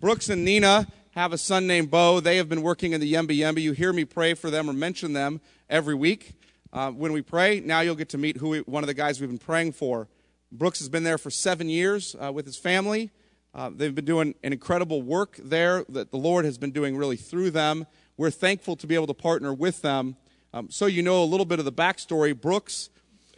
Brooks 0.00 0.28
and 0.28 0.44
Nina 0.44 0.86
have 1.10 1.32
a 1.32 1.38
son 1.38 1.66
named 1.66 1.90
Bo. 1.90 2.20
They 2.20 2.36
have 2.36 2.48
been 2.48 2.62
working 2.62 2.92
in 2.92 3.00
the 3.00 3.12
Yembi 3.12 3.36
Yembi. 3.36 3.62
You 3.62 3.72
hear 3.72 3.92
me 3.92 4.04
pray 4.04 4.34
for 4.34 4.48
them 4.48 4.70
or 4.70 4.72
mention 4.72 5.12
them 5.12 5.40
every 5.68 5.96
week. 5.96 6.34
Uh, 6.72 6.92
when 6.92 7.12
we 7.12 7.20
pray, 7.20 7.58
now 7.58 7.80
you'll 7.80 7.96
get 7.96 8.10
to 8.10 8.18
meet 8.18 8.36
who 8.36 8.50
we, 8.50 8.60
one 8.60 8.84
of 8.84 8.86
the 8.86 8.94
guys 8.94 9.20
we've 9.20 9.28
been 9.28 9.38
praying 9.38 9.72
for. 9.72 10.06
Brooks 10.52 10.78
has 10.78 10.88
been 10.88 11.02
there 11.02 11.18
for 11.18 11.30
seven 11.30 11.68
years 11.68 12.14
uh, 12.24 12.30
with 12.30 12.46
his 12.46 12.56
family. 12.56 13.10
Uh, 13.52 13.70
they've 13.74 13.92
been 13.94 14.04
doing 14.04 14.36
an 14.44 14.52
incredible 14.52 15.02
work 15.02 15.36
there 15.42 15.84
that 15.88 16.12
the 16.12 16.16
Lord 16.16 16.44
has 16.44 16.58
been 16.58 16.70
doing 16.70 16.96
really 16.96 17.16
through 17.16 17.50
them. 17.50 17.84
We're 18.16 18.30
thankful 18.30 18.76
to 18.76 18.86
be 18.86 18.94
able 18.94 19.08
to 19.08 19.14
partner 19.14 19.52
with 19.52 19.82
them. 19.82 20.14
Um, 20.54 20.70
so 20.70 20.86
you 20.86 21.02
know 21.02 21.24
a 21.24 21.26
little 21.26 21.44
bit 21.44 21.58
of 21.58 21.64
the 21.64 21.72
backstory. 21.72 22.40
Brooks 22.40 22.88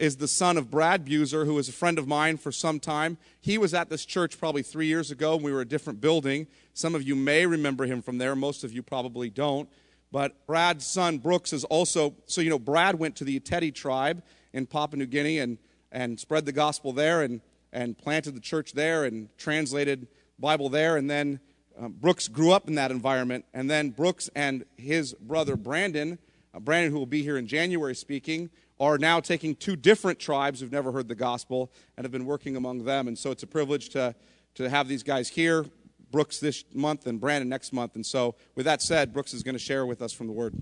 is 0.01 0.15
the 0.15 0.27
son 0.27 0.57
of 0.57 0.71
Brad 0.71 1.05
Buser, 1.05 1.45
who 1.45 1.59
is 1.59 1.69
a 1.69 1.71
friend 1.71 1.99
of 1.99 2.07
mine 2.07 2.37
for 2.37 2.51
some 2.51 2.79
time. 2.79 3.19
He 3.39 3.59
was 3.59 3.75
at 3.75 3.91
this 3.91 4.03
church 4.03 4.39
probably 4.39 4.63
three 4.63 4.87
years 4.87 5.11
ago. 5.11 5.35
We 5.35 5.53
were 5.53 5.61
a 5.61 5.65
different 5.65 6.01
building. 6.01 6.47
Some 6.73 6.95
of 6.95 7.03
you 7.03 7.15
may 7.15 7.45
remember 7.45 7.85
him 7.85 8.01
from 8.01 8.17
there. 8.17 8.35
Most 8.35 8.63
of 8.63 8.73
you 8.73 8.81
probably 8.81 9.29
don't. 9.29 9.69
But 10.11 10.47
Brad's 10.47 10.87
son, 10.87 11.19
Brooks, 11.19 11.53
is 11.53 11.65
also, 11.65 12.15
so 12.25 12.41
you 12.41 12.49
know, 12.49 12.57
Brad 12.57 12.97
went 12.97 13.15
to 13.17 13.23
the 13.23 13.39
Iteri 13.39 13.73
tribe 13.73 14.23
in 14.53 14.65
Papua 14.65 14.97
New 14.97 15.05
Guinea 15.05 15.37
and, 15.37 15.59
and 15.91 16.19
spread 16.19 16.45
the 16.45 16.51
gospel 16.51 16.93
there 16.93 17.21
and, 17.21 17.39
and 17.71 17.95
planted 17.95 18.33
the 18.33 18.41
church 18.41 18.73
there 18.73 19.05
and 19.05 19.29
translated 19.37 20.07
Bible 20.39 20.69
there. 20.69 20.97
And 20.97 21.11
then 21.11 21.39
um, 21.79 21.91
Brooks 21.91 22.27
grew 22.27 22.51
up 22.51 22.67
in 22.67 22.73
that 22.73 22.89
environment. 22.89 23.45
And 23.53 23.69
then 23.69 23.91
Brooks 23.91 24.31
and 24.35 24.65
his 24.77 25.13
brother 25.13 25.55
Brandon, 25.55 26.17
uh, 26.55 26.59
Brandon, 26.59 26.91
who 26.91 26.97
will 26.97 27.05
be 27.05 27.21
here 27.21 27.37
in 27.37 27.45
January 27.45 27.93
speaking, 27.93 28.49
are 28.81 28.97
now 28.97 29.19
taking 29.19 29.55
two 29.55 29.75
different 29.75 30.17
tribes 30.17 30.59
who've 30.59 30.71
never 30.71 30.91
heard 30.91 31.07
the 31.07 31.15
gospel 31.15 31.71
and 31.95 32.03
have 32.03 32.11
been 32.11 32.25
working 32.25 32.55
among 32.55 32.83
them. 32.83 33.07
And 33.07 33.17
so 33.17 33.29
it's 33.29 33.43
a 33.43 33.47
privilege 33.47 33.89
to, 33.89 34.15
to 34.55 34.69
have 34.69 34.87
these 34.87 35.03
guys 35.03 35.29
here, 35.29 35.65
Brooks 36.09 36.39
this 36.39 36.65
month 36.73 37.05
and 37.05 37.21
Brandon 37.21 37.47
next 37.47 37.73
month. 37.73 37.93
And 37.93 38.03
so, 38.03 38.35
with 38.55 38.65
that 38.65 38.81
said, 38.81 39.13
Brooks 39.13 39.35
is 39.35 39.43
going 39.43 39.53
to 39.53 39.59
share 39.59 39.85
with 39.85 40.01
us 40.01 40.11
from 40.11 40.25
the 40.25 40.33
Word. 40.33 40.55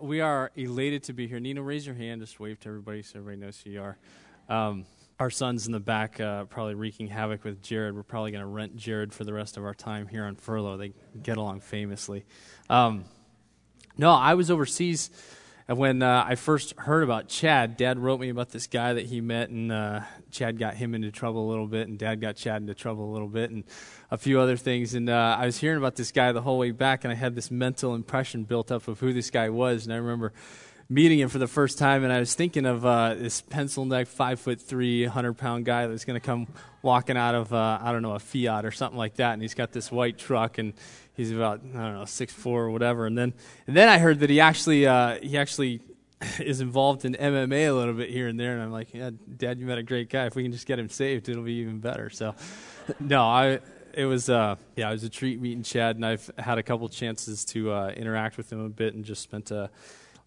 We 0.00 0.22
are 0.22 0.50
elated 0.56 1.02
to 1.04 1.12
be 1.12 1.28
here. 1.28 1.38
Nina, 1.38 1.62
raise 1.62 1.84
your 1.84 1.94
hand. 1.94 2.22
Just 2.22 2.40
wave 2.40 2.58
to 2.60 2.68
everybody 2.70 3.02
so 3.02 3.18
everybody 3.18 3.44
knows 3.44 3.60
who 3.60 3.70
you 3.70 3.82
are. 3.82 3.98
Um, 4.48 4.86
our 5.20 5.30
son's 5.30 5.66
in 5.66 5.72
the 5.72 5.80
back, 5.80 6.18
uh, 6.20 6.44
probably 6.44 6.74
wreaking 6.74 7.08
havoc 7.08 7.44
with 7.44 7.62
Jared. 7.62 7.94
We're 7.94 8.02
probably 8.02 8.30
going 8.30 8.42
to 8.42 8.48
rent 8.48 8.76
Jared 8.76 9.12
for 9.12 9.24
the 9.24 9.34
rest 9.34 9.58
of 9.58 9.64
our 9.64 9.74
time 9.74 10.08
here 10.08 10.24
on 10.24 10.36
furlough. 10.36 10.78
They 10.78 10.94
get 11.22 11.36
along 11.36 11.60
famously. 11.60 12.24
Um, 12.70 13.04
no, 13.98 14.10
I 14.10 14.34
was 14.34 14.50
overseas 14.50 15.10
and 15.68 15.76
when 15.76 16.02
uh, 16.02 16.24
I 16.26 16.34
first 16.34 16.72
heard 16.78 17.02
about 17.02 17.28
Chad, 17.28 17.76
Dad 17.76 17.98
wrote 17.98 18.20
me 18.20 18.30
about 18.30 18.48
this 18.48 18.66
guy 18.66 18.94
that 18.94 19.04
he 19.04 19.20
met, 19.20 19.50
and 19.50 19.70
uh, 19.70 20.00
Chad 20.30 20.58
got 20.58 20.74
him 20.74 20.94
into 20.94 21.10
trouble 21.10 21.46
a 21.46 21.48
little 21.50 21.66
bit, 21.66 21.88
and 21.88 21.98
Dad 21.98 22.22
got 22.22 22.36
Chad 22.36 22.62
into 22.62 22.72
trouble 22.72 23.10
a 23.10 23.12
little 23.12 23.28
bit, 23.28 23.50
and 23.50 23.64
a 24.10 24.16
few 24.16 24.40
other 24.40 24.56
things. 24.56 24.94
And 24.94 25.10
uh, 25.10 25.36
I 25.38 25.44
was 25.44 25.58
hearing 25.58 25.76
about 25.76 25.96
this 25.96 26.10
guy 26.10 26.32
the 26.32 26.40
whole 26.40 26.56
way 26.56 26.70
back, 26.70 27.04
and 27.04 27.12
I 27.12 27.16
had 27.16 27.34
this 27.34 27.50
mental 27.50 27.94
impression 27.94 28.44
built 28.44 28.72
up 28.72 28.88
of 28.88 28.98
who 29.00 29.12
this 29.12 29.30
guy 29.30 29.50
was. 29.50 29.84
And 29.84 29.92
I 29.92 29.98
remember 29.98 30.32
meeting 30.90 31.18
him 31.18 31.28
for 31.28 31.38
the 31.38 31.46
first 31.46 31.78
time, 31.78 32.02
and 32.02 32.12
I 32.12 32.18
was 32.18 32.34
thinking 32.34 32.64
of 32.64 32.84
uh, 32.84 33.14
this 33.14 33.40
pencil 33.40 33.84
neck, 33.84 34.06
five 34.06 34.40
foot 34.40 34.60
three, 34.60 35.04
hundred 35.04 35.34
pound 35.34 35.64
guy 35.64 35.86
that's 35.86 36.04
going 36.04 36.18
to 36.18 36.24
come 36.24 36.46
walking 36.82 37.16
out 37.16 37.34
of 37.34 37.52
uh, 37.52 37.78
I 37.80 37.92
don't 37.92 38.02
know 38.02 38.14
a 38.14 38.18
Fiat 38.18 38.64
or 38.64 38.70
something 38.70 38.98
like 38.98 39.16
that, 39.16 39.34
and 39.34 39.42
he's 39.42 39.54
got 39.54 39.72
this 39.72 39.92
white 39.92 40.18
truck, 40.18 40.58
and 40.58 40.72
he's 41.14 41.30
about 41.30 41.60
I 41.60 41.78
don't 41.78 41.94
know 41.94 42.04
six 42.06 42.32
four 42.32 42.64
or 42.64 42.70
whatever. 42.70 43.06
And 43.06 43.16
then 43.16 43.34
and 43.66 43.76
then 43.76 43.88
I 43.88 43.98
heard 43.98 44.20
that 44.20 44.30
he 44.30 44.40
actually 44.40 44.86
uh, 44.86 45.18
he 45.22 45.36
actually 45.36 45.80
is 46.40 46.60
involved 46.60 47.04
in 47.04 47.14
MMA 47.14 47.68
a 47.68 47.72
little 47.72 47.94
bit 47.94 48.10
here 48.10 48.28
and 48.28 48.40
there, 48.40 48.54
and 48.54 48.62
I'm 48.62 48.72
like, 48.72 48.94
yeah, 48.94 49.10
Dad, 49.36 49.58
you 49.58 49.66
met 49.66 49.78
a 49.78 49.82
great 49.82 50.08
guy. 50.08 50.26
If 50.26 50.36
we 50.36 50.42
can 50.42 50.52
just 50.52 50.66
get 50.66 50.78
him 50.78 50.88
saved, 50.88 51.28
it'll 51.28 51.42
be 51.42 51.54
even 51.54 51.80
better. 51.80 52.08
So, 52.10 52.34
no, 53.00 53.22
I 53.24 53.60
it 53.92 54.06
was 54.06 54.30
uh, 54.30 54.56
yeah, 54.74 54.88
it 54.88 54.92
was 54.92 55.04
a 55.04 55.10
treat 55.10 55.38
meeting 55.40 55.62
Chad, 55.62 55.96
and 55.96 56.06
I've 56.06 56.30
had 56.38 56.56
a 56.56 56.62
couple 56.62 56.88
chances 56.88 57.44
to 57.46 57.72
uh, 57.72 57.88
interact 57.90 58.38
with 58.38 58.50
him 58.50 58.64
a 58.64 58.68
bit, 58.70 58.94
and 58.94 59.04
just 59.04 59.22
spent 59.22 59.50
a 59.50 59.70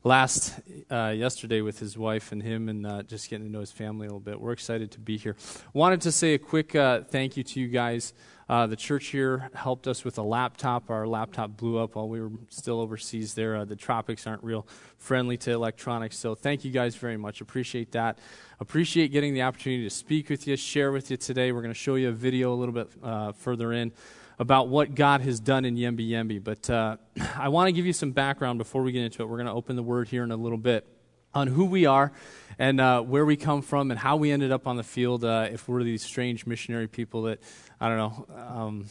last 0.04 0.60
uh, 0.90 1.14
yesterday 1.16 1.62
with 1.62 1.80
his 1.80 1.98
wife 1.98 2.32
and 2.32 2.42
him 2.42 2.70
and 2.70 2.88
uh, 2.88 3.04
just 3.04 3.30
getting 3.30 3.45
to 3.45 3.52
know 3.52 3.60
his 3.60 3.72
family 3.72 4.08
a 4.08 4.10
little 4.10 4.20
bit. 4.20 4.39
We're 4.39 4.52
excited 4.52 4.92
to 4.92 5.00
be 5.00 5.17
here. 5.17 5.36
Wanted 5.73 6.02
to 6.02 6.12
say 6.12 6.34
a 6.34 6.39
quick 6.39 6.76
uh, 6.76 7.02
thank 7.02 7.38
you 7.38 7.44
to 7.44 7.60
you 7.60 7.67
guys. 7.67 8.14
Uh, 8.50 8.67
the 8.67 8.76
church 8.76 9.08
here 9.08 9.50
helped 9.54 9.88
us 9.88 10.04
with 10.04 10.17
a 10.17 10.22
laptop. 10.22 10.90
Our 10.90 11.08
laptop 11.08 11.56
blew 11.56 11.78
up 11.78 11.95
while 11.95 12.10
we 12.10 12.20
were 12.20 12.32
still 12.50 12.82
overseas 12.82 13.34
there. 13.34 13.56
Uh, 13.56 13.66
the 13.66 13.78
tropics 13.78 14.28
aren't 14.28 14.44
real 14.44 14.67
friendly 14.98 15.38
to 15.38 15.52
electronics, 15.52 16.17
so 16.17 16.36
thank 16.36 16.66
you 16.66 16.72
guys 16.72 16.95
very 16.95 17.16
much. 17.16 17.40
Appreciate 17.40 17.94
that. 17.94 18.20
Appreciate 18.60 19.14
getting 19.14 19.34
the 19.34 19.44
opportunity 19.44 19.84
to 19.84 19.90
speak 19.90 20.30
with 20.30 20.48
you, 20.48 20.58
share 20.58 20.92
with 20.92 21.10
you 21.11 21.16
today. 21.16 21.54
We're 21.54 21.61
going 21.61 21.73
to 21.73 21.80
show 21.80 21.95
you 21.95 22.10
a 22.10 22.14
video 22.14 22.54
a 22.54 22.56
little 22.56 22.73
bit 22.73 22.90
uh, 23.02 23.32
further 23.32 23.72
in 23.72 23.94
about 24.39 24.67
what 24.67 24.95
God 24.95 25.21
has 25.21 25.39
done 25.39 25.65
in 25.65 25.75
Yembi 25.75 26.09
Yembi. 26.09 26.43
But 26.43 26.69
uh, 26.69 26.97
I 27.37 27.49
want 27.49 27.67
to 27.67 27.71
give 27.71 27.86
you 27.86 27.93
some 27.93 28.11
background 28.11 28.58
before 28.58 28.83
we 28.83 28.92
get 28.92 29.03
into 29.03 29.23
it. 29.23 29.25
We're 29.27 29.37
going 29.37 29.47
to 29.47 29.53
open 29.53 29.75
the 29.75 29.83
word 29.83 30.08
here 30.08 30.23
in 30.23 30.31
a 30.31 30.37
little 30.37 30.58
bit 30.58 30.87
on 31.33 31.47
who 31.47 31.65
we 31.65 31.86
are 31.86 32.11
and 32.59 32.81
uh, 32.81 33.02
where 33.02 33.25
we 33.25 33.37
come 33.37 33.61
from 33.61 33.89
and 33.89 33.99
how 33.99 34.17
we 34.17 34.31
ended 34.31 34.52
up 34.52 34.67
on 34.67 34.75
the 34.77 34.83
field. 34.83 35.23
Uh, 35.23 35.47
if 35.52 35.67
we're 35.67 35.83
these 35.83 36.03
strange 36.03 36.45
missionary 36.45 36.87
people 36.87 37.23
that, 37.23 37.39
I 37.80 37.89
don't 37.89 37.97
know, 37.97 38.36
um, 38.36 38.86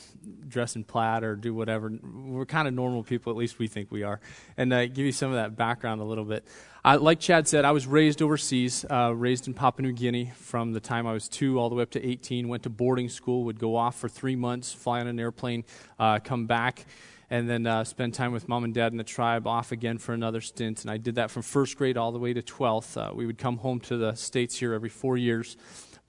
dress 0.48 0.76
in 0.76 0.84
plaid 0.84 1.22
or 1.22 1.36
do 1.36 1.54
whatever. 1.54 1.92
We're 2.02 2.46
kind 2.46 2.66
of 2.66 2.74
normal 2.74 3.02
people, 3.02 3.30
at 3.30 3.36
least 3.36 3.58
we 3.58 3.68
think 3.68 3.92
we 3.92 4.02
are. 4.02 4.20
And 4.56 4.72
uh, 4.72 4.86
give 4.86 5.06
you 5.06 5.12
some 5.12 5.30
of 5.30 5.36
that 5.36 5.56
background 5.56 6.00
a 6.00 6.04
little 6.04 6.24
bit. 6.24 6.44
Uh, 6.82 6.98
like 6.98 7.20
Chad 7.20 7.46
said, 7.46 7.66
I 7.66 7.72
was 7.72 7.86
raised 7.86 8.22
overseas, 8.22 8.86
uh, 8.91 9.12
raised 9.14 9.46
in 9.46 9.52
Papua 9.52 9.86
New 9.86 9.92
Guinea 9.92 10.32
from 10.36 10.72
the 10.72 10.80
time 10.80 11.06
I 11.06 11.12
was 11.12 11.28
two 11.28 11.58
all 11.58 11.68
the 11.68 11.74
way 11.74 11.82
up 11.82 11.91
to 11.91 12.02
18. 12.02 12.48
Went 12.48 12.62
to 12.62 12.70
boarding 12.70 13.10
school, 13.10 13.44
would 13.44 13.58
go 13.58 13.76
off 13.76 13.98
for 13.98 14.08
three 14.08 14.34
months, 14.34 14.72
fly 14.72 15.00
on 15.00 15.06
an 15.06 15.20
airplane, 15.20 15.64
uh, 15.98 16.20
come 16.20 16.46
back, 16.46 16.86
and 17.28 17.50
then 17.50 17.66
uh, 17.66 17.84
spend 17.84 18.14
time 18.14 18.32
with 18.32 18.48
mom 18.48 18.64
and 18.64 18.72
dad 18.72 18.92
in 18.92 18.98
the 18.98 19.04
tribe, 19.04 19.46
off 19.46 19.72
again 19.72 19.98
for 19.98 20.14
another 20.14 20.40
stint. 20.40 20.80
And 20.80 20.90
I 20.90 20.96
did 20.96 21.16
that 21.16 21.30
from 21.30 21.42
first 21.42 21.76
grade 21.76 21.98
all 21.98 22.12
the 22.12 22.19
way 22.19 22.32
to 22.32 22.40
12th. 22.40 22.96
Uh, 22.96 23.14
we 23.14 23.26
would 23.26 23.36
come 23.36 23.58
home 23.58 23.80
to 23.80 23.98
the 23.98 24.14
States 24.14 24.56
here 24.58 24.72
every 24.72 24.88
four 24.88 25.19
years. 25.19 25.58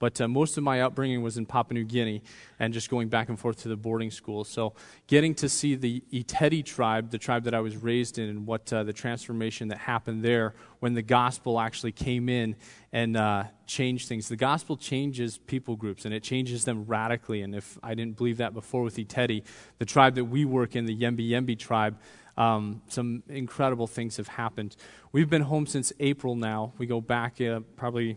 But 0.02 0.20
uh, 0.20 0.26
most 0.26 0.58
of 0.58 0.64
my 0.64 0.80
upbringing 0.80 1.22
was 1.22 1.38
in 1.38 1.46
Papua 1.46 1.78
New 1.78 1.84
Guinea 1.84 2.24
and 2.58 2.74
just 2.74 2.90
going 2.90 3.08
back 3.08 3.28
and 3.28 3.38
forth 3.38 3.58
to 3.58 3.68
the 3.68 3.76
boarding 3.76 4.10
school. 4.10 4.42
So 4.42 4.74
getting 5.06 5.32
to 5.36 5.48
see 5.48 5.76
the 5.76 6.02
Iteri 6.12 6.64
tribe, 6.64 7.12
the 7.12 7.18
tribe 7.18 7.44
that 7.44 7.54
I 7.54 7.60
was 7.60 7.76
raised 7.76 8.18
in, 8.18 8.28
and 8.28 8.44
what 8.44 8.72
uh, 8.72 8.82
the 8.82 8.92
transformation 8.92 9.68
that 9.68 9.78
happened 9.78 10.24
there 10.24 10.54
when 10.80 10.94
the 10.94 11.02
gospel 11.02 11.60
actually 11.60 11.92
came 11.92 12.28
in 12.28 12.56
and 12.92 13.16
uh, 13.16 13.44
changed 13.68 14.08
things. 14.08 14.28
The 14.28 14.34
gospel 14.34 14.76
changes 14.76 15.38
people 15.38 15.76
groups 15.76 16.04
and 16.04 16.12
it 16.12 16.24
changes 16.24 16.64
them 16.64 16.84
radically. 16.86 17.42
And 17.42 17.54
if 17.54 17.78
I 17.80 17.94
didn't 17.94 18.16
believe 18.16 18.38
that 18.38 18.54
before 18.54 18.82
with 18.82 18.96
Iteri, 18.96 19.44
the 19.78 19.84
tribe 19.84 20.16
that 20.16 20.24
we 20.24 20.44
work 20.44 20.74
in, 20.74 20.84
the 20.84 20.98
Yembi 20.98 21.30
Yembi 21.30 21.56
tribe, 21.56 21.96
um, 22.36 22.82
some 22.88 23.22
incredible 23.28 23.86
things 23.86 24.16
have 24.16 24.26
happened. 24.26 24.74
We've 25.12 25.30
been 25.30 25.42
home 25.42 25.68
since 25.68 25.92
April 26.00 26.34
now. 26.34 26.72
We 26.76 26.86
go 26.86 27.00
back 27.00 27.40
uh, 27.40 27.60
probably 27.76 28.16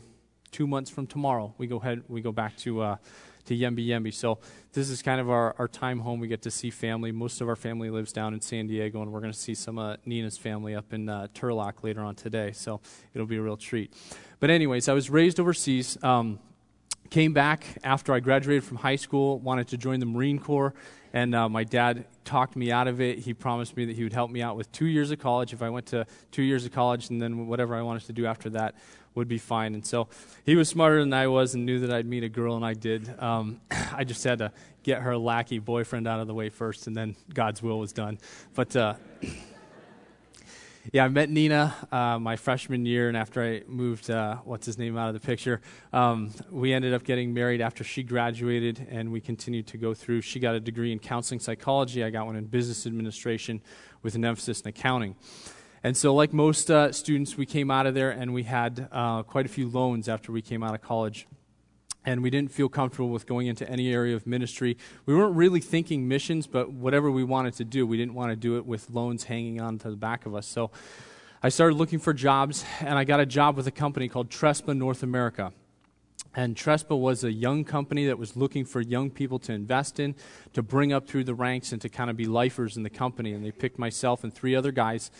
two 0.55 0.65
months 0.65 0.89
from 0.89 1.05
tomorrow, 1.05 1.53
we 1.57 1.67
go 1.67 1.75
ahead, 1.75 2.01
we 2.07 2.21
go 2.21 2.31
back 2.31 2.55
to 2.55 2.81
uh, 2.81 2.95
to 3.43 3.53
Yembi 3.53 3.85
Yembi. 3.85 4.13
So 4.13 4.39
this 4.71 4.89
is 4.89 5.01
kind 5.01 5.19
of 5.19 5.29
our, 5.29 5.53
our 5.59 5.67
time 5.67 5.99
home. 5.99 6.21
We 6.21 6.29
get 6.29 6.41
to 6.43 6.49
see 6.49 6.69
family. 6.69 7.11
Most 7.11 7.41
of 7.41 7.49
our 7.49 7.57
family 7.57 7.89
lives 7.89 8.13
down 8.13 8.33
in 8.33 8.39
San 8.39 8.65
Diego, 8.65 9.01
and 9.01 9.11
we're 9.11 9.19
going 9.19 9.33
to 9.33 9.37
see 9.37 9.53
some 9.53 9.77
of 9.77 9.95
uh, 9.95 9.97
Nina's 10.05 10.37
family 10.37 10.73
up 10.73 10.93
in 10.93 11.09
uh, 11.09 11.27
Turlock 11.33 11.83
later 11.83 11.99
on 11.99 12.15
today. 12.15 12.53
So 12.53 12.79
it'll 13.13 13.27
be 13.27 13.35
a 13.35 13.41
real 13.41 13.57
treat. 13.57 13.93
But 14.39 14.49
anyways, 14.49 14.87
I 14.87 14.93
was 14.93 15.09
raised 15.09 15.41
overseas. 15.41 16.01
Um, 16.01 16.39
came 17.09 17.33
back 17.33 17.65
after 17.83 18.13
I 18.13 18.21
graduated 18.21 18.63
from 18.63 18.77
high 18.77 18.95
school. 18.95 19.39
Wanted 19.39 19.67
to 19.67 19.77
join 19.77 19.99
the 19.99 20.05
Marine 20.05 20.39
Corps, 20.39 20.73
and 21.11 21.35
uh, 21.35 21.49
my 21.49 21.65
dad 21.65 22.05
talked 22.23 22.55
me 22.55 22.71
out 22.71 22.87
of 22.87 23.01
it. 23.01 23.19
He 23.19 23.33
promised 23.33 23.75
me 23.75 23.83
that 23.85 23.95
he 23.97 24.03
would 24.03 24.13
help 24.13 24.31
me 24.31 24.41
out 24.41 24.55
with 24.55 24.71
two 24.71 24.87
years 24.87 25.11
of 25.11 25.19
college 25.19 25.51
if 25.51 25.61
I 25.61 25.69
went 25.69 25.87
to 25.87 26.07
two 26.31 26.43
years 26.43 26.65
of 26.65 26.71
college, 26.71 27.09
and 27.09 27.21
then 27.21 27.45
whatever 27.45 27.75
I 27.75 27.81
wanted 27.81 28.05
to 28.05 28.13
do 28.13 28.25
after 28.25 28.49
that 28.51 28.75
would 29.15 29.27
be 29.27 29.37
fine. 29.37 29.73
And 29.73 29.85
so 29.85 30.07
he 30.45 30.55
was 30.55 30.69
smarter 30.69 30.99
than 30.99 31.13
I 31.13 31.27
was 31.27 31.55
and 31.55 31.65
knew 31.65 31.79
that 31.79 31.91
I'd 31.91 32.05
meet 32.05 32.23
a 32.23 32.29
girl, 32.29 32.55
and 32.55 32.65
I 32.65 32.73
did. 32.73 33.13
Um, 33.19 33.61
I 33.93 34.03
just 34.03 34.23
had 34.23 34.39
to 34.39 34.51
get 34.83 35.01
her 35.01 35.17
lackey 35.17 35.59
boyfriend 35.59 36.07
out 36.07 36.19
of 36.19 36.27
the 36.27 36.33
way 36.33 36.49
first, 36.49 36.87
and 36.87 36.95
then 36.95 37.15
God's 37.33 37.63
will 37.63 37.79
was 37.79 37.91
done. 37.91 38.19
But 38.53 38.75
uh, 38.75 38.95
yeah, 40.91 41.05
I 41.05 41.07
met 41.07 41.29
Nina 41.29 41.73
uh, 41.91 42.19
my 42.19 42.35
freshman 42.35 42.85
year, 42.85 43.07
and 43.07 43.17
after 43.17 43.43
I 43.43 43.63
moved, 43.67 44.11
uh, 44.11 44.35
what's 44.43 44.67
his 44.67 44.77
name, 44.77 44.97
out 44.97 45.07
of 45.07 45.13
the 45.19 45.25
picture, 45.25 45.61
um, 45.91 46.31
we 46.51 46.73
ended 46.73 46.93
up 46.93 47.03
getting 47.03 47.33
married 47.33 47.61
after 47.61 47.83
she 47.83 48.03
graduated, 48.03 48.85
and 48.91 49.11
we 49.11 49.19
continued 49.19 49.65
to 49.67 49.77
go 49.77 49.95
through. 49.95 50.21
She 50.21 50.39
got 50.39 50.53
a 50.53 50.59
degree 50.59 50.91
in 50.91 50.99
counseling 50.99 51.39
psychology, 51.39 52.03
I 52.03 52.11
got 52.11 52.27
one 52.27 52.35
in 52.35 52.45
business 52.45 52.85
administration 52.85 53.61
with 54.03 54.13
an 54.13 54.23
emphasis 54.23 54.61
in 54.61 54.67
accounting. 54.67 55.15
And 55.85 55.95
so, 55.95 56.15
like 56.15 56.33
most 56.33 56.71
uh, 56.71 56.91
students, 56.91 57.37
we 57.37 57.45
came 57.45 57.69
out 57.69 57.85
of 57.85 57.93
there 57.93 58.09
and 58.09 58.33
we 58.33 58.41
had 58.41 58.89
uh, 58.91 59.21
quite 59.21 59.45
a 59.45 59.49
few 59.49 59.69
loans 59.69 60.09
after 60.09 60.31
we 60.31 60.41
came 60.41 60.63
out 60.63 60.73
of 60.73 60.81
college. 60.81 61.27
And 62.03 62.23
we 62.23 62.31
didn't 62.31 62.51
feel 62.51 62.69
comfortable 62.69 63.09
with 63.09 63.27
going 63.27 63.45
into 63.45 63.69
any 63.69 63.93
area 63.93 64.15
of 64.15 64.25
ministry. 64.25 64.77
We 65.05 65.13
weren't 65.13 65.35
really 65.35 65.59
thinking 65.59 66.07
missions, 66.07 66.47
but 66.47 66.71
whatever 66.71 67.11
we 67.11 67.23
wanted 67.23 67.53
to 67.57 67.65
do, 67.65 67.85
we 67.85 67.97
didn't 67.97 68.15
want 68.15 68.31
to 68.31 68.35
do 68.35 68.57
it 68.57 68.65
with 68.65 68.89
loans 68.89 69.25
hanging 69.25 69.61
on 69.61 69.77
to 69.77 69.91
the 69.91 69.95
back 69.95 70.25
of 70.25 70.33
us. 70.33 70.47
So 70.47 70.71
I 71.43 71.49
started 71.49 71.75
looking 71.75 71.99
for 71.99 72.13
jobs, 72.15 72.65
and 72.79 72.97
I 72.97 73.03
got 73.03 73.19
a 73.19 73.25
job 73.27 73.55
with 73.55 73.67
a 73.67 73.71
company 73.71 74.07
called 74.07 74.31
Trespa 74.31 74.75
North 74.75 75.03
America. 75.03 75.53
And 76.33 76.55
Trespa 76.55 76.99
was 76.99 77.23
a 77.23 77.31
young 77.31 77.63
company 77.63 78.07
that 78.07 78.17
was 78.17 78.35
looking 78.35 78.65
for 78.65 78.81
young 78.81 79.11
people 79.11 79.37
to 79.37 79.53
invest 79.53 79.99
in, 79.99 80.15
to 80.53 80.63
bring 80.63 80.93
up 80.93 81.07
through 81.07 81.25
the 81.25 81.35
ranks, 81.35 81.71
and 81.73 81.81
to 81.83 81.89
kind 81.89 82.09
of 82.09 82.17
be 82.17 82.25
lifers 82.25 82.75
in 82.75 82.81
the 82.81 82.89
company. 82.89 83.33
And 83.33 83.45
they 83.45 83.51
picked 83.51 83.77
myself 83.77 84.23
and 84.23 84.33
three 84.33 84.55
other 84.55 84.71
guys. 84.71 85.11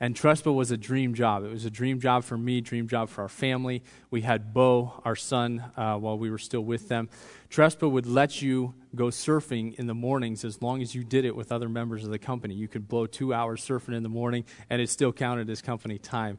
And 0.00 0.16
Trespa 0.16 0.52
was 0.52 0.70
a 0.70 0.76
dream 0.76 1.14
job. 1.14 1.44
It 1.44 1.50
was 1.50 1.64
a 1.64 1.70
dream 1.70 2.00
job 2.00 2.24
for 2.24 2.36
me, 2.36 2.60
dream 2.60 2.88
job 2.88 3.08
for 3.08 3.22
our 3.22 3.28
family. 3.28 3.82
We 4.10 4.22
had 4.22 4.52
Bo, 4.52 5.00
our 5.04 5.14
son, 5.14 5.64
uh, 5.76 5.96
while 5.96 6.18
we 6.18 6.30
were 6.30 6.38
still 6.38 6.62
with 6.62 6.88
them. 6.88 7.08
Trespa 7.50 7.88
would 7.88 8.06
let 8.06 8.42
you 8.42 8.74
go 8.94 9.06
surfing 9.06 9.74
in 9.74 9.86
the 9.86 9.94
mornings 9.94 10.44
as 10.44 10.60
long 10.60 10.82
as 10.82 10.94
you 10.94 11.04
did 11.04 11.24
it 11.24 11.36
with 11.36 11.52
other 11.52 11.68
members 11.68 12.04
of 12.04 12.10
the 12.10 12.18
company. 12.18 12.54
You 12.54 12.68
could 12.68 12.88
blow 12.88 13.06
two 13.06 13.32
hours 13.32 13.64
surfing 13.64 13.94
in 13.94 14.02
the 14.02 14.08
morning, 14.08 14.44
and 14.68 14.82
it 14.82 14.90
still 14.90 15.12
counted 15.12 15.48
as 15.50 15.62
company 15.62 15.98
time, 15.98 16.38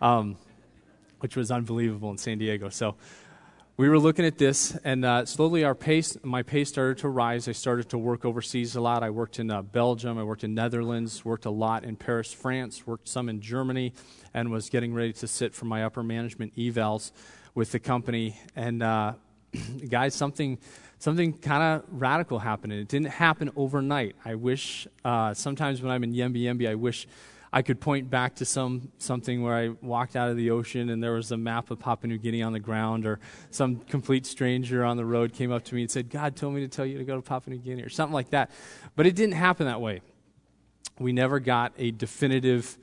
um, 0.00 0.36
which 1.20 1.36
was 1.36 1.50
unbelievable 1.50 2.10
in 2.10 2.18
San 2.18 2.38
Diego. 2.38 2.68
So 2.70 2.96
we 3.82 3.88
were 3.88 3.98
looking 3.98 4.24
at 4.24 4.38
this, 4.38 4.78
and 4.84 5.04
uh, 5.04 5.26
slowly 5.26 5.64
our 5.64 5.74
pace, 5.74 6.16
my 6.22 6.44
pace 6.44 6.68
started 6.68 6.98
to 6.98 7.08
rise. 7.08 7.48
I 7.48 7.52
started 7.52 7.88
to 7.88 7.98
work 7.98 8.24
overseas 8.24 8.76
a 8.76 8.80
lot. 8.80 9.02
I 9.02 9.10
worked 9.10 9.40
in 9.40 9.50
uh, 9.50 9.60
Belgium, 9.62 10.18
I 10.18 10.22
worked 10.22 10.44
in 10.44 10.54
Netherlands, 10.54 11.24
worked 11.24 11.46
a 11.46 11.50
lot 11.50 11.82
in 11.82 11.96
Paris, 11.96 12.32
France, 12.32 12.86
worked 12.86 13.08
some 13.08 13.28
in 13.28 13.40
Germany, 13.40 13.92
and 14.34 14.52
was 14.52 14.70
getting 14.70 14.94
ready 14.94 15.12
to 15.14 15.26
sit 15.26 15.52
for 15.52 15.64
my 15.64 15.82
upper 15.82 16.04
management 16.04 16.54
evals 16.54 17.10
with 17.56 17.72
the 17.72 17.80
company. 17.80 18.38
And 18.54 18.84
uh, 18.84 19.14
guys, 19.88 20.14
something 20.14 20.58
something 21.00 21.32
kind 21.32 21.64
of 21.64 21.84
radical 21.90 22.38
happened, 22.38 22.74
it 22.74 22.86
didn't 22.86 23.08
happen 23.08 23.50
overnight. 23.56 24.14
I 24.24 24.36
wish 24.36 24.86
uh, 25.04 25.34
sometimes 25.34 25.82
when 25.82 25.90
I'm 25.90 26.04
in 26.04 26.12
Yembi 26.12 26.42
Yembi, 26.42 26.70
I 26.70 26.76
wish 26.76 27.08
I 27.52 27.60
could 27.62 27.80
point 27.80 28.08
back 28.08 28.36
to 28.36 28.44
some 28.44 28.90
something 28.98 29.42
where 29.42 29.54
I 29.54 29.68
walked 29.82 30.16
out 30.16 30.30
of 30.30 30.36
the 30.36 30.50
ocean 30.50 30.88
and 30.88 31.02
there 31.02 31.12
was 31.12 31.32
a 31.32 31.36
map 31.36 31.70
of 31.70 31.78
Papua 31.78 32.08
New 32.08 32.18
Guinea 32.18 32.42
on 32.42 32.52
the 32.52 32.60
ground, 32.60 33.04
or 33.04 33.20
some 33.50 33.76
complete 33.76 34.24
stranger 34.24 34.84
on 34.84 34.96
the 34.96 35.04
road 35.04 35.34
came 35.34 35.52
up 35.52 35.62
to 35.64 35.74
me 35.74 35.82
and 35.82 35.90
said, 35.90 36.08
"God 36.08 36.34
told 36.34 36.54
me 36.54 36.60
to 36.62 36.68
tell 36.68 36.86
you 36.86 36.96
to 36.96 37.04
go 37.04 37.16
to 37.16 37.22
Papua 37.22 37.54
New 37.54 37.62
Guinea," 37.62 37.82
or 37.82 37.90
something 37.90 38.14
like 38.14 38.30
that. 38.30 38.50
But 38.96 39.06
it 39.06 39.14
didn't 39.14 39.34
happen 39.34 39.66
that 39.66 39.80
way. 39.80 40.00
We 40.98 41.12
never 41.12 41.40
got 41.40 41.72
a 41.76 41.90
definitive. 41.90 42.78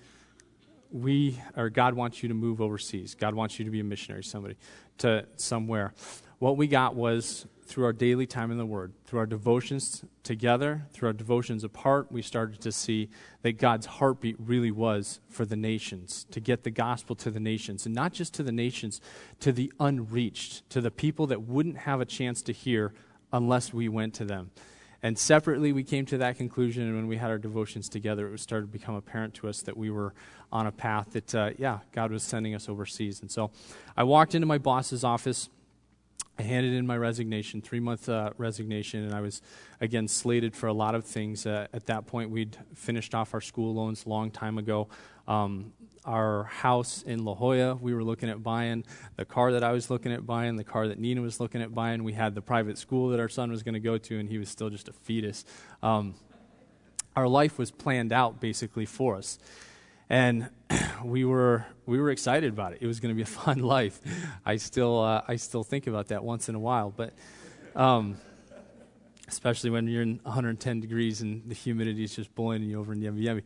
We 0.91 1.41
or 1.55 1.69
God 1.69 1.95
wants 1.95 2.21
you 2.21 2.29
to 2.29 2.35
move 2.35 2.61
overseas. 2.61 3.15
God 3.15 3.33
wants 3.33 3.57
you 3.57 3.65
to 3.65 3.71
be 3.71 3.79
a 3.79 3.83
missionary, 3.83 4.23
somebody 4.23 4.55
to 4.99 5.25
somewhere. 5.35 5.93
What 6.37 6.57
we 6.57 6.67
got 6.67 6.95
was 6.95 7.47
through 7.69 7.85
our 7.85 7.93
daily 7.93 8.25
time 8.25 8.49
in 8.49 8.57
the 8.57 8.65
Word, 8.65 8.93
through 9.05 9.19
our 9.19 9.27
devotions 9.27 10.03
together, 10.23 10.87
through 10.91 11.09
our 11.09 11.13
devotions 11.13 11.63
apart, 11.63 12.11
we 12.11 12.23
started 12.23 12.59
to 12.61 12.71
see 12.71 13.09
that 13.43 13.59
God's 13.59 13.85
heartbeat 13.85 14.35
really 14.39 14.71
was 14.71 15.19
for 15.29 15.45
the 15.45 15.55
nations, 15.55 16.25
to 16.31 16.39
get 16.39 16.63
the 16.63 16.71
gospel 16.71 17.15
to 17.17 17.29
the 17.29 17.39
nations, 17.39 17.85
and 17.85 17.93
not 17.93 18.11
just 18.11 18.33
to 18.33 18.43
the 18.43 18.51
nations, 18.51 18.99
to 19.39 19.51
the 19.51 19.71
unreached, 19.79 20.67
to 20.71 20.81
the 20.81 20.89
people 20.89 21.27
that 21.27 21.43
wouldn't 21.43 21.77
have 21.77 22.01
a 22.01 22.05
chance 22.05 22.41
to 22.41 22.51
hear 22.51 22.91
unless 23.31 23.71
we 23.71 23.87
went 23.87 24.15
to 24.15 24.25
them. 24.25 24.49
And 25.03 25.15
separately, 25.15 25.71
we 25.71 25.83
came 25.83 26.07
to 26.07 26.17
that 26.17 26.37
conclusion, 26.37 26.87
and 26.87 26.95
when 26.95 27.07
we 27.07 27.17
had 27.17 27.29
our 27.29 27.37
devotions 27.37 27.87
together, 27.87 28.33
it 28.33 28.39
started 28.39 28.65
to 28.65 28.71
become 28.71 28.95
apparent 28.95 29.35
to 29.35 29.47
us 29.47 29.61
that 29.61 29.77
we 29.77 29.91
were 29.91 30.15
on 30.51 30.65
a 30.65 30.71
path 30.71 31.11
that, 31.11 31.35
uh, 31.35 31.51
yeah, 31.59 31.79
God 31.91 32.11
was 32.11 32.23
sending 32.23 32.55
us 32.55 32.67
overseas. 32.67 33.21
And 33.21 33.29
so 33.29 33.51
I 33.95 34.03
walked 34.03 34.33
into 34.33 34.47
my 34.47 34.57
boss's 34.57 35.03
office 35.03 35.49
I 36.39 36.43
handed 36.43 36.73
in 36.73 36.87
my 36.87 36.97
resignation, 36.97 37.61
three 37.61 37.81
month 37.81 38.07
uh, 38.07 38.31
resignation, 38.37 39.03
and 39.03 39.13
I 39.13 39.19
was 39.19 39.41
again 39.81 40.07
slated 40.07 40.55
for 40.55 40.67
a 40.67 40.73
lot 40.73 40.95
of 40.95 41.03
things. 41.03 41.45
Uh, 41.45 41.67
at 41.73 41.87
that 41.87 42.07
point, 42.07 42.29
we'd 42.29 42.55
finished 42.73 43.13
off 43.13 43.33
our 43.33 43.41
school 43.41 43.75
loans 43.75 44.05
a 44.05 44.09
long 44.09 44.31
time 44.31 44.57
ago. 44.57 44.87
Um, 45.27 45.73
our 46.05 46.45
house 46.45 47.03
in 47.03 47.25
La 47.25 47.35
Jolla, 47.35 47.75
we 47.75 47.93
were 47.93 48.05
looking 48.05 48.29
at 48.29 48.41
buying. 48.41 48.85
The 49.17 49.25
car 49.25 49.51
that 49.51 49.65
I 49.65 49.73
was 49.73 49.89
looking 49.89 50.13
at 50.13 50.25
buying, 50.25 50.55
the 50.55 50.63
car 50.63 50.87
that 50.87 50.97
Nina 50.97 51.21
was 51.21 51.41
looking 51.41 51.61
at 51.61 51.75
buying. 51.75 52.05
We 52.05 52.13
had 52.13 52.35
the 52.35 52.41
private 52.41 52.77
school 52.77 53.09
that 53.09 53.19
our 53.19 53.27
son 53.27 53.51
was 53.51 53.61
going 53.61 53.73
to 53.73 53.81
go 53.81 53.97
to, 53.97 54.17
and 54.17 54.29
he 54.29 54.37
was 54.37 54.47
still 54.47 54.69
just 54.69 54.87
a 54.87 54.93
fetus. 54.93 55.43
Um, 55.83 56.15
our 57.17 57.27
life 57.27 57.57
was 57.59 57.69
planned 57.69 58.13
out 58.13 58.39
basically 58.39 58.85
for 58.85 59.17
us 59.17 59.39
and 60.09 60.49
we 61.03 61.23
were 61.25 61.65
we 61.85 61.99
were 61.99 62.09
excited 62.09 62.51
about 62.51 62.73
it. 62.73 62.79
It 62.81 62.87
was 62.87 62.99
going 62.99 63.13
to 63.13 63.15
be 63.15 63.21
a 63.21 63.25
fun 63.43 63.59
life. 63.59 63.99
I 64.45 64.57
still 64.57 64.99
uh, 65.01 65.21
I 65.27 65.35
still 65.35 65.63
think 65.63 65.87
about 65.87 66.07
that 66.07 66.23
once 66.23 66.49
in 66.49 66.55
a 66.55 66.59
while, 66.59 66.91
but 66.95 67.13
um, 67.75 68.17
especially 69.27 69.69
when 69.69 69.87
you're 69.87 70.01
in 70.01 70.19
110 70.23 70.79
degrees 70.79 71.21
and 71.21 71.47
the 71.47 71.55
humidity 71.55 72.03
is 72.03 72.15
just 72.15 72.33
boiling 72.35 72.63
you 72.63 72.79
over 72.79 72.93
in 72.93 72.99
Yembi 72.99 73.23
Yembi. 73.23 73.43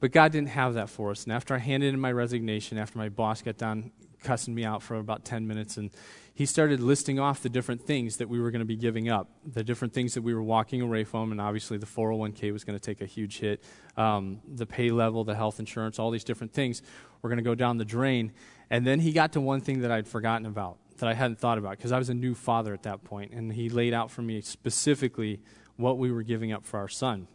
But 0.00 0.12
God 0.12 0.32
didn't 0.32 0.50
have 0.50 0.74
that 0.74 0.88
for 0.88 1.10
us. 1.10 1.24
And 1.24 1.32
after 1.32 1.54
I 1.54 1.58
handed 1.58 1.92
in 1.92 2.00
my 2.00 2.12
resignation, 2.12 2.78
after 2.78 2.98
my 2.98 3.08
boss 3.08 3.42
got 3.42 3.58
done 3.58 3.90
cussing 4.22 4.54
me 4.54 4.64
out 4.64 4.82
for 4.82 4.96
about 4.96 5.24
10 5.24 5.46
minutes 5.46 5.76
and 5.76 5.90
he 6.38 6.46
started 6.46 6.78
listing 6.78 7.18
off 7.18 7.42
the 7.42 7.48
different 7.48 7.82
things 7.82 8.18
that 8.18 8.28
we 8.28 8.38
were 8.38 8.52
going 8.52 8.60
to 8.60 8.64
be 8.64 8.76
giving 8.76 9.08
up, 9.08 9.28
the 9.44 9.64
different 9.64 9.92
things 9.92 10.14
that 10.14 10.22
we 10.22 10.32
were 10.32 10.42
walking 10.42 10.80
away 10.80 11.02
from, 11.02 11.32
and 11.32 11.40
obviously 11.40 11.78
the 11.78 11.84
401k 11.84 12.52
was 12.52 12.62
going 12.62 12.78
to 12.78 12.80
take 12.80 13.00
a 13.00 13.06
huge 13.06 13.40
hit, 13.40 13.60
um, 13.96 14.38
the 14.46 14.64
pay 14.64 14.90
level, 14.90 15.24
the 15.24 15.34
health 15.34 15.58
insurance, 15.58 15.98
all 15.98 16.12
these 16.12 16.22
different 16.22 16.52
things 16.52 16.80
were 17.22 17.28
going 17.28 17.38
to 17.38 17.42
go 17.42 17.56
down 17.56 17.76
the 17.76 17.84
drain. 17.84 18.30
And 18.70 18.86
then 18.86 19.00
he 19.00 19.10
got 19.10 19.32
to 19.32 19.40
one 19.40 19.60
thing 19.60 19.80
that 19.80 19.90
I'd 19.90 20.06
forgotten 20.06 20.46
about, 20.46 20.78
that 20.98 21.08
I 21.08 21.14
hadn't 21.14 21.40
thought 21.40 21.58
about, 21.58 21.72
because 21.72 21.90
I 21.90 21.98
was 21.98 22.08
a 22.08 22.14
new 22.14 22.36
father 22.36 22.72
at 22.72 22.84
that 22.84 23.02
point, 23.02 23.32
and 23.32 23.52
he 23.52 23.68
laid 23.68 23.92
out 23.92 24.08
for 24.08 24.22
me 24.22 24.40
specifically 24.40 25.40
what 25.74 25.98
we 25.98 26.12
were 26.12 26.22
giving 26.22 26.52
up 26.52 26.64
for 26.64 26.78
our 26.78 26.86
son. 26.86 27.26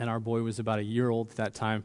And 0.00 0.10
our 0.10 0.18
boy 0.18 0.42
was 0.42 0.58
about 0.58 0.80
a 0.80 0.84
year 0.84 1.10
old 1.10 1.30
at 1.30 1.36
that 1.36 1.54
time. 1.54 1.84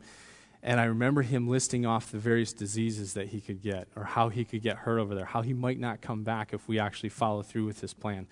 And 0.66 0.82
I 0.82 0.86
remember 0.86 1.22
him 1.22 1.48
listing 1.48 1.86
off 1.86 2.12
the 2.12 2.18
various 2.18 2.52
diseases 2.52 3.14
that 3.14 3.28
he 3.28 3.40
could 3.40 3.62
get, 3.62 3.88
or 3.96 4.04
how 4.04 4.30
he 4.30 4.44
could 4.44 4.64
get 4.64 4.78
hurt 4.78 4.98
over 4.98 5.14
there, 5.14 5.26
how 5.26 5.44
he 5.44 5.54
might 5.54 5.80
not 5.80 6.02
come 6.02 6.24
back 6.24 6.54
if 6.54 6.68
we 6.68 6.80
actually 6.80 7.10
follow 7.10 7.44
through 7.44 7.66
with 7.66 7.82
this 7.82 7.94
plan. 7.94 8.26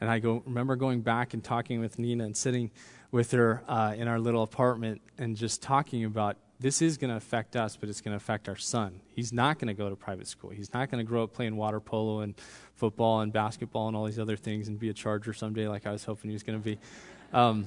And 0.00 0.08
I 0.08 0.18
go, 0.18 0.42
remember 0.46 0.76
going 0.76 1.02
back 1.02 1.34
and 1.34 1.44
talking 1.44 1.80
with 1.80 1.98
Nina 1.98 2.24
and 2.24 2.34
sitting 2.34 2.70
with 3.10 3.32
her 3.32 3.62
uh, 3.68 3.94
in 3.98 4.08
our 4.08 4.18
little 4.18 4.42
apartment 4.42 5.02
and 5.18 5.36
just 5.36 5.60
talking 5.60 6.06
about 6.06 6.38
this 6.58 6.80
is 6.80 6.96
going 6.96 7.10
to 7.10 7.16
affect 7.16 7.54
us, 7.54 7.76
but 7.76 7.90
it's 7.90 8.00
going 8.00 8.12
to 8.12 8.16
affect 8.16 8.48
our 8.48 8.56
son. 8.56 9.02
He's 9.14 9.30
not 9.30 9.58
going 9.58 9.68
to 9.68 9.74
go 9.74 9.90
to 9.90 9.96
private 9.96 10.26
school. 10.26 10.48
He's 10.48 10.72
not 10.72 10.90
going 10.90 11.04
to 11.04 11.08
grow 11.08 11.24
up 11.24 11.34
playing 11.34 11.54
water 11.54 11.80
polo 11.80 12.20
and 12.20 12.34
football 12.76 13.20
and 13.20 13.30
basketball 13.30 13.88
and 13.88 13.96
all 13.96 14.06
these 14.06 14.18
other 14.18 14.36
things 14.36 14.68
and 14.68 14.78
be 14.78 14.88
a 14.88 14.94
Charger 14.94 15.34
someday, 15.34 15.68
like 15.68 15.86
I 15.86 15.92
was 15.92 16.04
hoping 16.04 16.30
he 16.30 16.34
was 16.34 16.44
going 16.44 16.58
to 16.58 16.64
be. 16.64 16.78
Um, 17.34 17.66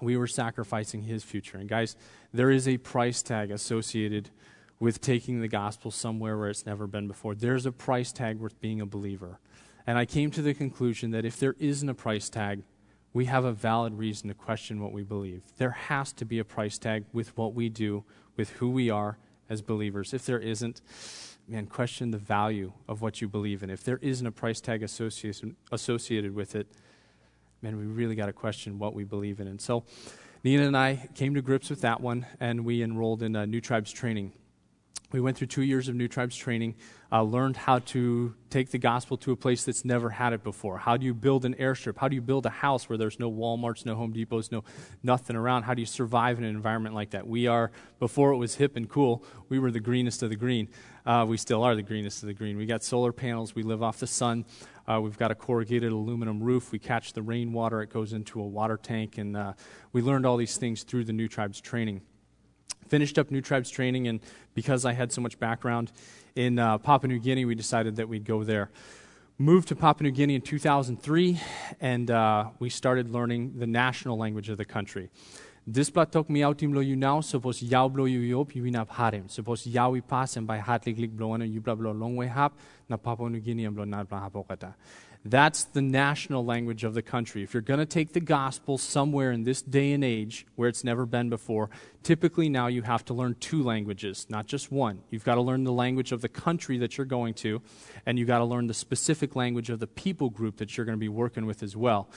we 0.00 0.16
were 0.16 0.26
sacrificing 0.26 1.02
his 1.02 1.22
future. 1.24 1.58
And 1.58 1.68
guys, 1.68 1.96
there 2.32 2.50
is 2.50 2.66
a 2.66 2.78
price 2.78 3.22
tag 3.22 3.50
associated 3.50 4.30
with 4.78 5.00
taking 5.00 5.40
the 5.40 5.48
gospel 5.48 5.90
somewhere 5.90 6.36
where 6.36 6.50
it's 6.50 6.66
never 6.66 6.86
been 6.86 7.06
before. 7.06 7.34
There's 7.34 7.66
a 7.66 7.72
price 7.72 8.12
tag 8.12 8.38
worth 8.38 8.60
being 8.60 8.80
a 8.80 8.86
believer. 8.86 9.38
And 9.86 9.98
I 9.98 10.04
came 10.04 10.30
to 10.32 10.42
the 10.42 10.54
conclusion 10.54 11.10
that 11.12 11.24
if 11.24 11.38
there 11.38 11.54
isn't 11.58 11.88
a 11.88 11.94
price 11.94 12.28
tag, 12.28 12.62
we 13.12 13.26
have 13.26 13.44
a 13.44 13.52
valid 13.52 13.94
reason 13.94 14.28
to 14.28 14.34
question 14.34 14.80
what 14.80 14.92
we 14.92 15.02
believe. 15.02 15.42
There 15.58 15.70
has 15.70 16.12
to 16.14 16.24
be 16.24 16.38
a 16.38 16.44
price 16.44 16.78
tag 16.78 17.04
with 17.12 17.36
what 17.36 17.54
we 17.54 17.68
do, 17.68 18.04
with 18.36 18.50
who 18.50 18.70
we 18.70 18.90
are 18.90 19.18
as 19.48 19.60
believers. 19.60 20.14
If 20.14 20.24
there 20.24 20.38
isn't, 20.38 20.80
man, 21.46 21.66
question 21.66 22.10
the 22.10 22.18
value 22.18 22.72
of 22.88 23.02
what 23.02 23.20
you 23.20 23.28
believe 23.28 23.62
in. 23.62 23.70
If 23.70 23.84
there 23.84 23.98
isn't 24.00 24.26
a 24.26 24.32
price 24.32 24.60
tag 24.60 24.82
associated, 24.82 25.56
associated 25.70 26.34
with 26.34 26.54
it, 26.54 26.68
man, 27.62 27.76
we 27.78 27.84
really 27.84 28.16
got 28.16 28.26
to 28.26 28.32
question 28.32 28.78
what 28.78 28.92
we 28.92 29.04
believe 29.04 29.38
in. 29.38 29.46
And 29.46 29.60
so 29.60 29.84
Nina 30.42 30.66
and 30.66 30.76
I 30.76 31.08
came 31.14 31.34
to 31.34 31.42
grips 31.42 31.70
with 31.70 31.82
that 31.82 32.00
one, 32.00 32.26
and 32.40 32.64
we 32.64 32.82
enrolled 32.82 33.22
in 33.22 33.36
uh, 33.36 33.46
New 33.46 33.60
Tribes 33.60 33.92
training. 33.92 34.32
We 35.12 35.20
went 35.20 35.36
through 35.36 35.48
two 35.48 35.62
years 35.62 35.88
of 35.88 35.94
New 35.94 36.08
Tribes 36.08 36.34
training, 36.34 36.74
uh, 37.12 37.22
learned 37.22 37.56
how 37.56 37.80
to 37.80 38.34
take 38.48 38.70
the 38.70 38.78
gospel 38.78 39.18
to 39.18 39.32
a 39.32 39.36
place 39.36 39.62
that's 39.62 39.84
never 39.84 40.08
had 40.08 40.32
it 40.32 40.42
before. 40.42 40.78
How 40.78 40.96
do 40.96 41.04
you 41.04 41.12
build 41.12 41.44
an 41.44 41.54
airstrip? 41.54 41.98
How 41.98 42.08
do 42.08 42.14
you 42.14 42.22
build 42.22 42.46
a 42.46 42.50
house 42.50 42.88
where 42.88 42.96
there's 42.96 43.20
no 43.20 43.30
Walmarts, 43.30 43.84
no 43.84 43.94
Home 43.94 44.12
Depots, 44.12 44.50
no 44.50 44.64
nothing 45.02 45.36
around? 45.36 45.64
How 45.64 45.74
do 45.74 45.82
you 45.82 45.86
survive 45.86 46.38
in 46.38 46.44
an 46.44 46.50
environment 46.50 46.94
like 46.94 47.10
that? 47.10 47.26
We 47.26 47.46
are, 47.46 47.70
before 48.00 48.32
it 48.32 48.38
was 48.38 48.54
hip 48.54 48.74
and 48.74 48.88
cool, 48.88 49.22
we 49.50 49.58
were 49.58 49.70
the 49.70 49.80
greenest 49.80 50.22
of 50.22 50.30
the 50.30 50.36
green. 50.36 50.68
Uh, 51.04 51.26
we 51.28 51.36
still 51.36 51.64
are 51.64 51.74
the 51.74 51.82
greenest 51.82 52.22
of 52.22 52.28
the 52.28 52.34
green. 52.34 52.56
We 52.56 52.66
got 52.66 52.84
solar 52.84 53.12
panels. 53.12 53.54
We 53.54 53.62
live 53.62 53.82
off 53.82 53.98
the 53.98 54.06
sun. 54.06 54.44
Uh, 54.86 55.00
we've 55.02 55.18
got 55.18 55.30
a 55.30 55.34
corrugated 55.34 55.90
aluminum 55.90 56.40
roof. 56.40 56.70
We 56.70 56.78
catch 56.78 57.12
the 57.12 57.22
rainwater. 57.22 57.82
It 57.82 57.90
goes 57.90 58.12
into 58.12 58.40
a 58.40 58.46
water 58.46 58.76
tank. 58.76 59.18
And 59.18 59.36
uh, 59.36 59.54
we 59.92 60.00
learned 60.00 60.26
all 60.26 60.36
these 60.36 60.56
things 60.56 60.84
through 60.84 61.04
the 61.04 61.12
New 61.12 61.26
Tribes 61.26 61.60
training. 61.60 62.02
Finished 62.86 63.18
up 63.18 63.30
New 63.30 63.40
Tribes 63.40 63.70
training, 63.70 64.06
and 64.06 64.20
because 64.54 64.84
I 64.84 64.92
had 64.92 65.12
so 65.12 65.20
much 65.20 65.38
background 65.38 65.90
in 66.36 66.58
uh, 66.58 66.78
Papua 66.78 67.08
New 67.08 67.18
Guinea, 67.18 67.46
we 67.46 67.54
decided 67.54 67.96
that 67.96 68.08
we'd 68.08 68.24
go 68.24 68.44
there. 68.44 68.70
Moved 69.38 69.68
to 69.68 69.76
Papua 69.76 70.10
New 70.10 70.14
Guinea 70.14 70.34
in 70.34 70.42
2003, 70.42 71.40
and 71.80 72.10
uh, 72.10 72.50
we 72.58 72.68
started 72.68 73.08
learning 73.08 73.58
the 73.58 73.66
national 73.66 74.18
language 74.18 74.50
of 74.50 74.58
the 74.58 74.64
country. 74.64 75.10
Displatok 75.70 76.26
miautim 76.28 76.74
lo 76.74 76.82
now. 76.82 77.20
suppose 77.20 77.62
yau 77.62 77.88
blo 77.88 78.04
you 78.06 78.18
yop 78.18 78.50
yuinap 78.50 78.88
harem. 78.88 79.28
Suppose 79.28 79.64
yawi 79.64 80.04
pass 80.04 80.36
and 80.36 80.44
by 80.44 80.58
hatlik 80.58 80.98
lik 80.98 81.12
blo 81.12 81.28
wana 81.28 81.48
yubla 81.48 81.78
blo 81.78 81.92
way 82.08 82.26
hap 82.26 82.58
na 82.88 82.96
Papua 82.96 83.30
New 83.30 83.38
Guinea 83.38 83.70
blo 83.70 83.84
na 83.84 84.02
bla 84.02 84.28
hapokata. 84.28 84.74
That's 85.24 85.62
the 85.62 85.80
national 85.80 86.44
language 86.44 86.82
of 86.82 86.94
the 86.94 87.02
country. 87.02 87.44
If 87.44 87.54
you're 87.54 87.60
going 87.60 87.78
to 87.78 87.86
take 87.86 88.12
the 88.12 88.18
gospel 88.18 88.76
somewhere 88.76 89.30
in 89.30 89.44
this 89.44 89.62
day 89.62 89.92
and 89.92 90.02
age 90.02 90.46
where 90.56 90.68
it's 90.68 90.82
never 90.82 91.06
been 91.06 91.30
before, 91.30 91.70
typically 92.02 92.48
now 92.48 92.66
you 92.66 92.82
have 92.82 93.04
to 93.04 93.14
learn 93.14 93.36
two 93.38 93.62
languages, 93.62 94.26
not 94.28 94.46
just 94.46 94.72
one. 94.72 95.02
You've 95.10 95.22
got 95.22 95.36
to 95.36 95.40
learn 95.40 95.62
the 95.62 95.72
language 95.72 96.10
of 96.10 96.22
the 96.22 96.28
country 96.28 96.76
that 96.78 96.98
you're 96.98 97.04
going 97.04 97.34
to, 97.34 97.62
and 98.04 98.18
you've 98.18 98.26
got 98.26 98.38
to 98.38 98.44
learn 98.44 98.66
the 98.66 98.74
specific 98.74 99.36
language 99.36 99.70
of 99.70 99.78
the 99.78 99.86
people 99.86 100.28
group 100.28 100.56
that 100.56 100.76
you're 100.76 100.86
going 100.86 100.98
to 100.98 101.00
be 101.00 101.08
working 101.08 101.46
with 101.46 101.62
as 101.62 101.76
well. 101.76 102.08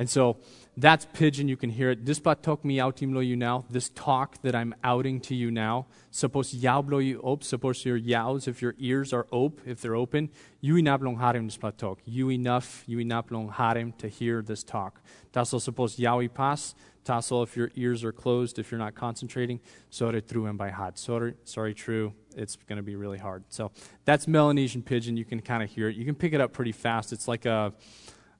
And 0.00 0.08
so 0.08 0.38
that's 0.78 1.04
pidgin. 1.12 1.46
You 1.46 1.58
can 1.58 1.68
hear 1.68 1.90
it. 1.90 2.06
This 2.06 2.18
batok 2.18 2.64
mi 2.64 2.78
outim 2.78 3.12
lo 3.12 3.20
you 3.20 3.36
now. 3.36 3.66
This 3.68 3.90
talk 3.90 4.40
that 4.40 4.54
I'm 4.54 4.74
outing 4.82 5.20
to 5.28 5.34
you 5.34 5.50
now. 5.50 5.88
Suppose 6.10 6.54
yaublo 6.54 7.04
you 7.04 7.20
op. 7.20 7.44
Suppose 7.44 7.84
your 7.84 8.00
yaus, 8.00 8.48
if 8.48 8.62
your 8.62 8.74
ears 8.78 9.12
are 9.12 9.26
op, 9.30 9.60
if 9.66 9.82
they're 9.82 9.94
open. 9.94 10.30
You 10.62 10.76
inap 10.76 11.02
long 11.02 11.18
harim 11.18 11.48
this 11.48 11.58
batok. 11.58 11.98
You 12.06 12.30
enough, 12.30 12.82
you 12.86 12.96
inap 12.96 13.30
long 13.30 13.50
harim 13.50 13.92
to 13.98 14.08
hear 14.08 14.40
this 14.40 14.64
talk. 14.64 15.02
Taso 15.34 15.60
suppose 15.60 15.98
yaui 15.98 16.32
pas. 16.32 16.74
Tasso, 17.04 17.42
if 17.42 17.54
your 17.54 17.70
ears 17.76 18.02
are 18.02 18.12
closed, 18.12 18.58
if 18.58 18.70
you're 18.70 18.78
not 18.78 18.94
concentrating, 18.94 19.60
sorry 19.90 20.22
true 20.22 20.46
and 20.46 20.56
by 20.56 20.70
had. 20.70 20.96
Sorry, 20.96 21.34
sorry, 21.44 21.74
true. 21.74 22.14
It's 22.34 22.56
going 22.56 22.78
to 22.78 22.82
be 22.82 22.96
really 22.96 23.18
hard. 23.18 23.44
So 23.50 23.70
that's 24.06 24.26
Melanesian 24.26 24.82
pidgin. 24.82 25.18
You 25.18 25.26
can 25.26 25.40
kind 25.40 25.62
of 25.62 25.68
hear 25.68 25.90
it. 25.90 25.96
You 25.96 26.06
can 26.06 26.14
pick 26.14 26.32
it 26.32 26.40
up 26.40 26.54
pretty 26.54 26.72
fast. 26.72 27.12
It's 27.12 27.28
like 27.28 27.44
a, 27.44 27.74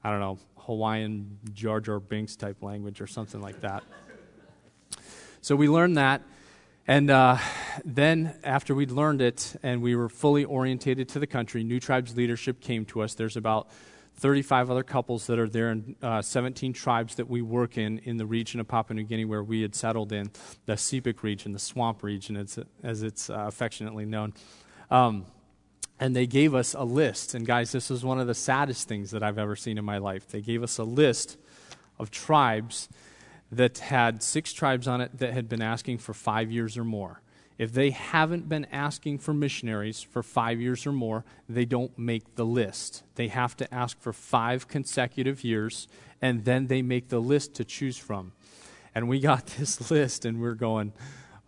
I 0.02 0.10
don't 0.10 0.20
know, 0.20 0.38
Hawaiian 0.70 1.38
Jar 1.52 1.80
Jar 1.80 1.98
Binks 1.98 2.36
type 2.36 2.62
language 2.62 3.00
or 3.00 3.08
something 3.08 3.40
like 3.40 3.60
that. 3.62 3.82
So 5.40 5.56
we 5.56 5.68
learned 5.68 5.96
that. 5.96 6.22
And 6.86 7.10
uh, 7.10 7.38
then, 7.84 8.36
after 8.44 8.72
we'd 8.72 8.92
learned 8.92 9.20
it 9.20 9.56
and 9.64 9.82
we 9.82 9.96
were 9.96 10.08
fully 10.08 10.44
orientated 10.44 11.08
to 11.10 11.18
the 11.18 11.26
country, 11.26 11.64
New 11.64 11.80
Tribes 11.80 12.16
leadership 12.16 12.60
came 12.60 12.84
to 12.86 13.02
us. 13.02 13.14
There's 13.14 13.36
about 13.36 13.68
35 14.18 14.70
other 14.70 14.84
couples 14.84 15.26
that 15.26 15.40
are 15.40 15.48
there 15.48 15.70
and 15.70 15.96
uh, 16.02 16.22
17 16.22 16.72
tribes 16.72 17.16
that 17.16 17.28
we 17.28 17.42
work 17.42 17.76
in 17.78 17.98
in 17.98 18.16
the 18.16 18.26
region 18.26 18.60
of 18.60 18.68
Papua 18.68 18.94
New 18.94 19.02
Guinea 19.04 19.24
where 19.24 19.42
we 19.42 19.62
had 19.62 19.74
settled 19.74 20.12
in, 20.12 20.30
the 20.66 20.74
Sepik 20.74 21.24
region, 21.24 21.52
the 21.52 21.58
swamp 21.58 22.04
region, 22.04 22.36
as, 22.36 22.58
as 22.84 23.02
it's 23.02 23.28
uh, 23.28 23.34
affectionately 23.48 24.04
known. 24.04 24.34
Um, 24.88 25.26
and 26.00 26.16
they 26.16 26.26
gave 26.26 26.54
us 26.54 26.72
a 26.72 26.82
list. 26.82 27.34
And 27.34 27.46
guys, 27.46 27.72
this 27.72 27.90
was 27.90 28.02
one 28.02 28.18
of 28.18 28.26
the 28.26 28.34
saddest 28.34 28.88
things 28.88 29.10
that 29.10 29.22
I've 29.22 29.38
ever 29.38 29.54
seen 29.54 29.76
in 29.76 29.84
my 29.84 29.98
life. 29.98 30.26
They 30.26 30.40
gave 30.40 30.62
us 30.62 30.78
a 30.78 30.84
list 30.84 31.36
of 31.98 32.10
tribes 32.10 32.88
that 33.52 33.78
had 33.78 34.22
six 34.22 34.54
tribes 34.54 34.88
on 34.88 35.02
it 35.02 35.18
that 35.18 35.34
had 35.34 35.48
been 35.48 35.60
asking 35.60 35.98
for 35.98 36.14
five 36.14 36.50
years 36.50 36.78
or 36.78 36.84
more. 36.84 37.20
If 37.58 37.74
they 37.74 37.90
haven't 37.90 38.48
been 38.48 38.66
asking 38.72 39.18
for 39.18 39.34
missionaries 39.34 40.00
for 40.00 40.22
five 40.22 40.58
years 40.58 40.86
or 40.86 40.92
more, 40.92 41.26
they 41.46 41.66
don't 41.66 41.96
make 41.98 42.36
the 42.36 42.46
list. 42.46 43.02
They 43.16 43.28
have 43.28 43.54
to 43.58 43.74
ask 43.74 44.00
for 44.00 44.14
five 44.14 44.66
consecutive 44.66 45.44
years, 45.44 45.86
and 46.22 46.46
then 46.46 46.68
they 46.68 46.80
make 46.80 47.10
the 47.10 47.20
list 47.20 47.54
to 47.56 47.64
choose 47.64 47.98
from. 47.98 48.32
And 48.94 49.10
we 49.10 49.20
got 49.20 49.46
this 49.58 49.90
list, 49.90 50.24
and 50.24 50.40
we're 50.40 50.54
going, 50.54 50.94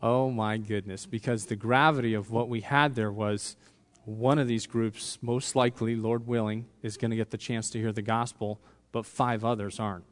oh 0.03 0.31
my 0.31 0.59
goodness, 0.59 1.07
because 1.07 1.47
the 1.47 1.57
gravity 1.57 2.13
of 2.13 2.31
what 2.31 2.51
we 2.51 2.61
had 2.61 2.95
there 2.95 3.13
was 3.13 3.57
one 4.05 4.39
of 4.39 4.49
these 4.49 4.67
groups, 4.67 5.19
most 5.23 5.55
likely, 5.55 5.95
Lord 5.95 6.27
willing, 6.27 6.67
is 6.83 6.97
going 6.97 7.11
to 7.11 7.17
get 7.17 7.31
the 7.31 7.39
chance 7.39 7.71
to 7.71 7.79
hear 7.79 7.93
the 7.93 8.03
gospel, 8.03 8.61
but 8.91 9.07
five 9.07 9.45
others 9.45 9.79
aren't. 9.79 10.05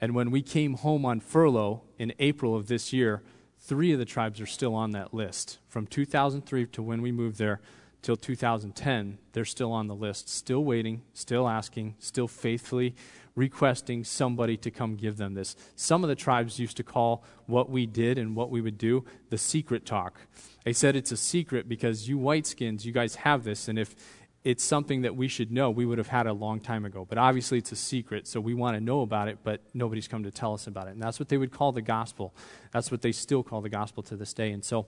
And 0.00 0.14
when 0.14 0.30
we 0.30 0.42
came 0.42 0.74
home 0.74 1.04
on 1.04 1.20
furlough 1.20 1.82
in 1.98 2.12
April 2.18 2.54
of 2.54 2.68
this 2.68 2.92
year, 2.92 3.22
three 3.58 3.92
of 3.92 3.98
the 3.98 4.04
tribes 4.04 4.40
are 4.40 4.46
still 4.46 4.74
on 4.74 4.90
that 4.92 5.14
list. 5.14 5.58
From 5.68 5.86
2003 5.86 6.66
to 6.66 6.82
when 6.82 7.02
we 7.02 7.12
moved 7.12 7.38
there 7.38 7.60
till 8.02 8.16
2010, 8.16 9.18
they're 9.32 9.44
still 9.44 9.72
on 9.72 9.86
the 9.86 9.94
list, 9.94 10.28
still 10.28 10.64
waiting, 10.64 11.02
still 11.14 11.48
asking, 11.48 11.94
still 11.98 12.28
faithfully 12.28 12.94
requesting 13.36 14.02
somebody 14.02 14.56
to 14.56 14.70
come 14.70 14.96
give 14.96 15.18
them 15.18 15.34
this. 15.34 15.54
Some 15.76 16.02
of 16.02 16.08
the 16.08 16.16
tribes 16.16 16.58
used 16.58 16.76
to 16.78 16.82
call 16.82 17.22
what 17.46 17.70
we 17.70 17.86
did 17.86 18.18
and 18.18 18.34
what 18.34 18.50
we 18.50 18.60
would 18.60 18.78
do 18.78 19.04
the 19.30 19.38
secret 19.38 19.86
talk. 19.86 20.18
They 20.64 20.72
said 20.72 20.96
it's 20.96 21.12
a 21.12 21.16
secret 21.16 21.68
because 21.68 22.08
you 22.08 22.18
whiteskins, 22.18 22.84
you 22.84 22.92
guys 22.92 23.14
have 23.16 23.44
this, 23.44 23.68
and 23.68 23.78
if 23.78 23.94
it's 24.42 24.62
something 24.62 25.02
that 25.02 25.16
we 25.16 25.26
should 25.26 25.50
know, 25.50 25.70
we 25.70 25.84
would 25.84 25.98
have 25.98 26.06
had 26.06 26.28
a 26.28 26.32
long 26.32 26.60
time 26.60 26.84
ago. 26.84 27.04
But 27.04 27.18
obviously, 27.18 27.58
it's 27.58 27.72
a 27.72 27.76
secret, 27.76 28.28
so 28.28 28.40
we 28.40 28.54
want 28.54 28.76
to 28.76 28.80
know 28.80 29.00
about 29.02 29.26
it, 29.26 29.38
but 29.42 29.60
nobody's 29.74 30.06
come 30.06 30.22
to 30.22 30.30
tell 30.30 30.54
us 30.54 30.68
about 30.68 30.86
it. 30.86 30.92
And 30.92 31.02
that's 31.02 31.18
what 31.18 31.28
they 31.28 31.36
would 31.36 31.50
call 31.50 31.72
the 31.72 31.82
gospel. 31.82 32.32
That's 32.70 32.90
what 32.92 33.02
they 33.02 33.10
still 33.10 33.42
call 33.42 33.60
the 33.60 33.68
gospel 33.68 34.04
to 34.04 34.16
this 34.16 34.32
day. 34.32 34.52
And 34.52 34.64
so 34.64 34.86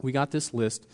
we 0.00 0.10
got 0.10 0.32
this 0.32 0.52
list. 0.52 0.88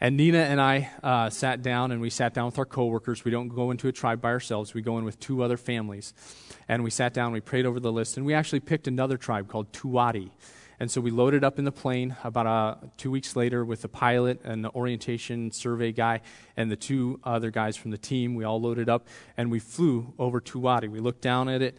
And 0.00 0.16
Nina 0.16 0.38
and 0.38 0.60
I 0.60 0.90
uh, 1.02 1.30
sat 1.30 1.62
down, 1.62 1.90
and 1.90 2.00
we 2.00 2.10
sat 2.10 2.34
down 2.34 2.46
with 2.46 2.58
our 2.58 2.66
coworkers. 2.66 3.24
We 3.24 3.30
don't 3.30 3.48
go 3.48 3.70
into 3.70 3.88
a 3.88 3.92
tribe 3.92 4.20
by 4.20 4.30
ourselves. 4.30 4.74
We 4.74 4.82
go 4.82 4.98
in 4.98 5.04
with 5.04 5.18
two 5.18 5.42
other 5.42 5.56
families. 5.56 6.12
And 6.68 6.84
we 6.84 6.90
sat 6.90 7.14
down, 7.14 7.32
we 7.32 7.40
prayed 7.40 7.64
over 7.64 7.80
the 7.80 7.92
list, 7.92 8.16
and 8.16 8.26
we 8.26 8.34
actually 8.34 8.60
picked 8.60 8.86
another 8.86 9.16
tribe 9.16 9.48
called 9.48 9.72
Tuati. 9.72 10.30
And 10.78 10.90
so 10.90 11.00
we 11.00 11.10
loaded 11.10 11.42
up 11.42 11.58
in 11.58 11.64
the 11.64 11.72
plane 11.72 12.16
about 12.22 12.46
uh, 12.46 12.74
two 12.98 13.10
weeks 13.10 13.34
later 13.34 13.64
with 13.64 13.80
the 13.80 13.88
pilot 13.88 14.40
and 14.44 14.62
the 14.62 14.70
orientation 14.72 15.50
survey 15.50 15.90
guy 15.92 16.20
and 16.54 16.70
the 16.70 16.76
two 16.76 17.18
other 17.24 17.50
guys 17.50 17.78
from 17.78 17.90
the 17.90 17.98
team. 17.98 18.34
We 18.34 18.44
all 18.44 18.60
loaded 18.60 18.90
up, 18.90 19.06
and 19.38 19.50
we 19.50 19.58
flew 19.58 20.12
over 20.18 20.40
Tuati. 20.42 20.90
We 20.90 21.00
looked 21.00 21.22
down 21.22 21.48
at 21.48 21.62
it 21.62 21.78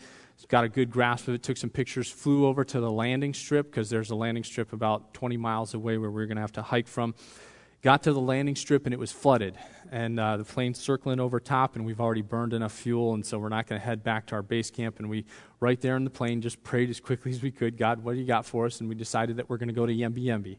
got 0.49 0.63
a 0.63 0.69
good 0.69 0.91
grasp 0.91 1.27
of 1.27 1.33
it, 1.33 1.43
took 1.43 1.57
some 1.57 1.69
pictures, 1.69 2.09
flew 2.09 2.45
over 2.45 2.63
to 2.63 2.79
the 2.79 2.91
landing 2.91 3.33
strip 3.33 3.71
because 3.71 3.89
there's 3.89 4.11
a 4.11 4.15
landing 4.15 4.43
strip 4.43 4.71
about 4.71 5.13
20 5.13 5.35
miles 5.35 5.73
away 5.73 5.97
where 5.97 6.11
we 6.11 6.21
are 6.21 6.27
going 6.27 6.35
to 6.35 6.41
have 6.41 6.51
to 6.53 6.61
hike 6.61 6.87
from. 6.87 7.15
Got 7.83 8.03
to 8.03 8.13
the 8.13 8.19
landing 8.19 8.55
strip 8.55 8.85
and 8.85 8.93
it 8.93 8.99
was 8.99 9.11
flooded. 9.11 9.55
And 9.91 10.19
uh, 10.19 10.37
the 10.37 10.43
plane's 10.43 10.79
circling 10.79 11.19
over 11.19 11.39
top, 11.39 11.75
and 11.75 11.85
we've 11.85 12.01
already 12.01 12.21
burned 12.21 12.51
enough 12.51 12.73
fuel, 12.73 13.13
and 13.13 13.25
so 13.25 13.39
we're 13.39 13.47
not 13.47 13.67
going 13.67 13.79
to 13.79 13.85
head 13.85 14.03
back 14.03 14.25
to 14.27 14.35
our 14.35 14.41
base 14.41 14.69
camp. 14.69 14.99
And 14.99 15.09
we, 15.09 15.23
right 15.61 15.79
there 15.79 15.95
in 15.95 16.03
the 16.03 16.09
plane, 16.09 16.41
just 16.41 16.61
prayed 16.61 16.89
as 16.89 16.99
quickly 16.99 17.31
as 17.31 17.41
we 17.41 17.51
could 17.51 17.77
God, 17.77 18.03
what 18.03 18.13
do 18.13 18.19
you 18.19 18.25
got 18.25 18.45
for 18.45 18.65
us? 18.65 18.81
And 18.81 18.89
we 18.89 18.95
decided 18.95 19.37
that 19.37 19.49
we're 19.49 19.57
going 19.57 19.69
to 19.69 19.73
go 19.73 19.85
to 19.85 19.93
Yembi 19.93 20.25
Yembi. 20.25 20.57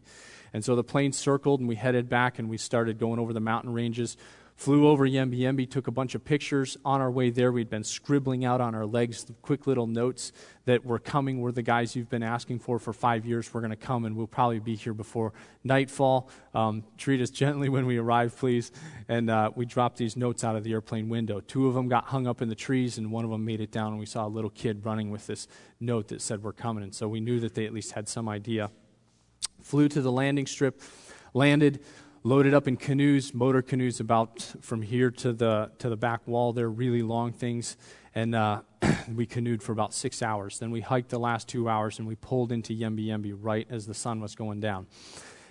And 0.54 0.64
so 0.64 0.74
the 0.76 0.84
plane 0.84 1.12
circled, 1.12 1.60
and 1.60 1.68
we 1.68 1.74
headed 1.74 2.08
back, 2.08 2.38
and 2.38 2.48
we 2.48 2.56
started 2.56 2.98
going 2.98 3.18
over 3.18 3.34
the 3.34 3.40
mountain 3.40 3.74
ranges 3.74 4.16
Flew 4.58 4.88
over 4.88 5.08
Yembi 5.08 5.70
took 5.70 5.86
a 5.86 5.92
bunch 5.92 6.16
of 6.16 6.24
pictures. 6.24 6.76
On 6.84 7.00
our 7.00 7.12
way 7.12 7.30
there, 7.30 7.52
we'd 7.52 7.70
been 7.70 7.84
scribbling 7.84 8.44
out 8.44 8.60
on 8.60 8.74
our 8.74 8.86
legs 8.86 9.24
quick 9.40 9.68
little 9.68 9.86
notes 9.86 10.32
that 10.64 10.84
we're 10.84 10.98
coming. 10.98 11.40
We're 11.40 11.52
the 11.52 11.62
guys 11.62 11.94
you've 11.94 12.10
been 12.10 12.24
asking 12.24 12.58
for 12.58 12.80
for 12.80 12.92
five 12.92 13.24
years. 13.24 13.54
We're 13.54 13.60
going 13.60 13.70
to 13.70 13.76
come, 13.76 14.04
and 14.04 14.16
we'll 14.16 14.26
probably 14.26 14.58
be 14.58 14.74
here 14.74 14.94
before 14.94 15.32
nightfall. 15.62 16.28
Um, 16.54 16.82
treat 16.96 17.20
us 17.20 17.30
gently 17.30 17.68
when 17.68 17.86
we 17.86 17.98
arrive, 17.98 18.36
please. 18.36 18.72
And 19.08 19.30
uh, 19.30 19.52
we 19.54 19.64
dropped 19.64 19.96
these 19.96 20.16
notes 20.16 20.42
out 20.42 20.56
of 20.56 20.64
the 20.64 20.72
airplane 20.72 21.08
window. 21.08 21.38
Two 21.38 21.68
of 21.68 21.74
them 21.74 21.88
got 21.88 22.06
hung 22.06 22.26
up 22.26 22.42
in 22.42 22.48
the 22.48 22.56
trees, 22.56 22.98
and 22.98 23.12
one 23.12 23.24
of 23.24 23.30
them 23.30 23.44
made 23.44 23.60
it 23.60 23.70
down, 23.70 23.92
and 23.92 24.00
we 24.00 24.06
saw 24.06 24.26
a 24.26 24.28
little 24.28 24.50
kid 24.50 24.84
running 24.84 25.12
with 25.12 25.28
this 25.28 25.46
note 25.78 26.08
that 26.08 26.20
said, 26.20 26.42
We're 26.42 26.52
coming. 26.52 26.82
And 26.82 26.92
so 26.92 27.06
we 27.06 27.20
knew 27.20 27.38
that 27.38 27.54
they 27.54 27.64
at 27.64 27.72
least 27.72 27.92
had 27.92 28.08
some 28.08 28.28
idea. 28.28 28.72
Flew 29.62 29.88
to 29.88 30.02
the 30.02 30.10
landing 30.10 30.48
strip, 30.48 30.82
landed 31.32 31.78
loaded 32.22 32.54
up 32.54 32.68
in 32.68 32.76
canoes, 32.76 33.32
motor 33.32 33.62
canoes, 33.62 34.00
about 34.00 34.40
from 34.60 34.82
here 34.82 35.10
to 35.10 35.32
the 35.32 35.70
to 35.78 35.88
the 35.88 35.96
back 35.96 36.26
wall. 36.26 36.52
They're 36.52 36.68
really 36.68 37.02
long 37.02 37.32
things, 37.32 37.76
and 38.14 38.34
uh, 38.34 38.62
we 39.14 39.26
canoed 39.26 39.62
for 39.62 39.72
about 39.72 39.94
six 39.94 40.22
hours. 40.22 40.58
Then 40.58 40.70
we 40.70 40.80
hiked 40.80 41.10
the 41.10 41.18
last 41.18 41.48
two 41.48 41.68
hours, 41.68 41.98
and 41.98 42.08
we 42.08 42.14
pulled 42.14 42.52
into 42.52 42.72
Yembi 42.72 43.06
Yembi 43.06 43.36
right 43.38 43.66
as 43.70 43.86
the 43.86 43.94
sun 43.94 44.20
was 44.20 44.34
going 44.34 44.60
down. 44.60 44.86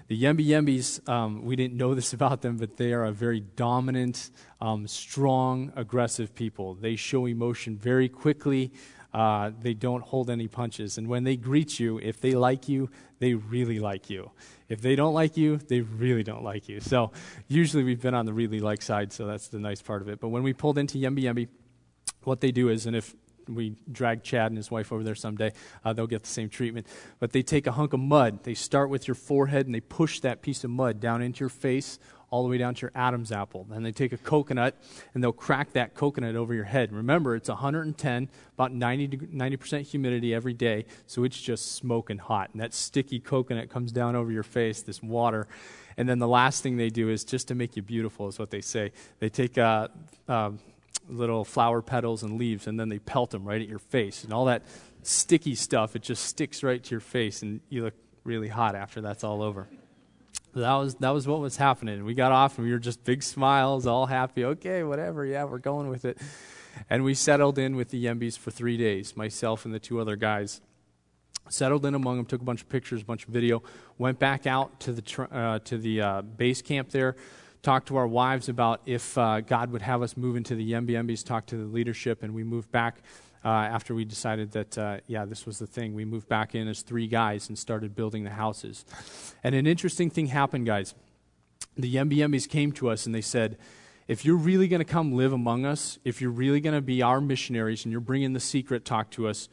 The 0.07 0.23
Yembi 0.23 0.47
Yembis, 0.47 1.07
um, 1.09 1.43
we 1.43 1.57
didn't 1.57 1.75
know 1.75 1.93
this 1.95 2.13
about 2.13 2.41
them, 2.41 2.57
but 2.57 2.77
they 2.77 2.93
are 2.93 3.05
a 3.05 3.11
very 3.11 3.41
dominant, 3.41 4.31
um, 4.61 4.87
strong, 4.87 5.73
aggressive 5.75 6.33
people. 6.33 6.75
They 6.75 6.95
show 6.95 7.25
emotion 7.25 7.77
very 7.77 8.07
quickly. 8.07 8.71
Uh, 9.13 9.51
they 9.61 9.73
don't 9.73 10.03
hold 10.03 10.29
any 10.29 10.47
punches. 10.47 10.97
And 10.97 11.07
when 11.07 11.23
they 11.23 11.37
greet 11.37 11.79
you, 11.79 11.97
if 11.97 12.19
they 12.19 12.31
like 12.31 12.67
you, 12.67 12.89
they 13.19 13.33
really 13.33 13.79
like 13.79 14.09
you. 14.09 14.31
If 14.69 14.81
they 14.81 14.95
don't 14.95 15.13
like 15.13 15.37
you, 15.37 15.57
they 15.57 15.81
really 15.81 16.23
don't 16.23 16.43
like 16.43 16.67
you. 16.67 16.79
So 16.79 17.11
usually 17.47 17.83
we've 17.83 18.01
been 18.01 18.13
on 18.13 18.25
the 18.25 18.33
really 18.33 18.59
like 18.59 18.81
side, 18.81 19.13
so 19.13 19.25
that's 19.25 19.47
the 19.47 19.59
nice 19.59 19.81
part 19.81 20.01
of 20.01 20.09
it. 20.09 20.19
But 20.19 20.29
when 20.29 20.43
we 20.43 20.53
pulled 20.53 20.77
into 20.77 20.97
Yembi 20.97 21.23
Yembi, 21.23 21.47
what 22.23 22.41
they 22.41 22.51
do 22.51 22.69
is, 22.69 22.85
and 22.85 22.95
if 22.95 23.15
we 23.47 23.75
drag 23.89 24.23
Chad 24.23 24.51
and 24.51 24.57
his 24.57 24.69
wife 24.69 24.91
over 24.91 25.03
there 25.03 25.15
someday, 25.15 25.53
uh, 25.85 25.93
they'll 25.93 26.07
get 26.07 26.23
the 26.23 26.29
same 26.29 26.49
treatment. 26.49 26.85
But 27.19 27.31
they 27.31 27.41
take 27.41 27.65
a 27.65 27.71
hunk 27.71 27.93
of 27.93 28.01
mud, 28.01 28.43
they 28.43 28.53
start 28.53 28.89
with 28.89 29.07
your 29.07 29.15
forehead, 29.15 29.65
and 29.65 29.73
they 29.73 29.79
push 29.79 30.19
that 30.19 30.41
piece 30.41 30.63
of 30.63 30.69
mud 30.69 30.99
down 30.99 31.21
into 31.21 31.39
your 31.39 31.49
face 31.49 31.99
all 32.29 32.43
the 32.43 32.49
way 32.49 32.57
down 32.57 32.75
to 32.75 32.81
your 32.81 32.91
Adam's 32.93 33.31
apple. 33.31 33.65
And 33.71 33.85
they 33.85 33.91
take 33.91 34.11
a 34.11 34.17
coconut 34.17 34.75
and 35.13 35.23
they'll 35.23 35.31
crack 35.31 35.73
that 35.73 35.95
coconut 35.95 36.35
over 36.35 36.53
your 36.53 36.65
head. 36.65 36.91
Remember, 36.91 37.35
it's 37.35 37.49
110, 37.49 38.29
about 38.53 38.73
90, 38.73 39.17
90% 39.17 39.81
humidity 39.83 40.33
every 40.33 40.53
day, 40.53 40.85
so 41.05 41.23
it's 41.23 41.39
just 41.39 41.73
smoking 41.73 42.17
hot. 42.17 42.49
And 42.51 42.61
that 42.61 42.73
sticky 42.73 43.19
coconut 43.19 43.69
comes 43.69 43.91
down 43.91 44.15
over 44.15 44.31
your 44.31 44.43
face, 44.43 44.81
this 44.81 45.01
water. 45.01 45.47
And 45.95 46.07
then 46.07 46.19
the 46.19 46.27
last 46.27 46.63
thing 46.63 46.77
they 46.77 46.89
do 46.89 47.09
is 47.09 47.23
just 47.23 47.47
to 47.47 47.55
make 47.55 47.75
you 47.75 47.81
beautiful, 47.81 48.27
is 48.27 48.37
what 48.37 48.51
they 48.51 48.61
say. 48.61 48.91
They 49.19 49.29
take 49.29 49.57
uh, 49.57 49.87
uh, 50.27 50.51
little 51.09 51.45
flower 51.45 51.81
petals 51.81 52.23
and 52.23 52.37
leaves 52.37 52.67
and 52.67 52.79
then 52.79 52.89
they 52.89 52.99
pelt 52.99 53.31
them 53.31 53.45
right 53.45 53.61
at 53.61 53.69
your 53.69 53.79
face. 53.79 54.23
And 54.25 54.33
all 54.33 54.45
that 54.45 54.63
sticky 55.01 55.55
stuff, 55.55 55.95
it 55.95 56.01
just 56.01 56.25
sticks 56.25 56.61
right 56.61 56.83
to 56.83 56.91
your 56.91 56.99
face, 56.99 57.41
and 57.41 57.61
you 57.69 57.83
look 57.83 57.93
really 58.25 58.49
hot 58.49 58.75
after 58.75 58.99
that's 58.99 59.23
all 59.23 59.41
over 59.41 59.69
that 60.61 60.75
was 60.75 60.95
that 60.95 61.09
was 61.09 61.27
what 61.27 61.39
was 61.39 61.57
happening. 61.57 62.03
We 62.05 62.13
got 62.13 62.31
off 62.31 62.57
and 62.57 62.65
we 62.65 62.73
were 62.73 62.79
just 62.79 63.03
big 63.03 63.23
smiles, 63.23 63.87
all 63.87 64.05
happy. 64.05 64.45
Okay, 64.45 64.83
whatever. 64.83 65.25
Yeah, 65.25 65.45
we're 65.45 65.57
going 65.57 65.89
with 65.89 66.05
it. 66.05 66.17
And 66.89 67.03
we 67.03 67.13
settled 67.13 67.57
in 67.57 67.75
with 67.75 67.89
the 67.89 68.05
Yembis 68.05 68.37
for 68.37 68.51
three 68.51 68.77
days, 68.77 69.17
myself 69.17 69.65
and 69.65 69.73
the 69.73 69.79
two 69.79 69.99
other 69.99 70.15
guys. 70.15 70.61
Settled 71.49 71.85
in 71.85 71.95
among 71.95 72.17
them, 72.17 72.25
took 72.25 72.41
a 72.41 72.43
bunch 72.43 72.61
of 72.61 72.69
pictures, 72.69 73.01
a 73.01 73.05
bunch 73.05 73.25
of 73.25 73.29
video, 73.29 73.63
went 73.97 74.19
back 74.19 74.45
out 74.45 74.79
to 74.81 74.91
the, 74.91 75.27
uh, 75.31 75.59
to 75.59 75.77
the 75.77 76.01
uh, 76.01 76.21
base 76.21 76.61
camp 76.61 76.89
there, 76.89 77.15
talked 77.61 77.87
to 77.87 77.95
our 77.95 78.07
wives 78.07 78.49
about 78.49 78.81
if 78.85 79.17
uh, 79.17 79.39
God 79.41 79.71
would 79.71 79.81
have 79.81 80.01
us 80.01 80.17
move 80.17 80.35
into 80.35 80.55
the 80.55 80.71
Yembi 80.71 80.91
Yembis, 80.91 81.25
talked 81.25 81.49
to 81.49 81.57
the 81.57 81.65
leadership, 81.65 82.21
and 82.21 82.33
we 82.33 82.43
moved 82.43 82.69
back 82.71 83.01
uh, 83.45 83.47
after 83.47 83.95
we 83.95 84.05
decided 84.05 84.51
that, 84.51 84.77
uh, 84.77 84.97
yeah, 85.07 85.25
this 85.25 85.45
was 85.45 85.59
the 85.59 85.67
thing. 85.67 85.93
We 85.93 86.05
moved 86.05 86.27
back 86.27 86.55
in 86.55 86.67
as 86.67 86.81
three 86.81 87.07
guys 87.07 87.49
and 87.49 87.57
started 87.57 87.95
building 87.95 88.23
the 88.23 88.31
houses. 88.31 88.85
And 89.43 89.55
an 89.55 89.67
interesting 89.67 90.09
thing 90.09 90.27
happened, 90.27 90.65
guys. 90.65 90.95
The 91.75 91.93
Yembi 91.93 92.49
came 92.49 92.71
to 92.73 92.89
us 92.89 93.05
and 93.05 93.13
they 93.13 93.21
said, 93.21 93.57
if 94.07 94.23
you're 94.23 94.37
really 94.37 94.67
going 94.67 94.79
to 94.79 94.85
come 94.85 95.13
live 95.13 95.33
among 95.33 95.65
us, 95.65 95.99
if 96.05 96.21
you're 96.21 96.31
really 96.31 96.61
going 96.61 96.75
to 96.75 96.81
be 96.81 97.01
our 97.01 97.19
missionaries 97.19 97.83
and 97.85 97.91
you're 97.91 98.01
bringing 98.01 98.33
the 98.33 98.39
secret 98.39 98.85
talk 98.85 99.09
to 99.11 99.27
us, 99.27 99.49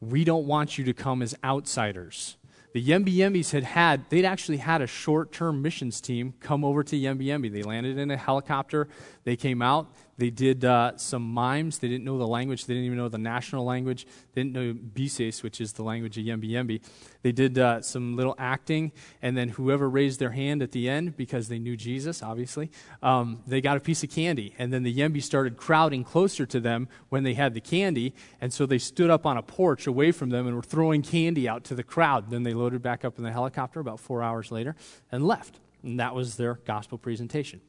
we 0.00 0.24
don't 0.24 0.46
want 0.46 0.76
you 0.76 0.84
to 0.84 0.92
come 0.92 1.22
as 1.22 1.34
outsiders. 1.42 2.36
The 2.74 2.84
Yembis 2.84 3.52
had 3.52 3.62
had, 3.62 4.10
they'd 4.10 4.24
actually 4.24 4.56
had 4.56 4.82
a 4.82 4.86
short 4.86 5.30
term 5.30 5.62
missions 5.62 6.00
team 6.00 6.34
come 6.40 6.64
over 6.64 6.82
to 6.82 6.96
Yembi. 6.96 7.50
They 7.52 7.62
landed 7.62 7.98
in 7.98 8.10
a 8.10 8.16
helicopter. 8.16 8.88
They 9.22 9.36
came 9.36 9.62
out. 9.62 9.86
They 10.16 10.30
did 10.30 10.64
uh, 10.64 10.96
some 10.96 11.22
mimes. 11.22 11.78
They 11.78 11.88
didn't 11.88 12.04
know 12.04 12.18
the 12.18 12.26
language. 12.26 12.66
They 12.66 12.74
didn't 12.74 12.86
even 12.86 12.98
know 12.98 13.08
the 13.08 13.18
national 13.18 13.64
language. 13.64 14.06
They 14.32 14.42
didn't 14.42 14.52
know 14.52 14.74
Bisis, 14.74 15.42
which 15.42 15.60
is 15.60 15.72
the 15.72 15.82
language 15.82 16.16
of 16.18 16.24
Yembi 16.24 16.50
Yembi. 16.50 16.82
They 17.22 17.32
did 17.32 17.58
uh, 17.58 17.80
some 17.82 18.16
little 18.16 18.34
acting, 18.38 18.92
and 19.22 19.36
then 19.36 19.48
whoever 19.48 19.88
raised 19.88 20.20
their 20.20 20.30
hand 20.30 20.62
at 20.62 20.72
the 20.72 20.88
end, 20.88 21.16
because 21.16 21.48
they 21.48 21.58
knew 21.58 21.76
Jesus, 21.76 22.22
obviously, 22.22 22.70
um, 23.02 23.42
they 23.46 23.60
got 23.60 23.76
a 23.76 23.80
piece 23.80 24.04
of 24.04 24.10
candy. 24.10 24.54
And 24.58 24.72
then 24.72 24.82
the 24.82 24.94
Yembi 24.94 25.22
started 25.22 25.56
crowding 25.56 26.04
closer 26.04 26.46
to 26.46 26.60
them 26.60 26.88
when 27.08 27.24
they 27.24 27.34
had 27.34 27.54
the 27.54 27.60
candy, 27.60 28.14
and 28.40 28.52
so 28.52 28.66
they 28.66 28.78
stood 28.78 29.10
up 29.10 29.26
on 29.26 29.36
a 29.36 29.42
porch 29.42 29.86
away 29.86 30.12
from 30.12 30.30
them 30.30 30.46
and 30.46 30.54
were 30.54 30.62
throwing 30.62 31.02
candy 31.02 31.48
out 31.48 31.64
to 31.64 31.74
the 31.74 31.82
crowd. 31.82 32.30
Then 32.30 32.42
they 32.42 32.54
loaded 32.54 32.82
back 32.82 33.04
up 33.04 33.18
in 33.18 33.24
the 33.24 33.32
helicopter 33.32 33.80
about 33.80 34.00
four 34.00 34.22
hours 34.22 34.52
later 34.52 34.76
and 35.10 35.26
left. 35.26 35.60
And 35.82 36.00
that 36.00 36.14
was 36.14 36.36
their 36.36 36.54
gospel 36.64 36.98
presentation. 36.98 37.60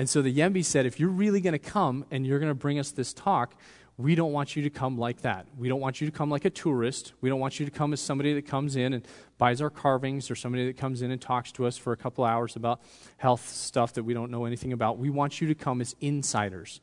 And 0.00 0.08
so 0.08 0.22
the 0.22 0.34
Yembi 0.34 0.64
said, 0.64 0.86
if 0.86 0.98
you're 0.98 1.10
really 1.10 1.42
going 1.42 1.52
to 1.52 1.58
come 1.58 2.06
and 2.10 2.26
you're 2.26 2.38
going 2.38 2.50
to 2.50 2.54
bring 2.54 2.78
us 2.78 2.90
this 2.90 3.12
talk, 3.12 3.54
we 3.98 4.14
don't 4.14 4.32
want 4.32 4.56
you 4.56 4.62
to 4.62 4.70
come 4.70 4.96
like 4.96 5.20
that. 5.20 5.46
We 5.58 5.68
don't 5.68 5.80
want 5.80 6.00
you 6.00 6.06
to 6.06 6.10
come 6.10 6.30
like 6.30 6.46
a 6.46 6.50
tourist. 6.50 7.12
We 7.20 7.28
don't 7.28 7.38
want 7.38 7.60
you 7.60 7.66
to 7.66 7.70
come 7.70 7.92
as 7.92 8.00
somebody 8.00 8.32
that 8.32 8.46
comes 8.46 8.76
in 8.76 8.94
and 8.94 9.06
buys 9.36 9.60
our 9.60 9.68
carvings 9.68 10.30
or 10.30 10.36
somebody 10.36 10.64
that 10.68 10.78
comes 10.78 11.02
in 11.02 11.10
and 11.10 11.20
talks 11.20 11.52
to 11.52 11.66
us 11.66 11.76
for 11.76 11.92
a 11.92 11.98
couple 11.98 12.24
hours 12.24 12.56
about 12.56 12.80
health 13.18 13.46
stuff 13.46 13.92
that 13.92 14.04
we 14.04 14.14
don't 14.14 14.30
know 14.30 14.46
anything 14.46 14.72
about. 14.72 14.96
We 14.96 15.10
want 15.10 15.42
you 15.42 15.48
to 15.48 15.54
come 15.54 15.82
as 15.82 15.94
insiders. 16.00 16.80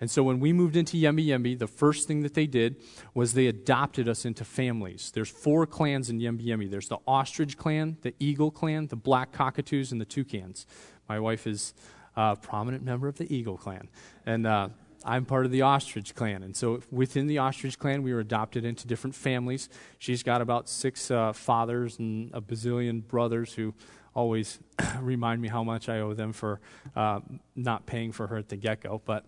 And 0.00 0.10
so 0.10 0.22
when 0.22 0.40
we 0.40 0.54
moved 0.54 0.76
into 0.76 0.96
Yembi 0.96 1.26
Yembi, 1.26 1.58
the 1.58 1.66
first 1.66 2.08
thing 2.08 2.22
that 2.22 2.32
they 2.32 2.46
did 2.46 2.76
was 3.12 3.34
they 3.34 3.46
adopted 3.48 4.08
us 4.08 4.24
into 4.24 4.42
families. 4.42 5.12
There's 5.14 5.28
four 5.28 5.66
clans 5.66 6.08
in 6.08 6.18
Yembi 6.18 6.46
Yembi. 6.46 6.70
There's 6.70 6.88
the 6.88 6.98
ostrich 7.06 7.58
clan, 7.58 7.98
the 8.00 8.14
eagle 8.18 8.50
clan, 8.50 8.86
the 8.86 8.96
black 8.96 9.32
cockatoos, 9.32 9.92
and 9.92 10.00
the 10.00 10.06
toucans. 10.06 10.66
My 11.10 11.20
wife 11.20 11.46
is 11.46 11.74
a 12.16 12.36
prominent 12.36 12.84
member 12.84 13.08
of 13.08 13.16
the 13.16 13.32
Eagle 13.34 13.56
clan. 13.56 13.88
And 14.26 14.46
uh, 14.46 14.68
I'm 15.04 15.24
part 15.24 15.44
of 15.44 15.50
the 15.50 15.62
Ostrich 15.62 16.14
clan. 16.14 16.42
And 16.42 16.56
so 16.56 16.80
within 16.90 17.26
the 17.26 17.38
Ostrich 17.38 17.78
clan, 17.78 18.02
we 18.02 18.12
were 18.12 18.20
adopted 18.20 18.64
into 18.64 18.86
different 18.86 19.14
families. 19.14 19.68
She's 19.98 20.22
got 20.22 20.40
about 20.40 20.68
six 20.68 21.10
uh, 21.10 21.32
fathers 21.32 21.98
and 21.98 22.30
a 22.32 22.40
bazillion 22.40 23.06
brothers 23.06 23.52
who 23.52 23.74
always 24.14 24.58
remind 25.00 25.42
me 25.42 25.48
how 25.48 25.64
much 25.64 25.88
I 25.88 26.00
owe 26.00 26.14
them 26.14 26.32
for 26.32 26.60
uh, 26.96 27.20
not 27.54 27.86
paying 27.86 28.12
for 28.12 28.26
her 28.28 28.36
at 28.36 28.48
the 28.48 28.56
get 28.56 28.82
go. 28.82 29.02
But, 29.04 29.24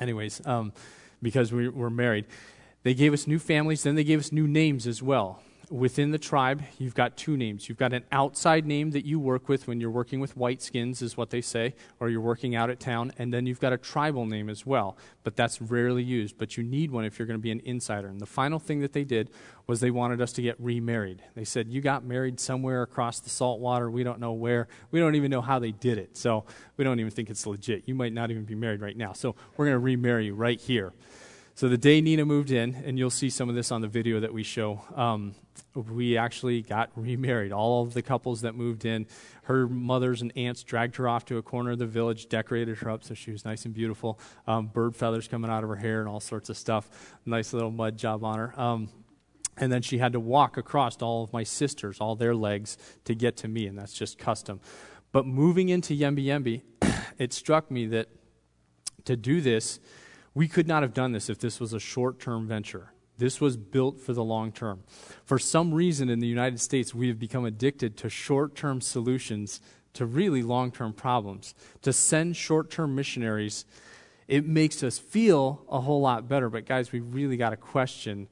anyways, 0.00 0.46
um, 0.46 0.72
because 1.20 1.52
we 1.52 1.68
were 1.68 1.90
married, 1.90 2.26
they 2.82 2.94
gave 2.94 3.12
us 3.12 3.26
new 3.26 3.38
families, 3.38 3.82
then 3.82 3.94
they 3.94 4.04
gave 4.04 4.20
us 4.20 4.32
new 4.32 4.46
names 4.46 4.86
as 4.86 5.02
well 5.02 5.42
within 5.72 6.10
the 6.10 6.18
tribe, 6.18 6.62
you've 6.78 6.94
got 6.94 7.16
two 7.16 7.36
names. 7.36 7.68
You've 7.68 7.78
got 7.78 7.94
an 7.94 8.04
outside 8.12 8.66
name 8.66 8.90
that 8.90 9.06
you 9.06 9.18
work 9.18 9.48
with 9.48 9.66
when 9.66 9.80
you're 9.80 9.90
working 9.90 10.20
with 10.20 10.36
white 10.36 10.60
skins, 10.60 11.00
is 11.00 11.16
what 11.16 11.30
they 11.30 11.40
say, 11.40 11.74
or 11.98 12.10
you're 12.10 12.20
working 12.20 12.54
out 12.54 12.68
at 12.68 12.78
town, 12.78 13.12
and 13.18 13.32
then 13.32 13.46
you've 13.46 13.58
got 13.60 13.72
a 13.72 13.78
tribal 13.78 14.26
name 14.26 14.50
as 14.50 14.66
well, 14.66 14.98
but 15.24 15.34
that's 15.34 15.62
rarely 15.62 16.02
used. 16.02 16.36
But 16.36 16.58
you 16.58 16.62
need 16.62 16.90
one 16.90 17.04
if 17.04 17.18
you're 17.18 17.26
going 17.26 17.38
to 17.38 17.42
be 17.42 17.50
an 17.50 17.62
insider. 17.64 18.08
And 18.08 18.20
the 18.20 18.26
final 18.26 18.58
thing 18.58 18.80
that 18.80 18.92
they 18.92 19.04
did 19.04 19.30
was 19.66 19.80
they 19.80 19.90
wanted 19.90 20.20
us 20.20 20.32
to 20.34 20.42
get 20.42 20.56
remarried. 20.58 21.22
They 21.34 21.44
said, 21.44 21.68
You 21.68 21.80
got 21.80 22.04
married 22.04 22.38
somewhere 22.38 22.82
across 22.82 23.20
the 23.20 23.30
salt 23.30 23.60
water. 23.60 23.90
We 23.90 24.04
don't 24.04 24.20
know 24.20 24.32
where. 24.32 24.68
We 24.90 25.00
don't 25.00 25.14
even 25.14 25.30
know 25.30 25.40
how 25.40 25.58
they 25.58 25.72
did 25.72 25.96
it. 25.96 26.16
So 26.16 26.44
we 26.76 26.84
don't 26.84 27.00
even 27.00 27.10
think 27.10 27.30
it's 27.30 27.46
legit. 27.46 27.84
You 27.86 27.94
might 27.94 28.12
not 28.12 28.30
even 28.30 28.44
be 28.44 28.54
married 28.54 28.82
right 28.82 28.96
now. 28.96 29.14
So 29.14 29.36
we're 29.56 29.66
going 29.66 29.76
to 29.76 29.78
remarry 29.78 30.26
you 30.26 30.34
right 30.34 30.60
here. 30.60 30.92
So 31.54 31.68
the 31.68 31.76
day 31.76 32.00
Nina 32.00 32.24
moved 32.24 32.50
in, 32.50 32.74
and 32.74 32.98
you'll 32.98 33.10
see 33.10 33.28
some 33.28 33.50
of 33.50 33.54
this 33.54 33.70
on 33.70 33.82
the 33.82 33.88
video 33.88 34.20
that 34.20 34.32
we 34.32 34.42
show, 34.42 34.80
um, 34.96 35.34
we 35.74 36.16
actually 36.16 36.62
got 36.62 36.90
remarried. 36.96 37.52
All 37.52 37.82
of 37.82 37.92
the 37.92 38.00
couples 38.00 38.40
that 38.40 38.54
moved 38.54 38.86
in, 38.86 39.06
her 39.44 39.68
mothers 39.68 40.22
and 40.22 40.32
aunts 40.36 40.62
dragged 40.62 40.96
her 40.96 41.06
off 41.06 41.26
to 41.26 41.36
a 41.36 41.42
corner 41.42 41.72
of 41.72 41.78
the 41.78 41.86
village, 41.86 42.28
decorated 42.28 42.78
her 42.78 42.90
up 42.90 43.04
so 43.04 43.12
she 43.12 43.30
was 43.30 43.44
nice 43.44 43.66
and 43.66 43.74
beautiful. 43.74 44.18
Um, 44.46 44.68
bird 44.68 44.96
feathers 44.96 45.28
coming 45.28 45.50
out 45.50 45.62
of 45.62 45.68
her 45.68 45.76
hair 45.76 46.00
and 46.00 46.08
all 46.08 46.20
sorts 46.20 46.48
of 46.48 46.56
stuff. 46.56 47.16
Nice 47.26 47.52
little 47.52 47.70
mud 47.70 47.98
job 47.98 48.24
on 48.24 48.38
her. 48.38 48.58
Um, 48.58 48.88
and 49.58 49.70
then 49.70 49.82
she 49.82 49.98
had 49.98 50.14
to 50.14 50.20
walk 50.20 50.56
across 50.56 51.00
all 51.02 51.22
of 51.22 51.32
my 51.34 51.42
sisters, 51.42 52.00
all 52.00 52.16
their 52.16 52.34
legs, 52.34 52.78
to 53.04 53.14
get 53.14 53.36
to 53.38 53.48
me, 53.48 53.66
and 53.66 53.78
that's 53.78 53.92
just 53.92 54.18
custom. 54.18 54.60
But 55.12 55.26
moving 55.26 55.68
into 55.68 55.94
Yembi 55.94 56.24
Yembi, 56.24 56.62
it 57.18 57.34
struck 57.34 57.70
me 57.70 57.86
that 57.88 58.08
to 59.04 59.16
do 59.16 59.42
this, 59.42 59.78
we 60.34 60.48
could 60.48 60.66
not 60.66 60.82
have 60.82 60.94
done 60.94 61.12
this 61.12 61.28
if 61.28 61.38
this 61.38 61.60
was 61.60 61.72
a 61.72 61.80
short 61.80 62.18
term 62.18 62.46
venture. 62.46 62.92
This 63.18 63.40
was 63.40 63.56
built 63.56 64.00
for 64.00 64.12
the 64.12 64.24
long 64.24 64.52
term. 64.52 64.82
For 65.24 65.38
some 65.38 65.72
reason 65.72 66.08
in 66.08 66.18
the 66.18 66.26
United 66.26 66.60
States, 66.60 66.94
we 66.94 67.08
have 67.08 67.18
become 67.18 67.44
addicted 67.44 67.96
to 67.98 68.08
short 68.08 68.54
term 68.54 68.80
solutions 68.80 69.60
to 69.94 70.06
really 70.06 70.42
long 70.42 70.72
term 70.72 70.92
problems. 70.92 71.54
To 71.82 71.92
send 71.92 72.36
short 72.36 72.70
term 72.70 72.94
missionaries, 72.94 73.64
it 74.28 74.46
makes 74.46 74.82
us 74.82 74.98
feel 74.98 75.62
a 75.68 75.80
whole 75.80 76.00
lot 76.00 76.28
better. 76.28 76.48
But, 76.48 76.66
guys, 76.66 76.92
we 76.92 77.00
really 77.00 77.36
got 77.36 77.50
to 77.50 77.56
question 77.56 78.28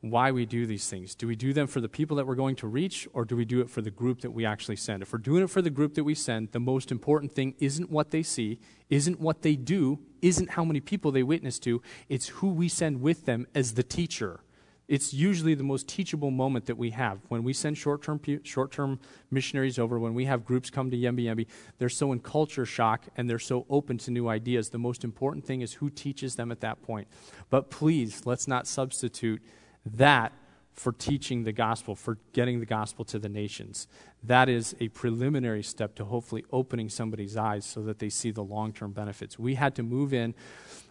why 0.00 0.30
we 0.30 0.46
do 0.46 0.64
these 0.66 0.88
things. 0.88 1.14
Do 1.14 1.26
we 1.26 1.36
do 1.36 1.52
them 1.52 1.66
for 1.66 1.80
the 1.80 1.88
people 1.88 2.16
that 2.16 2.26
we're 2.26 2.34
going 2.34 2.56
to 2.56 2.66
reach, 2.66 3.06
or 3.12 3.24
do 3.24 3.36
we 3.36 3.44
do 3.44 3.60
it 3.60 3.68
for 3.68 3.82
the 3.82 3.90
group 3.90 4.22
that 4.22 4.30
we 4.30 4.46
actually 4.46 4.76
send? 4.76 5.02
If 5.02 5.12
we're 5.12 5.18
doing 5.18 5.42
it 5.42 5.50
for 5.50 5.60
the 5.60 5.70
group 5.70 5.94
that 5.94 6.04
we 6.04 6.14
send, 6.14 6.52
the 6.52 6.60
most 6.60 6.90
important 6.90 7.32
thing 7.32 7.54
isn't 7.58 7.90
what 7.90 8.10
they 8.10 8.22
see, 8.22 8.60
isn't 8.88 9.20
what 9.20 9.42
they 9.42 9.56
do, 9.56 9.98
isn't 10.22 10.50
how 10.50 10.64
many 10.64 10.80
people 10.80 11.12
they 11.12 11.22
witness 11.22 11.58
to, 11.60 11.82
it's 12.08 12.28
who 12.28 12.48
we 12.48 12.68
send 12.68 13.02
with 13.02 13.26
them 13.26 13.46
as 13.54 13.74
the 13.74 13.82
teacher. 13.82 14.40
It's 14.88 15.14
usually 15.14 15.54
the 15.54 15.62
most 15.62 15.86
teachable 15.86 16.32
moment 16.32 16.66
that 16.66 16.76
we 16.76 16.90
have. 16.90 17.20
When 17.28 17.44
we 17.44 17.52
send 17.52 17.78
short 17.78 18.02
term 18.02 18.20
short 18.42 18.72
term 18.72 18.98
missionaries 19.30 19.78
over, 19.78 20.00
when 20.00 20.14
we 20.14 20.24
have 20.24 20.44
groups 20.44 20.68
come 20.68 20.90
to 20.90 20.96
Yembi 20.96 21.26
Yembi, 21.26 21.46
they're 21.78 21.88
so 21.88 22.10
in 22.10 22.18
culture 22.18 22.66
shock 22.66 23.06
and 23.16 23.30
they're 23.30 23.38
so 23.38 23.66
open 23.70 23.98
to 23.98 24.10
new 24.10 24.28
ideas. 24.28 24.70
The 24.70 24.78
most 24.78 25.04
important 25.04 25.44
thing 25.44 25.60
is 25.60 25.74
who 25.74 25.90
teaches 25.90 26.34
them 26.34 26.50
at 26.50 26.58
that 26.62 26.82
point. 26.82 27.06
But 27.50 27.70
please, 27.70 28.22
let's 28.24 28.48
not 28.48 28.66
substitute 28.66 29.40
that 29.84 30.32
for 30.72 30.92
teaching 30.92 31.44
the 31.44 31.52
gospel, 31.52 31.94
for 31.94 32.18
getting 32.32 32.60
the 32.60 32.66
gospel 32.66 33.04
to 33.04 33.18
the 33.18 33.28
nations. 33.28 33.86
That 34.22 34.48
is 34.48 34.74
a 34.80 34.88
preliminary 34.88 35.62
step 35.62 35.94
to 35.96 36.04
hopefully 36.04 36.44
opening 36.52 36.88
somebody's 36.88 37.36
eyes 37.36 37.66
so 37.66 37.82
that 37.82 37.98
they 37.98 38.08
see 38.08 38.30
the 38.30 38.42
long 38.42 38.72
term 38.72 38.92
benefits. 38.92 39.38
We 39.38 39.56
had 39.56 39.74
to 39.74 39.82
move 39.82 40.14
in, 40.14 40.34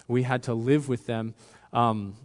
we 0.07 0.23
had 0.23 0.43
to 0.43 0.53
live 0.53 0.89
with 0.89 1.05
them. 1.05 1.33
Um, 1.73 2.15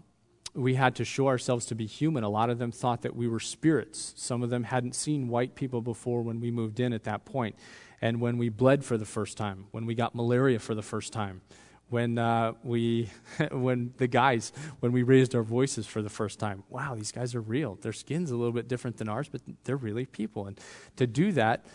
we 0.54 0.74
had 0.74 0.94
to 0.96 1.04
show 1.04 1.26
ourselves 1.26 1.66
to 1.66 1.74
be 1.74 1.86
human. 1.86 2.22
A 2.22 2.28
lot 2.28 2.48
of 2.48 2.58
them 2.58 2.70
thought 2.70 3.02
that 3.02 3.16
we 3.16 3.26
were 3.26 3.40
spirits. 3.40 4.14
Some 4.16 4.42
of 4.42 4.50
them 4.50 4.64
hadn't 4.64 4.94
seen 4.94 5.28
white 5.28 5.56
people 5.56 5.80
before 5.80 6.22
when 6.22 6.40
we 6.40 6.50
moved 6.50 6.78
in 6.78 6.92
at 6.92 7.04
that 7.04 7.24
point. 7.24 7.56
And 8.00 8.20
when 8.20 8.38
we 8.38 8.50
bled 8.50 8.84
for 8.84 8.96
the 8.96 9.04
first 9.04 9.36
time, 9.36 9.66
when 9.72 9.84
we 9.84 9.94
got 9.94 10.14
malaria 10.14 10.60
for 10.60 10.74
the 10.74 10.82
first 10.82 11.12
time, 11.12 11.40
when 11.88 12.18
uh, 12.18 12.52
we 12.62 13.10
when 13.52 13.92
the 13.98 14.06
guys 14.06 14.52
when 14.80 14.92
we 14.92 15.02
raised 15.02 15.34
our 15.34 15.42
voices 15.42 15.86
for 15.86 16.02
the 16.02 16.10
first 16.10 16.38
time 16.38 16.62
wow 16.68 16.94
these 16.94 17.12
guys 17.12 17.34
are 17.34 17.40
real. 17.40 17.76
Their 17.76 17.92
skin's 17.92 18.30
a 18.30 18.36
little 18.36 18.52
bit 18.52 18.68
different 18.68 18.96
than 18.96 19.08
ours 19.08 19.28
but 19.30 19.42
they're 19.64 19.76
really 19.76 20.06
people. 20.06 20.46
And 20.46 20.60
to 20.96 21.06
do 21.06 21.32
that 21.32 21.66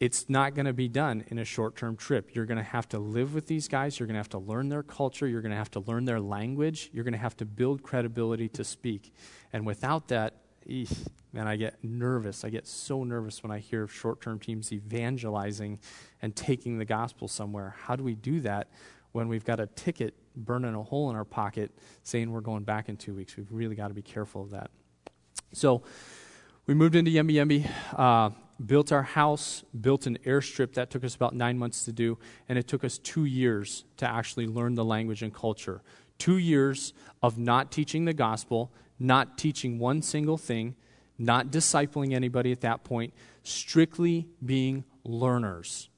it's 0.00 0.28
not 0.28 0.54
going 0.54 0.66
to 0.66 0.72
be 0.72 0.86
done 0.86 1.24
in 1.26 1.40
a 1.40 1.44
short-term 1.44 1.96
trip. 1.96 2.34
You're 2.34 2.46
going 2.46 2.58
to 2.58 2.62
have 2.62 2.88
to 2.90 3.00
live 3.00 3.34
with 3.34 3.48
these 3.48 3.66
guys. 3.66 3.98
You're 3.98 4.06
going 4.06 4.14
to 4.14 4.20
have 4.20 4.28
to 4.28 4.38
learn 4.38 4.68
their 4.68 4.84
culture. 4.84 5.26
You're 5.26 5.40
going 5.40 5.50
to 5.50 5.58
have 5.58 5.72
to 5.72 5.80
learn 5.80 6.04
their 6.04 6.20
language. 6.20 6.90
You're 6.92 7.02
going 7.02 7.14
to 7.14 7.18
have 7.18 7.36
to 7.38 7.44
build 7.44 7.82
credibility 7.82 8.48
to 8.50 8.62
speak. 8.62 9.12
And 9.52 9.66
without 9.66 10.08
that 10.08 10.34
eesh, 10.68 11.08
man 11.32 11.48
i 11.48 11.56
get 11.56 11.82
nervous. 11.82 12.44
I 12.44 12.50
get 12.50 12.66
so 12.66 13.02
nervous 13.02 13.42
when 13.42 13.50
i 13.50 13.58
hear 13.58 13.82
of 13.82 13.92
short-term 13.92 14.38
teams 14.38 14.72
evangelizing 14.72 15.78
and 16.22 16.36
taking 16.36 16.78
the 16.78 16.84
gospel 16.84 17.26
somewhere. 17.26 17.74
How 17.84 17.96
do 17.96 18.04
we 18.04 18.14
do 18.14 18.40
that 18.40 18.68
when 19.12 19.28
we've 19.28 19.44
got 19.44 19.60
a 19.60 19.66
ticket 19.66 20.14
burning 20.36 20.74
a 20.74 20.82
hole 20.82 21.10
in 21.10 21.16
our 21.16 21.24
pocket 21.24 21.70
saying 22.02 22.30
we're 22.30 22.40
going 22.40 22.64
back 22.64 22.88
in 22.88 22.96
two 22.96 23.14
weeks. 23.14 23.36
We've 23.36 23.50
really 23.50 23.74
got 23.74 23.88
to 23.88 23.94
be 23.94 24.02
careful 24.02 24.42
of 24.42 24.50
that. 24.50 24.70
So 25.52 25.82
we 26.66 26.74
moved 26.74 26.94
into 26.94 27.10
Yembi 27.10 27.32
Yembi, 27.32 27.70
uh, 27.96 28.30
built 28.64 28.92
our 28.92 29.02
house, 29.02 29.64
built 29.80 30.06
an 30.06 30.18
airstrip. 30.24 30.74
That 30.74 30.90
took 30.90 31.04
us 31.04 31.14
about 31.14 31.34
nine 31.34 31.58
months 31.58 31.84
to 31.84 31.92
do, 31.92 32.18
and 32.48 32.58
it 32.58 32.68
took 32.68 32.84
us 32.84 32.98
two 32.98 33.24
years 33.24 33.84
to 33.96 34.06
actually 34.08 34.46
learn 34.46 34.74
the 34.74 34.84
language 34.84 35.22
and 35.22 35.32
culture. 35.32 35.82
Two 36.18 36.36
years 36.36 36.92
of 37.22 37.38
not 37.38 37.70
teaching 37.72 38.04
the 38.04 38.12
gospel, 38.12 38.72
not 38.98 39.38
teaching 39.38 39.78
one 39.78 40.02
single 40.02 40.36
thing, 40.36 40.74
not 41.18 41.48
discipling 41.48 42.12
anybody 42.12 42.52
at 42.52 42.60
that 42.60 42.84
point, 42.84 43.14
strictly 43.42 44.28
being 44.44 44.84
learners. 45.04 45.88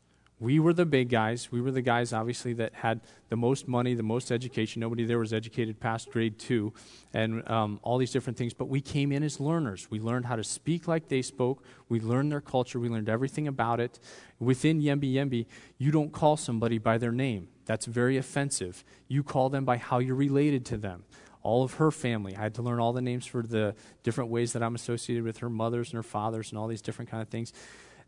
We 0.40 0.58
were 0.58 0.72
the 0.72 0.86
big 0.86 1.10
guys. 1.10 1.52
We 1.52 1.60
were 1.60 1.70
the 1.70 1.82
guys, 1.82 2.14
obviously, 2.14 2.54
that 2.54 2.72
had 2.72 3.02
the 3.28 3.36
most 3.36 3.68
money, 3.68 3.92
the 3.92 4.02
most 4.02 4.32
education. 4.32 4.80
Nobody 4.80 5.04
there 5.04 5.18
was 5.18 5.34
educated 5.34 5.78
past 5.78 6.10
grade 6.10 6.38
two, 6.38 6.72
and 7.12 7.48
um, 7.48 7.78
all 7.82 7.98
these 7.98 8.10
different 8.10 8.38
things. 8.38 8.54
But 8.54 8.70
we 8.70 8.80
came 8.80 9.12
in 9.12 9.22
as 9.22 9.38
learners. 9.38 9.90
We 9.90 10.00
learned 10.00 10.24
how 10.24 10.36
to 10.36 10.44
speak 10.44 10.88
like 10.88 11.08
they 11.08 11.20
spoke. 11.20 11.62
We 11.90 12.00
learned 12.00 12.32
their 12.32 12.40
culture. 12.40 12.80
We 12.80 12.88
learned 12.88 13.10
everything 13.10 13.48
about 13.48 13.80
it. 13.80 14.00
Within 14.38 14.80
Yembi 14.80 15.12
Yembi, 15.12 15.44
you 15.76 15.90
don't 15.90 16.10
call 16.10 16.38
somebody 16.38 16.78
by 16.78 16.96
their 16.96 17.12
name. 17.12 17.48
That's 17.66 17.84
very 17.84 18.16
offensive. 18.16 18.82
You 19.08 19.22
call 19.22 19.50
them 19.50 19.66
by 19.66 19.76
how 19.76 19.98
you're 19.98 20.14
related 20.14 20.64
to 20.66 20.78
them 20.78 21.04
all 21.42 21.62
of 21.64 21.74
her 21.74 21.90
family. 21.90 22.36
I 22.36 22.42
had 22.42 22.54
to 22.56 22.62
learn 22.62 22.80
all 22.80 22.92
the 22.92 23.00
names 23.00 23.24
for 23.24 23.42
the 23.42 23.74
different 24.02 24.30
ways 24.30 24.52
that 24.52 24.62
I'm 24.62 24.74
associated 24.74 25.24
with 25.24 25.38
her 25.38 25.48
mothers 25.48 25.88
and 25.88 25.94
her 25.96 26.02
fathers 26.02 26.50
and 26.50 26.58
all 26.58 26.68
these 26.68 26.82
different 26.82 27.10
kind 27.10 27.22
of 27.22 27.28
things 27.28 27.54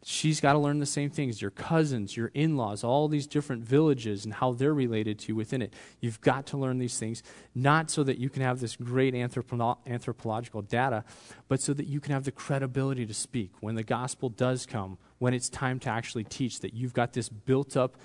she's 0.04 0.40
got 0.40 0.52
to 0.54 0.58
learn 0.58 0.78
the 0.78 0.86
same 0.86 1.10
things 1.10 1.40
your 1.40 1.50
cousins, 1.50 2.16
your 2.16 2.30
in 2.34 2.56
laws, 2.56 2.82
all 2.82 3.08
these 3.08 3.26
different 3.26 3.62
villages 3.62 4.24
and 4.24 4.34
how 4.34 4.52
they're 4.52 4.74
related 4.74 5.18
to 5.20 5.28
you 5.28 5.36
within 5.36 5.62
it. 5.62 5.72
You've 6.00 6.20
got 6.20 6.46
to 6.46 6.56
learn 6.56 6.78
these 6.78 6.98
things, 6.98 7.22
not 7.54 7.90
so 7.90 8.02
that 8.02 8.18
you 8.18 8.28
can 8.28 8.42
have 8.42 8.60
this 8.60 8.76
great 8.76 9.14
anthropo- 9.14 9.78
anthropological 9.86 10.62
data, 10.62 11.04
but 11.48 11.60
so 11.60 11.72
that 11.74 11.86
you 11.86 12.00
can 12.00 12.12
have 12.12 12.24
the 12.24 12.32
credibility 12.32 13.06
to 13.06 13.14
speak 13.14 13.52
when 13.60 13.74
the 13.74 13.84
gospel 13.84 14.28
does 14.28 14.66
come, 14.66 14.98
when 15.18 15.34
it's 15.34 15.48
time 15.48 15.78
to 15.80 15.88
actually 15.88 16.24
teach, 16.24 16.60
that 16.60 16.74
you've 16.74 16.94
got 16.94 17.12
this 17.12 17.28
built 17.28 17.76
up 17.76 17.96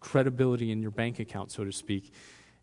credibility 0.00 0.72
in 0.72 0.82
your 0.82 0.90
bank 0.90 1.20
account, 1.20 1.52
so 1.52 1.64
to 1.64 1.72
speak. 1.72 2.12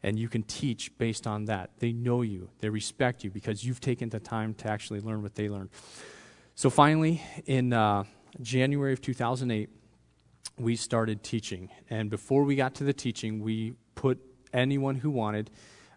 And 0.03 0.17
you 0.17 0.29
can 0.29 0.43
teach 0.43 0.97
based 0.97 1.27
on 1.27 1.45
that. 1.45 1.71
They 1.79 1.91
know 1.91 2.21
you, 2.21 2.49
they 2.59 2.69
respect 2.69 3.23
you 3.23 3.29
because 3.29 3.65
you've 3.65 3.81
taken 3.81 4.09
the 4.09 4.19
time 4.19 4.53
to 4.55 4.69
actually 4.69 5.01
learn 5.01 5.21
what 5.21 5.35
they 5.35 5.49
learned. 5.49 5.69
So 6.55 6.69
finally, 6.69 7.21
in 7.45 7.71
uh, 7.71 8.03
January 8.41 8.93
of 8.93 9.02
2008, 9.02 9.69
we 10.58 10.75
started 10.75 11.23
teaching. 11.23 11.69
And 11.89 12.10
before 12.10 12.43
we 12.43 12.56
got 12.56 12.75
to 12.75 12.84
the 12.84 12.93
teaching, 12.93 13.41
we 13.41 13.73
put 13.95 14.19
anyone 14.54 14.95
who 14.95 15.10
wanted 15.10 15.49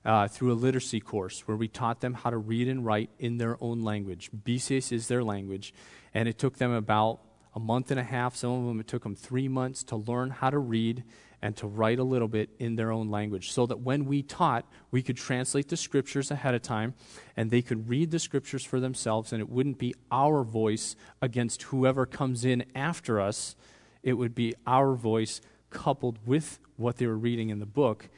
uh, 0.04 0.26
through 0.26 0.52
a 0.52 0.54
literacy 0.54 1.00
course 1.00 1.46
where 1.46 1.56
we 1.56 1.68
taught 1.68 2.00
them 2.00 2.14
how 2.14 2.30
to 2.30 2.36
read 2.36 2.68
and 2.68 2.84
write 2.84 3.10
in 3.18 3.38
their 3.38 3.56
own 3.60 3.82
language. 3.82 4.30
Bisis 4.32 4.90
is 4.90 5.06
their 5.06 5.22
language. 5.22 5.72
And 6.14 6.28
it 6.28 6.38
took 6.38 6.58
them 6.58 6.72
about 6.72 7.20
a 7.54 7.60
month 7.60 7.90
and 7.90 8.00
a 8.00 8.04
half. 8.04 8.34
Some 8.34 8.50
of 8.50 8.66
them, 8.66 8.80
it 8.80 8.88
took 8.88 9.04
them 9.04 9.14
three 9.14 9.48
months 9.48 9.84
to 9.84 9.96
learn 9.96 10.30
how 10.30 10.50
to 10.50 10.58
read 10.58 11.04
and 11.42 11.56
to 11.56 11.66
write 11.66 11.98
a 11.98 12.04
little 12.04 12.28
bit 12.28 12.48
in 12.60 12.76
their 12.76 12.92
own 12.92 13.10
language 13.10 13.50
so 13.50 13.66
that 13.66 13.80
when 13.80 14.06
we 14.06 14.22
taught, 14.22 14.64
we 14.92 15.02
could 15.02 15.16
translate 15.16 15.68
the 15.68 15.76
scriptures 15.76 16.30
ahead 16.30 16.54
of 16.54 16.62
time 16.62 16.94
and 17.36 17.50
they 17.50 17.60
could 17.60 17.88
read 17.88 18.12
the 18.12 18.18
scriptures 18.20 18.64
for 18.64 18.78
themselves 18.78 19.32
and 19.32 19.40
it 19.40 19.48
wouldn't 19.48 19.78
be 19.78 19.92
our 20.10 20.44
voice 20.44 20.94
against 21.20 21.64
whoever 21.64 22.06
comes 22.06 22.44
in 22.44 22.64
after 22.76 23.20
us. 23.20 23.56
It 24.04 24.14
would 24.14 24.34
be 24.34 24.54
our 24.66 24.94
voice 24.94 25.40
coupled 25.70 26.18
with 26.24 26.60
what 26.76 26.98
they 26.98 27.06
were 27.06 27.18
reading 27.18 27.50
in 27.50 27.58
the 27.58 27.66
book 27.66 28.08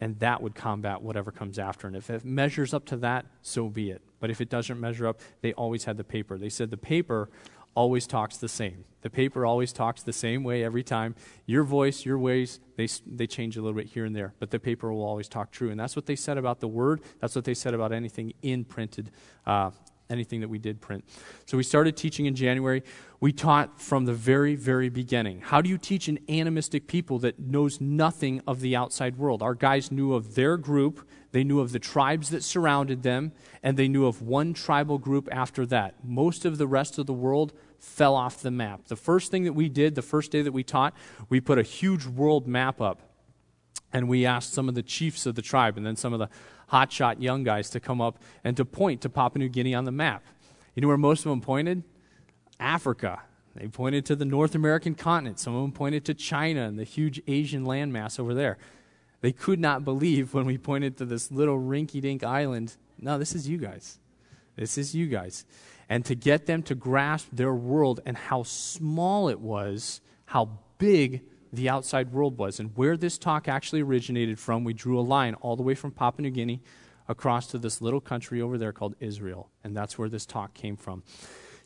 and 0.00 0.18
that 0.18 0.42
would 0.42 0.54
combat 0.54 1.00
whatever 1.00 1.30
comes 1.30 1.58
after. 1.58 1.86
And 1.86 1.96
if 1.96 2.10
it 2.10 2.24
measures 2.24 2.74
up 2.74 2.84
to 2.86 2.96
that, 2.98 3.24
so 3.40 3.68
be 3.70 3.90
it. 3.90 4.02
But 4.20 4.30
if 4.30 4.40
it 4.40 4.50
doesn't 4.50 4.78
measure 4.78 5.06
up, 5.06 5.20
they 5.40 5.54
always 5.54 5.84
had 5.84 5.96
the 5.96 6.04
paper. 6.04 6.36
They 6.36 6.50
said 6.50 6.70
the 6.70 6.76
paper 6.76 7.30
always 7.74 8.06
talks 8.06 8.36
the 8.36 8.48
same. 8.48 8.84
The 9.02 9.10
paper 9.10 9.44
always 9.44 9.72
talks 9.72 10.02
the 10.02 10.14
same 10.14 10.44
way 10.44 10.64
every 10.64 10.82
time. 10.82 11.14
Your 11.44 11.62
voice, 11.62 12.06
your 12.06 12.18
ways, 12.18 12.58
they, 12.76 12.88
they 13.06 13.26
change 13.26 13.56
a 13.58 13.60
little 13.60 13.76
bit 13.76 13.88
here 13.88 14.06
and 14.06 14.16
there, 14.16 14.32
but 14.38 14.50
the 14.50 14.58
paper 14.58 14.90
will 14.92 15.04
always 15.04 15.28
talk 15.28 15.50
true. 15.50 15.70
And 15.70 15.78
that's 15.78 15.94
what 15.94 16.06
they 16.06 16.16
said 16.16 16.38
about 16.38 16.60
the 16.60 16.68
Word. 16.68 17.02
That's 17.20 17.36
what 17.36 17.44
they 17.44 17.52
said 17.52 17.74
about 17.74 17.92
anything 17.92 18.32
in 18.40 18.64
printed, 18.64 19.10
uh, 19.44 19.72
anything 20.08 20.40
that 20.40 20.48
we 20.48 20.58
did 20.58 20.80
print. 20.80 21.04
So 21.44 21.58
we 21.58 21.64
started 21.64 21.98
teaching 21.98 22.24
in 22.24 22.34
January. 22.34 22.82
We 23.20 23.30
taught 23.32 23.78
from 23.78 24.06
the 24.06 24.14
very, 24.14 24.54
very 24.54 24.88
beginning. 24.88 25.40
How 25.40 25.60
do 25.60 25.68
you 25.68 25.76
teach 25.76 26.08
an 26.08 26.18
animistic 26.26 26.86
people 26.86 27.18
that 27.18 27.38
knows 27.38 27.82
nothing 27.82 28.40
of 28.46 28.60
the 28.60 28.74
outside 28.74 29.18
world? 29.18 29.42
Our 29.42 29.54
guys 29.54 29.92
knew 29.92 30.14
of 30.14 30.34
their 30.34 30.56
group, 30.56 31.06
they 31.32 31.44
knew 31.44 31.60
of 31.60 31.72
the 31.72 31.78
tribes 31.78 32.30
that 32.30 32.42
surrounded 32.42 33.02
them, 33.02 33.32
and 33.62 33.76
they 33.76 33.88
knew 33.88 34.06
of 34.06 34.22
one 34.22 34.54
tribal 34.54 34.96
group 34.96 35.28
after 35.30 35.66
that. 35.66 36.02
Most 36.02 36.46
of 36.46 36.56
the 36.56 36.66
rest 36.66 36.98
of 36.98 37.04
the 37.04 37.12
world 37.12 37.52
fell 37.84 38.14
off 38.16 38.40
the 38.40 38.50
map. 38.50 38.86
The 38.86 38.96
first 38.96 39.30
thing 39.30 39.44
that 39.44 39.52
we 39.52 39.68
did, 39.68 39.94
the 39.94 40.02
first 40.02 40.32
day 40.32 40.42
that 40.42 40.52
we 40.52 40.64
taught, 40.64 40.94
we 41.28 41.40
put 41.40 41.58
a 41.58 41.62
huge 41.62 42.06
world 42.06 42.46
map 42.46 42.80
up. 42.80 43.00
And 43.92 44.08
we 44.08 44.26
asked 44.26 44.52
some 44.52 44.68
of 44.68 44.74
the 44.74 44.82
chiefs 44.82 45.24
of 45.26 45.36
the 45.36 45.42
tribe 45.42 45.76
and 45.76 45.86
then 45.86 45.94
some 45.94 46.12
of 46.12 46.18
the 46.18 46.28
hotshot 46.72 47.22
young 47.22 47.44
guys 47.44 47.70
to 47.70 47.78
come 47.78 48.00
up 48.00 48.18
and 48.42 48.56
to 48.56 48.64
point 48.64 49.00
to 49.02 49.08
Papua 49.08 49.38
New 49.38 49.48
Guinea 49.48 49.74
on 49.74 49.84
the 49.84 49.92
map. 49.92 50.24
You 50.74 50.82
know 50.82 50.88
where 50.88 50.96
most 50.96 51.24
of 51.24 51.30
them 51.30 51.40
pointed? 51.40 51.84
Africa. 52.58 53.22
They 53.54 53.68
pointed 53.68 54.04
to 54.06 54.16
the 54.16 54.24
North 54.24 54.56
American 54.56 54.96
continent. 54.96 55.38
Some 55.38 55.54
of 55.54 55.62
them 55.62 55.70
pointed 55.70 56.04
to 56.06 56.14
China 56.14 56.66
and 56.66 56.76
the 56.76 56.82
huge 56.82 57.22
Asian 57.28 57.64
landmass 57.64 58.18
over 58.18 58.34
there. 58.34 58.58
They 59.20 59.30
could 59.30 59.60
not 59.60 59.84
believe 59.84 60.34
when 60.34 60.44
we 60.44 60.58
pointed 60.58 60.96
to 60.96 61.04
this 61.04 61.30
little 61.30 61.58
rinky 61.58 62.00
dink 62.00 62.24
island. 62.24 62.76
No, 62.98 63.16
this 63.16 63.32
is 63.32 63.48
you 63.48 63.58
guys. 63.58 64.00
This 64.56 64.76
is 64.76 64.94
you 64.96 65.06
guys 65.06 65.44
and 65.88 66.04
to 66.04 66.14
get 66.14 66.46
them 66.46 66.62
to 66.64 66.74
grasp 66.74 67.28
their 67.32 67.54
world 67.54 68.00
and 68.06 68.16
how 68.16 68.42
small 68.42 69.28
it 69.28 69.40
was, 69.40 70.00
how 70.26 70.48
big 70.78 71.22
the 71.52 71.68
outside 71.68 72.12
world 72.12 72.38
was. 72.38 72.60
And 72.60 72.76
where 72.76 72.96
this 72.96 73.18
talk 73.18 73.48
actually 73.48 73.82
originated 73.82 74.38
from, 74.38 74.64
we 74.64 74.72
drew 74.72 74.98
a 74.98 75.02
line 75.02 75.34
all 75.34 75.56
the 75.56 75.62
way 75.62 75.74
from 75.74 75.90
Papua 75.90 76.22
New 76.22 76.30
Guinea 76.30 76.62
across 77.08 77.46
to 77.48 77.58
this 77.58 77.80
little 77.80 78.00
country 78.00 78.40
over 78.40 78.58
there 78.58 78.72
called 78.72 78.96
Israel. 79.00 79.50
And 79.62 79.76
that's 79.76 79.98
where 79.98 80.08
this 80.08 80.26
talk 80.26 80.54
came 80.54 80.76
from. 80.76 81.02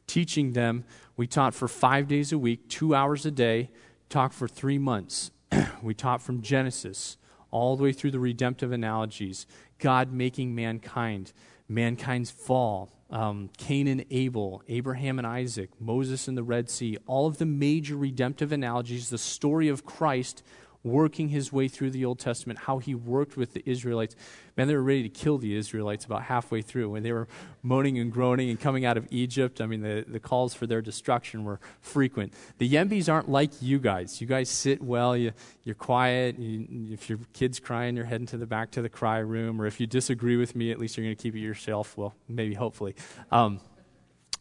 Teaching 0.07 0.53
them, 0.53 0.85
we 1.17 1.27
taught 1.27 1.55
for 1.55 1.69
five 1.69 2.09
days 2.09 2.33
a 2.33 2.39
week, 2.39 2.69
two 2.69 2.95
hours 2.95 3.27
a 3.27 3.31
day, 3.31 3.71
taught 4.09 4.33
for 4.33 4.49
three 4.49 4.79
months. 4.79 5.31
we 5.83 5.95
taught 5.95 6.23
from 6.23 6.43
Genesis 6.43 7.19
all 7.51 7.77
the 7.77 7.83
way 7.83 7.93
through 7.93 8.11
the 8.11 8.19
redemptive 8.19 8.73
analogies, 8.73 9.47
God 9.79 10.13
making 10.13 10.55
mankind, 10.55 11.33
mankind's 11.69 12.31
fall, 12.31 12.91
um, 13.11 13.51
Cain 13.57 13.87
and 13.87 14.05
Abel, 14.11 14.63
Abraham 14.69 15.19
and 15.19 15.27
Isaac, 15.27 15.71
Moses 15.81 16.29
and 16.29 16.37
the 16.37 16.43
Red 16.43 16.69
Sea, 16.71 16.99
all 17.07 17.27
of 17.27 17.39
the 17.39 17.47
major 17.47 17.97
redemptive 17.97 18.53
analogies, 18.53 19.11
the 19.11 19.19
story 19.19 19.69
of 19.69 19.85
Christ 19.85 20.43
working 20.83 21.29
his 21.29 21.53
way 21.53 21.69
through 21.69 21.91
the 21.91 22.05
Old 22.05 22.19
Testament, 22.19 22.61
how 22.61 22.79
he 22.79 22.95
worked 22.95 23.37
with 23.37 23.53
the 23.53 23.69
Israelites. 23.69 24.15
Man, 24.59 24.67
they 24.67 24.75
were 24.75 24.83
ready 24.83 25.05
to 25.05 25.09
kill 25.09 25.39
the 25.39 25.57
Israelites 25.57 26.05
about 26.05 26.23
halfway 26.23 26.63
through 26.63 26.91
when 26.91 27.05
they 27.05 27.13
were 27.13 27.29
moaning 27.63 28.01
and 28.01 28.11
groaning 28.11 28.51
and 28.51 28.59
coming 28.59 28.85
out 28.85 28.97
of 28.97 29.07
Egypt. 29.13 29.61
I 29.61 29.67
mean, 29.67 29.83
the, 29.83 30.05
the 30.09 30.19
calls 30.19 30.53
for 30.53 30.67
their 30.67 30.83
destruction 30.83 31.45
were 31.45 31.61
frequent. 31.81 32.35
The 32.59 32.69
Yembis 32.69 33.11
aren't 33.11 33.31
like 33.31 33.63
you 33.63 33.79
guys. 33.79 34.21
You 34.21 34.27
guys 34.27 34.49
sit 34.49 34.83
well, 34.83 35.17
you, 35.17 35.31
you're 35.63 35.77
quiet. 35.77 36.41
You, 36.41 36.67
if 36.93 37.09
your 37.09 37.21
kid's 37.33 37.61
crying, 37.61 37.95
you're 37.95 38.05
heading 38.05 38.27
to 38.27 38.37
the 38.37 38.47
back 38.47 38.73
to 38.73 38.83
the 38.83 38.89
cry 38.89 39.19
room. 39.19 39.63
Or 39.63 39.67
if 39.67 39.79
you 39.79 39.87
disagree 39.87 40.37
with 40.37 40.57
me, 40.57 40.73
at 40.73 40.81
least 40.81 40.97
you're 40.97 41.07
going 41.07 41.15
to 41.15 41.23
keep 41.23 41.37
it 41.37 41.41
yourself. 41.41 41.97
Well, 41.97 42.17
maybe, 42.29 42.55
hopefully. 42.55 42.97
Um, 43.31 43.61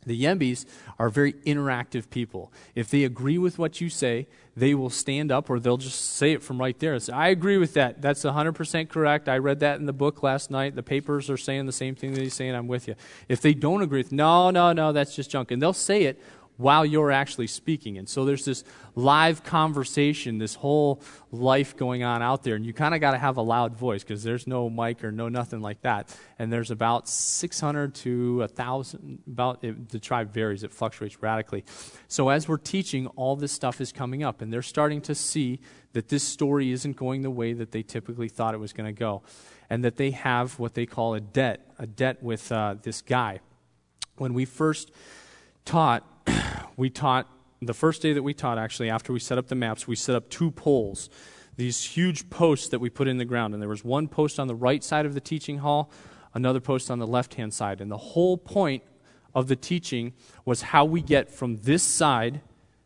the 0.07 0.19
Yembis 0.19 0.65
are 0.97 1.09
very 1.09 1.33
interactive 1.33 2.09
people. 2.09 2.51
If 2.73 2.89
they 2.89 3.03
agree 3.03 3.37
with 3.37 3.59
what 3.59 3.79
you 3.81 3.89
say, 3.89 4.27
they 4.55 4.73
will 4.73 4.89
stand 4.89 5.31
up 5.31 5.49
or 5.49 5.59
they'll 5.59 5.77
just 5.77 6.15
say 6.15 6.31
it 6.31 6.41
from 6.41 6.59
right 6.59 6.77
there. 6.79 6.97
Say, 6.99 7.13
I 7.13 7.27
agree 7.27 7.57
with 7.57 7.75
that. 7.75 8.01
That's 8.01 8.23
100% 8.23 8.89
correct. 8.89 9.29
I 9.29 9.37
read 9.37 9.59
that 9.59 9.79
in 9.79 9.85
the 9.85 9.93
book 9.93 10.23
last 10.23 10.49
night. 10.49 10.75
The 10.75 10.81
papers 10.81 11.29
are 11.29 11.37
saying 11.37 11.67
the 11.67 11.71
same 11.71 11.93
thing 11.93 12.13
that 12.13 12.21
he's 12.21 12.33
saying. 12.33 12.55
I'm 12.55 12.67
with 12.67 12.87
you. 12.87 12.95
If 13.29 13.41
they 13.41 13.53
don't 13.53 13.83
agree 13.83 13.99
with, 13.99 14.11
no, 14.11 14.49
no, 14.49 14.73
no, 14.73 14.91
that's 14.91 15.15
just 15.15 15.29
junk. 15.29 15.51
And 15.51 15.61
they'll 15.61 15.73
say 15.73 16.03
it 16.03 16.19
while 16.57 16.85
you're 16.85 17.11
actually 17.11 17.47
speaking. 17.47 17.97
And 17.97 18.09
so 18.09 18.25
there's 18.25 18.43
this 18.43 18.63
live 18.95 19.43
conversation, 19.43 20.39
this 20.39 20.55
whole 20.55 21.01
life 21.31 21.77
going 21.77 22.03
on 22.03 22.23
out 22.23 22.43
there. 22.43 22.55
And 22.55 22.65
you 22.65 22.73
kind 22.73 22.95
of 22.95 23.01
got 23.01 23.11
to 23.11 23.19
have 23.19 23.37
a 23.37 23.41
loud 23.41 23.75
voice 23.75 24.03
because 24.03 24.23
there's 24.23 24.47
no 24.47 24.69
mic 24.69 25.03
or 25.03 25.11
no 25.11 25.29
nothing 25.29 25.61
like 25.61 25.81
that. 25.81 26.15
And 26.39 26.51
there's 26.51 26.71
about 26.71 27.07
600 27.07 27.93
to 27.95 28.39
1,000, 28.39 29.19
about 29.27 29.63
it, 29.63 29.89
the 29.89 29.99
tribe 29.99 30.33
varies, 30.33 30.63
it 30.63 30.71
fluctuates 30.71 31.21
radically. 31.21 31.63
So 32.07 32.29
as 32.29 32.47
we're 32.47 32.57
teaching, 32.57 33.07
all 33.15 33.35
this 33.35 33.51
stuff 33.51 33.79
is 33.79 33.91
coming 33.91 34.23
up. 34.23 34.41
And 34.41 34.51
they're 34.51 34.63
starting 34.63 35.01
to 35.01 35.15
see 35.15 35.59
that 35.93 36.09
this 36.09 36.23
story 36.23 36.71
isn't 36.71 36.95
going 36.95 37.21
the 37.21 37.31
way 37.31 37.53
that 37.53 37.71
they 37.71 37.83
typically 37.83 38.29
thought 38.29 38.55
it 38.55 38.59
was 38.59 38.73
going 38.73 38.93
to 38.93 38.99
go. 38.99 39.21
And 39.69 39.83
that 39.83 39.97
they 39.97 40.11
have 40.11 40.57
what 40.59 40.73
they 40.73 40.85
call 40.87 41.13
a 41.13 41.19
debt, 41.19 41.69
a 41.77 41.85
debt 41.85 42.23
with 42.23 42.51
uh, 42.51 42.75
this 42.81 43.01
guy. 43.01 43.41
When 44.15 44.33
we 44.33 44.45
first 44.45 44.91
taught, 45.67 46.03
we 46.77 46.89
taught, 46.89 47.27
the 47.61 47.73
first 47.73 48.01
day 48.01 48.13
that 48.13 48.23
we 48.23 48.33
taught, 48.33 48.57
actually, 48.57 48.89
after 48.89 49.11
we 49.11 49.19
set 49.19 49.37
up 49.37 49.47
the 49.47 49.55
maps, 49.55 49.87
we 49.87 49.95
set 49.95 50.15
up 50.15 50.29
two 50.29 50.49
poles, 50.49 51.09
these 51.57 51.83
huge 51.83 52.29
posts 52.29 52.69
that 52.69 52.79
we 52.79 52.89
put 52.89 53.07
in 53.07 53.17
the 53.17 53.25
ground. 53.25 53.53
And 53.53 53.61
there 53.61 53.69
was 53.69 53.83
one 53.83 54.07
post 54.07 54.39
on 54.39 54.47
the 54.47 54.55
right 54.55 54.83
side 54.83 55.05
of 55.05 55.13
the 55.13 55.19
teaching 55.19 55.59
hall, 55.59 55.91
another 56.33 56.59
post 56.59 56.89
on 56.89 56.99
the 56.99 57.07
left 57.07 57.33
hand 57.33 57.53
side. 57.53 57.81
And 57.81 57.91
the 57.91 57.97
whole 57.97 58.37
point 58.37 58.83
of 59.35 59.47
the 59.47 59.55
teaching 59.55 60.13
was 60.45 60.61
how 60.61 60.85
we 60.85 61.01
get 61.01 61.29
from 61.29 61.57
this 61.57 61.83
side 61.83 62.41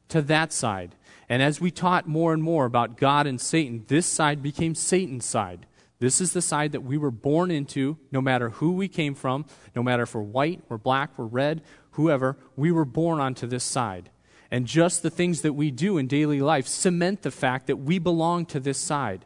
to 0.10 0.22
that 0.24 0.52
side. 0.52 0.96
And 1.30 1.42
as 1.42 1.62
we 1.62 1.70
taught 1.70 2.08
more 2.08 2.34
and 2.34 2.42
more 2.42 2.66
about 2.66 2.98
God 2.98 3.28
and 3.28 3.40
Satan, 3.40 3.86
this 3.88 4.06
side 4.06 4.42
became 4.42 4.74
Satan's 4.74 5.26
side. 5.26 5.68
This 6.00 6.20
is 6.20 6.34
the 6.34 6.42
side 6.42 6.72
that 6.72 6.82
we 6.82 6.98
were 6.98 7.12
born 7.12 7.52
into, 7.52 7.98
no 8.12 8.22
matter 8.22 8.50
who 8.50 8.72
we 8.72 8.88
came 8.88 9.14
from, 9.14 9.46
no 9.76 9.84
matter 9.84 10.02
if 10.04 10.16
we're 10.16 10.22
white, 10.22 10.64
we're 10.68 10.80
black, 10.80 11.12
we're 11.16 11.26
red, 11.26 11.62
whoever, 11.92 12.38
we 12.56 12.72
were 12.72 12.86
born 12.86 13.20
onto 13.20 13.48
this 13.48 13.64
side. 13.64 14.10
And 14.50 14.66
just 14.66 15.02
the 15.02 15.10
things 15.10 15.42
that 15.42 15.54
we 15.54 15.72
do 15.72 15.98
in 15.98 16.08
daily 16.08 16.42
life 16.42 16.68
cement 16.68 17.22
the 17.22 17.32
fact 17.32 17.68
that 17.68 17.78
we 17.78 18.00
belong 18.00 18.46
to 18.48 18.60
this 18.60 18.78
side. 18.78 19.26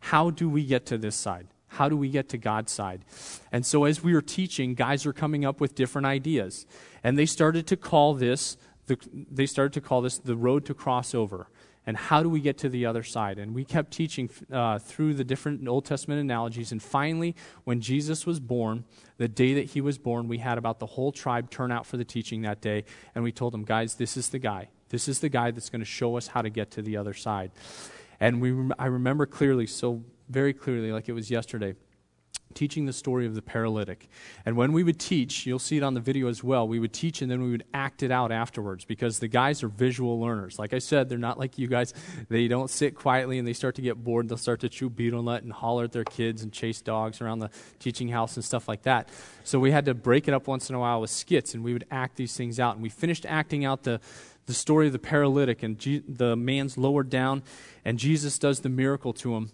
How 0.00 0.30
do 0.30 0.48
we 0.48 0.64
get 0.64 0.86
to 0.86 0.98
this 0.98 1.14
side? 1.14 1.48
How 1.68 1.88
do 1.88 1.96
we 1.96 2.08
get 2.08 2.28
to 2.30 2.38
God's 2.38 2.72
side? 2.72 3.04
And 3.50 3.64
so, 3.64 3.84
as 3.84 4.02
we 4.02 4.12
were 4.12 4.22
teaching, 4.22 4.74
guys 4.74 5.06
are 5.06 5.12
coming 5.12 5.44
up 5.44 5.60
with 5.60 5.74
different 5.74 6.06
ideas. 6.06 6.66
And 7.02 7.18
they 7.18 7.26
started 7.26 7.66
to 7.68 7.76
call 7.76 8.14
this, 8.14 8.56
the, 8.86 8.98
they 9.12 9.46
started 9.46 9.72
to 9.74 9.80
call 9.80 10.02
this 10.02 10.18
the 10.18 10.36
road 10.36 10.66
to 10.66 10.74
crossover 10.74 11.46
and 11.86 11.96
how 11.96 12.22
do 12.22 12.28
we 12.28 12.40
get 12.40 12.58
to 12.58 12.68
the 12.68 12.86
other 12.86 13.02
side? 13.02 13.38
And 13.38 13.54
we 13.54 13.64
kept 13.64 13.92
teaching 13.92 14.30
uh, 14.52 14.78
through 14.78 15.14
the 15.14 15.24
different 15.24 15.66
Old 15.66 15.84
Testament 15.84 16.20
analogies. 16.20 16.70
And 16.70 16.82
finally, 16.82 17.34
when 17.64 17.80
Jesus 17.80 18.24
was 18.24 18.38
born, 18.38 18.84
the 19.16 19.28
day 19.28 19.54
that 19.54 19.66
he 19.70 19.80
was 19.80 19.98
born, 19.98 20.28
we 20.28 20.38
had 20.38 20.58
about 20.58 20.78
the 20.78 20.86
whole 20.86 21.10
tribe 21.10 21.50
turn 21.50 21.72
out 21.72 21.86
for 21.86 21.96
the 21.96 22.04
teaching 22.04 22.42
that 22.42 22.60
day. 22.60 22.84
And 23.14 23.24
we 23.24 23.32
told 23.32 23.52
them, 23.52 23.64
guys, 23.64 23.96
this 23.96 24.16
is 24.16 24.28
the 24.28 24.38
guy. 24.38 24.68
This 24.90 25.08
is 25.08 25.20
the 25.20 25.28
guy 25.28 25.50
that's 25.50 25.70
going 25.70 25.80
to 25.80 25.86
show 25.86 26.16
us 26.16 26.28
how 26.28 26.42
to 26.42 26.50
get 26.50 26.70
to 26.72 26.82
the 26.82 26.96
other 26.96 27.14
side. 27.14 27.50
And 28.20 28.40
we, 28.40 28.70
I 28.78 28.86
remember 28.86 29.26
clearly, 29.26 29.66
so 29.66 30.04
very 30.28 30.52
clearly, 30.52 30.92
like 30.92 31.08
it 31.08 31.12
was 31.12 31.30
yesterday 31.30 31.74
teaching 32.52 32.86
the 32.86 32.92
story 32.92 33.26
of 33.26 33.34
the 33.34 33.42
paralytic. 33.42 34.08
And 34.46 34.56
when 34.56 34.72
we 34.72 34.84
would 34.84 35.00
teach, 35.00 35.46
you'll 35.46 35.58
see 35.58 35.76
it 35.76 35.82
on 35.82 35.94
the 35.94 36.00
video 36.00 36.28
as 36.28 36.44
well, 36.44 36.68
we 36.68 36.78
would 36.78 36.92
teach 36.92 37.22
and 37.22 37.30
then 37.30 37.42
we 37.42 37.50
would 37.50 37.64
act 37.74 38.02
it 38.02 38.10
out 38.10 38.30
afterwards 38.30 38.84
because 38.84 39.18
the 39.18 39.28
guys 39.28 39.62
are 39.62 39.68
visual 39.68 40.20
learners. 40.20 40.58
Like 40.58 40.72
I 40.72 40.78
said, 40.78 41.08
they're 41.08 41.18
not 41.18 41.38
like 41.38 41.58
you 41.58 41.66
guys. 41.66 41.94
They 42.28 42.48
don't 42.48 42.70
sit 42.70 42.94
quietly 42.94 43.38
and 43.38 43.46
they 43.46 43.52
start 43.52 43.74
to 43.76 43.82
get 43.82 44.02
bored. 44.02 44.28
They'll 44.28 44.38
start 44.38 44.60
to 44.60 44.68
chew 44.68 44.90
betel 44.90 45.22
nut 45.22 45.42
and 45.42 45.52
holler 45.52 45.84
at 45.84 45.92
their 45.92 46.04
kids 46.04 46.42
and 46.42 46.52
chase 46.52 46.80
dogs 46.80 47.20
around 47.20 47.40
the 47.40 47.50
teaching 47.78 48.08
house 48.08 48.36
and 48.36 48.44
stuff 48.44 48.68
like 48.68 48.82
that. 48.82 49.08
So 49.44 49.58
we 49.58 49.70
had 49.70 49.86
to 49.86 49.94
break 49.94 50.28
it 50.28 50.34
up 50.34 50.46
once 50.46 50.68
in 50.68 50.76
a 50.76 50.78
while 50.78 51.00
with 51.00 51.10
skits 51.10 51.54
and 51.54 51.64
we 51.64 51.72
would 51.72 51.86
act 51.90 52.16
these 52.16 52.36
things 52.36 52.60
out. 52.60 52.74
And 52.74 52.82
we 52.82 52.88
finished 52.88 53.26
acting 53.26 53.64
out 53.64 53.82
the 53.82 54.00
the 54.46 54.54
story 54.54 54.86
of 54.86 54.92
the 54.92 54.98
paralytic 54.98 55.62
and 55.62 55.78
G- 55.78 56.02
the 56.06 56.36
man's 56.36 56.76
lowered 56.76 57.10
down 57.10 57.42
and 57.84 57.98
Jesus 57.98 58.38
does 58.38 58.60
the 58.60 58.68
miracle 58.68 59.12
to 59.14 59.34
him. 59.36 59.50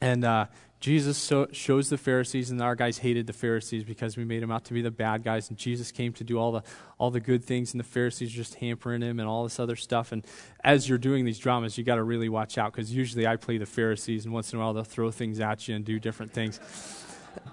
And 0.00 0.24
uh, 0.24 0.46
Jesus 0.82 1.16
so, 1.16 1.46
shows 1.52 1.90
the 1.90 1.96
Pharisees, 1.96 2.50
and 2.50 2.60
our 2.60 2.74
guys 2.74 2.98
hated 2.98 3.28
the 3.28 3.32
Pharisees 3.32 3.84
because 3.84 4.16
we 4.16 4.24
made 4.24 4.42
them 4.42 4.50
out 4.50 4.64
to 4.64 4.74
be 4.74 4.82
the 4.82 4.90
bad 4.90 5.22
guys. 5.22 5.48
And 5.48 5.56
Jesus 5.56 5.92
came 5.92 6.12
to 6.14 6.24
do 6.24 6.40
all 6.40 6.50
the 6.50 6.64
all 6.98 7.12
the 7.12 7.20
good 7.20 7.44
things, 7.44 7.72
and 7.72 7.78
the 7.78 7.84
Pharisees 7.84 8.32
just 8.32 8.56
hampering 8.56 9.00
him 9.00 9.20
and 9.20 9.28
all 9.28 9.44
this 9.44 9.60
other 9.60 9.76
stuff. 9.76 10.10
And 10.10 10.26
as 10.64 10.88
you're 10.88 10.98
doing 10.98 11.24
these 11.24 11.38
dramas, 11.38 11.78
you 11.78 11.84
got 11.84 11.94
to 11.94 12.02
really 12.02 12.28
watch 12.28 12.58
out 12.58 12.72
because 12.72 12.92
usually 12.92 13.28
I 13.28 13.36
play 13.36 13.58
the 13.58 13.66
Pharisees, 13.66 14.24
and 14.24 14.34
once 14.34 14.52
in 14.52 14.58
a 14.58 14.62
while 14.62 14.72
they'll 14.72 14.82
throw 14.82 15.12
things 15.12 15.38
at 15.38 15.68
you 15.68 15.76
and 15.76 15.84
do 15.84 16.00
different 16.00 16.32
things. 16.32 16.58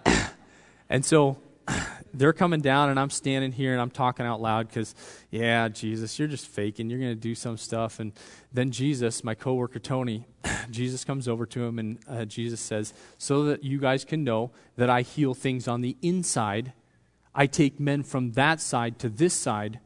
and 0.90 1.06
so 1.06 1.38
they're 2.14 2.34
coming 2.34 2.62
down, 2.62 2.90
and 2.90 3.00
I'm 3.00 3.10
standing 3.10 3.52
here 3.52 3.74
and 3.74 3.82
I'm 3.82 3.90
talking 3.90 4.26
out 4.26 4.42
loud 4.42 4.68
because, 4.68 4.96
yeah, 5.32 5.68
Jesus, 5.70 6.18
you're 6.18 6.28
just 6.28 6.48
faking. 6.48 6.90
You're 6.90 7.00
going 7.00 7.12
to 7.12 7.16
do 7.16 7.36
some 7.36 7.58
stuff. 7.58 8.00
And 8.00 8.14
then 8.52 8.72
Jesus, 8.72 9.24
my 9.24 9.36
coworker 9.36 9.80
Tony, 9.80 10.26
Jesus 10.70 11.04
comes 11.04 11.28
over 11.28 11.46
to 11.48 11.64
him 11.64 11.80
and 11.80 12.00
uh, 12.08 12.26
Jesus 12.26 12.60
says, 12.60 12.94
So 13.18 13.44
that 13.46 13.64
you 13.64 13.80
guys 13.80 14.06
can 14.06 14.24
know 14.24 14.52
that 14.76 14.90
I 14.90 15.02
heal 15.02 15.34
things 15.34 15.68
on 15.68 15.82
the 15.82 15.98
inside, 16.02 16.74
I 17.34 17.48
take 17.48 17.80
men 17.80 18.04
from 18.04 18.34
that 18.34 18.60
side 18.60 19.00
to 19.00 19.10
this 19.10 19.34
side. 19.34 19.80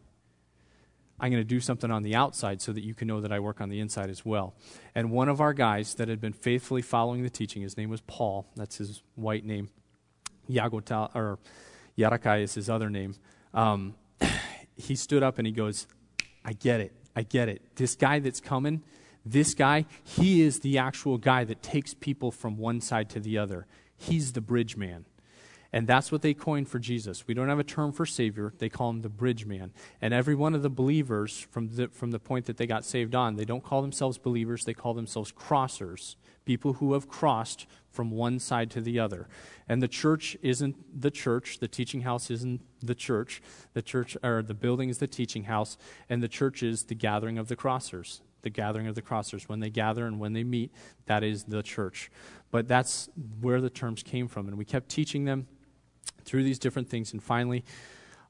I'm 1.19 1.31
going 1.31 1.41
to 1.41 1.47
do 1.47 1.61
something 1.61 1.89
on 1.89 2.03
the 2.03 2.15
outside 2.15 2.61
so 2.61 2.73
that 2.73 2.83
you 2.83 2.93
can 2.93 3.07
know 3.07 3.21
that 3.21 3.31
I 3.31 3.39
work 3.39 3.61
on 3.61 3.69
the 3.69 3.79
inside 3.79 4.09
as 4.09 4.25
well. 4.25 4.55
And 4.93 5.09
one 5.11 5.29
of 5.29 5.39
our 5.39 5.53
guys 5.53 5.93
that 5.95 6.09
had 6.09 6.19
been 6.19 6.33
faithfully 6.33 6.81
following 6.81 7.23
the 7.23 7.29
teaching, 7.29 7.61
his 7.61 7.77
name 7.77 7.89
was 7.89 8.01
Paul, 8.01 8.45
that's 8.55 8.77
his 8.77 9.03
white 9.15 9.45
name. 9.45 9.69
Yagota, 10.49 11.13
or 11.15 11.39
Yarakai 11.97 12.43
is 12.43 12.53
his 12.53 12.69
other 12.69 12.89
name. 12.89 13.15
Um, 13.53 13.95
he 14.75 14.95
stood 14.95 15.23
up 15.23 15.37
and 15.37 15.47
he 15.47 15.53
goes, 15.53 15.87
I 16.43 16.53
get 16.53 16.79
it. 16.79 16.93
I 17.15 17.23
get 17.23 17.49
it. 17.49 17.61
This 17.75 17.95
guy 17.95 18.19
that's 18.19 18.41
coming, 18.41 18.83
this 19.25 19.53
guy, 19.53 19.85
he 20.03 20.41
is 20.41 20.59
the 20.59 20.77
actual 20.77 21.17
guy 21.17 21.43
that 21.43 21.61
takes 21.61 21.93
people 21.93 22.31
from 22.31 22.57
one 22.57 22.81
side 22.81 23.09
to 23.11 23.19
the 23.19 23.37
other. 23.37 23.67
He's 23.95 24.33
the 24.33 24.41
bridge 24.41 24.75
man. 24.75 25.05
And 25.71 25.87
that's 25.87 26.11
what 26.11 26.21
they 26.21 26.35
coined 26.35 26.69
for 26.69 26.77
Jesus. 26.77 27.25
We 27.25 27.33
don't 27.33 27.49
have 27.49 27.57
a 27.57 27.63
term 27.63 27.91
for 27.91 28.05
Savior. 28.05 28.53
They 28.59 28.69
call 28.69 28.91
him 28.91 29.01
the 29.01 29.09
bridge 29.09 29.45
man. 29.47 29.71
And 30.01 30.13
every 30.13 30.35
one 30.35 30.53
of 30.53 30.61
the 30.61 30.69
believers, 30.69 31.47
from 31.49 31.75
the, 31.75 31.87
from 31.87 32.11
the 32.11 32.19
point 32.19 32.45
that 32.45 32.57
they 32.57 32.67
got 32.67 32.85
saved 32.85 33.15
on, 33.15 33.37
they 33.37 33.45
don't 33.45 33.63
call 33.63 33.81
themselves 33.81 34.19
believers, 34.19 34.65
they 34.65 34.75
call 34.75 34.93
themselves 34.93 35.31
crossers 35.31 36.15
people 36.45 36.73
who 36.73 36.93
have 36.93 37.07
crossed 37.07 37.65
from 37.89 38.11
one 38.11 38.39
side 38.39 38.71
to 38.71 38.81
the 38.81 38.99
other. 38.99 39.27
And 39.67 39.81
the 39.81 39.87
church 39.87 40.35
isn't 40.41 41.01
the 41.01 41.11
church, 41.11 41.59
the 41.59 41.67
teaching 41.67 42.01
house 42.01 42.29
isn't 42.31 42.61
the 42.81 42.95
church. 42.95 43.41
The 43.73 43.81
church 43.81 44.17
or 44.23 44.41
the 44.41 44.53
building 44.53 44.89
is 44.89 44.97
the 44.97 45.07
teaching 45.07 45.43
house, 45.43 45.77
and 46.09 46.21
the 46.21 46.27
church 46.27 46.63
is 46.63 46.83
the 46.85 46.95
gathering 46.95 47.37
of 47.37 47.47
the 47.47 47.55
crossers. 47.55 48.21
The 48.41 48.49
gathering 48.49 48.87
of 48.87 48.95
the 48.95 49.01
crossers. 49.01 49.43
When 49.43 49.61
they 49.61 49.69
gather 49.69 50.05
and 50.05 50.19
when 50.19 50.33
they 50.33 50.43
meet, 50.43 50.71
that 51.05 51.23
is 51.23 51.45
the 51.45 51.63
church. 51.63 52.11
But 52.51 52.67
that's 52.67 53.09
where 53.39 53.61
the 53.61 53.69
terms 53.69 54.03
came 54.03 54.27
from. 54.27 54.47
And 54.49 54.57
we 54.57 54.65
kept 54.65 54.89
teaching 54.89 55.23
them 55.23 55.47
through 56.25 56.43
these 56.43 56.59
different 56.59 56.89
things. 56.89 57.13
And 57.13 57.23
finally, 57.23 57.63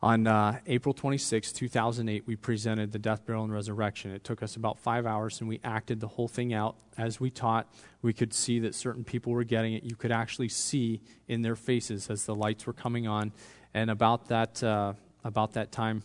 on 0.04 0.28
uh, 0.28 0.60
April 0.68 0.94
26, 0.94 1.54
2008, 1.54 2.28
we 2.28 2.36
presented 2.36 2.92
the 2.92 3.00
death, 3.00 3.26
burial, 3.26 3.46
and 3.46 3.54
resurrection. 3.54 4.12
It 4.12 4.26
took 4.26 4.44
us 4.44 4.58
about 4.58 4.78
five 4.78 5.06
hours, 5.06 5.40
and 5.40 5.48
we 5.48 5.62
acted 5.64 6.02
the 6.02 6.10
whole 6.10 6.28
thing 6.28 6.54
out 6.54 6.76
as 6.98 7.22
we 7.22 7.30
taught. 7.30 7.74
We 8.02 8.12
could 8.12 8.34
see 8.34 8.60
that 8.60 8.76
certain 8.76 9.06
people 9.06 9.32
were 9.32 9.46
getting 9.46 9.76
it. 9.76 9.84
You 9.84 9.96
could 9.96 10.12
actually 10.12 10.50
see 10.50 11.00
in 11.30 11.42
their 11.42 11.56
faces 11.56 12.10
as 12.10 12.26
the 12.26 12.36
lights 12.36 12.68
were 12.68 12.74
coming 12.74 13.08
on. 13.08 13.32
And 13.74 13.90
about 13.90 14.28
that, 14.28 14.62
uh, 14.62 14.92
about 15.24 15.54
that 15.54 15.72
time, 15.72 16.04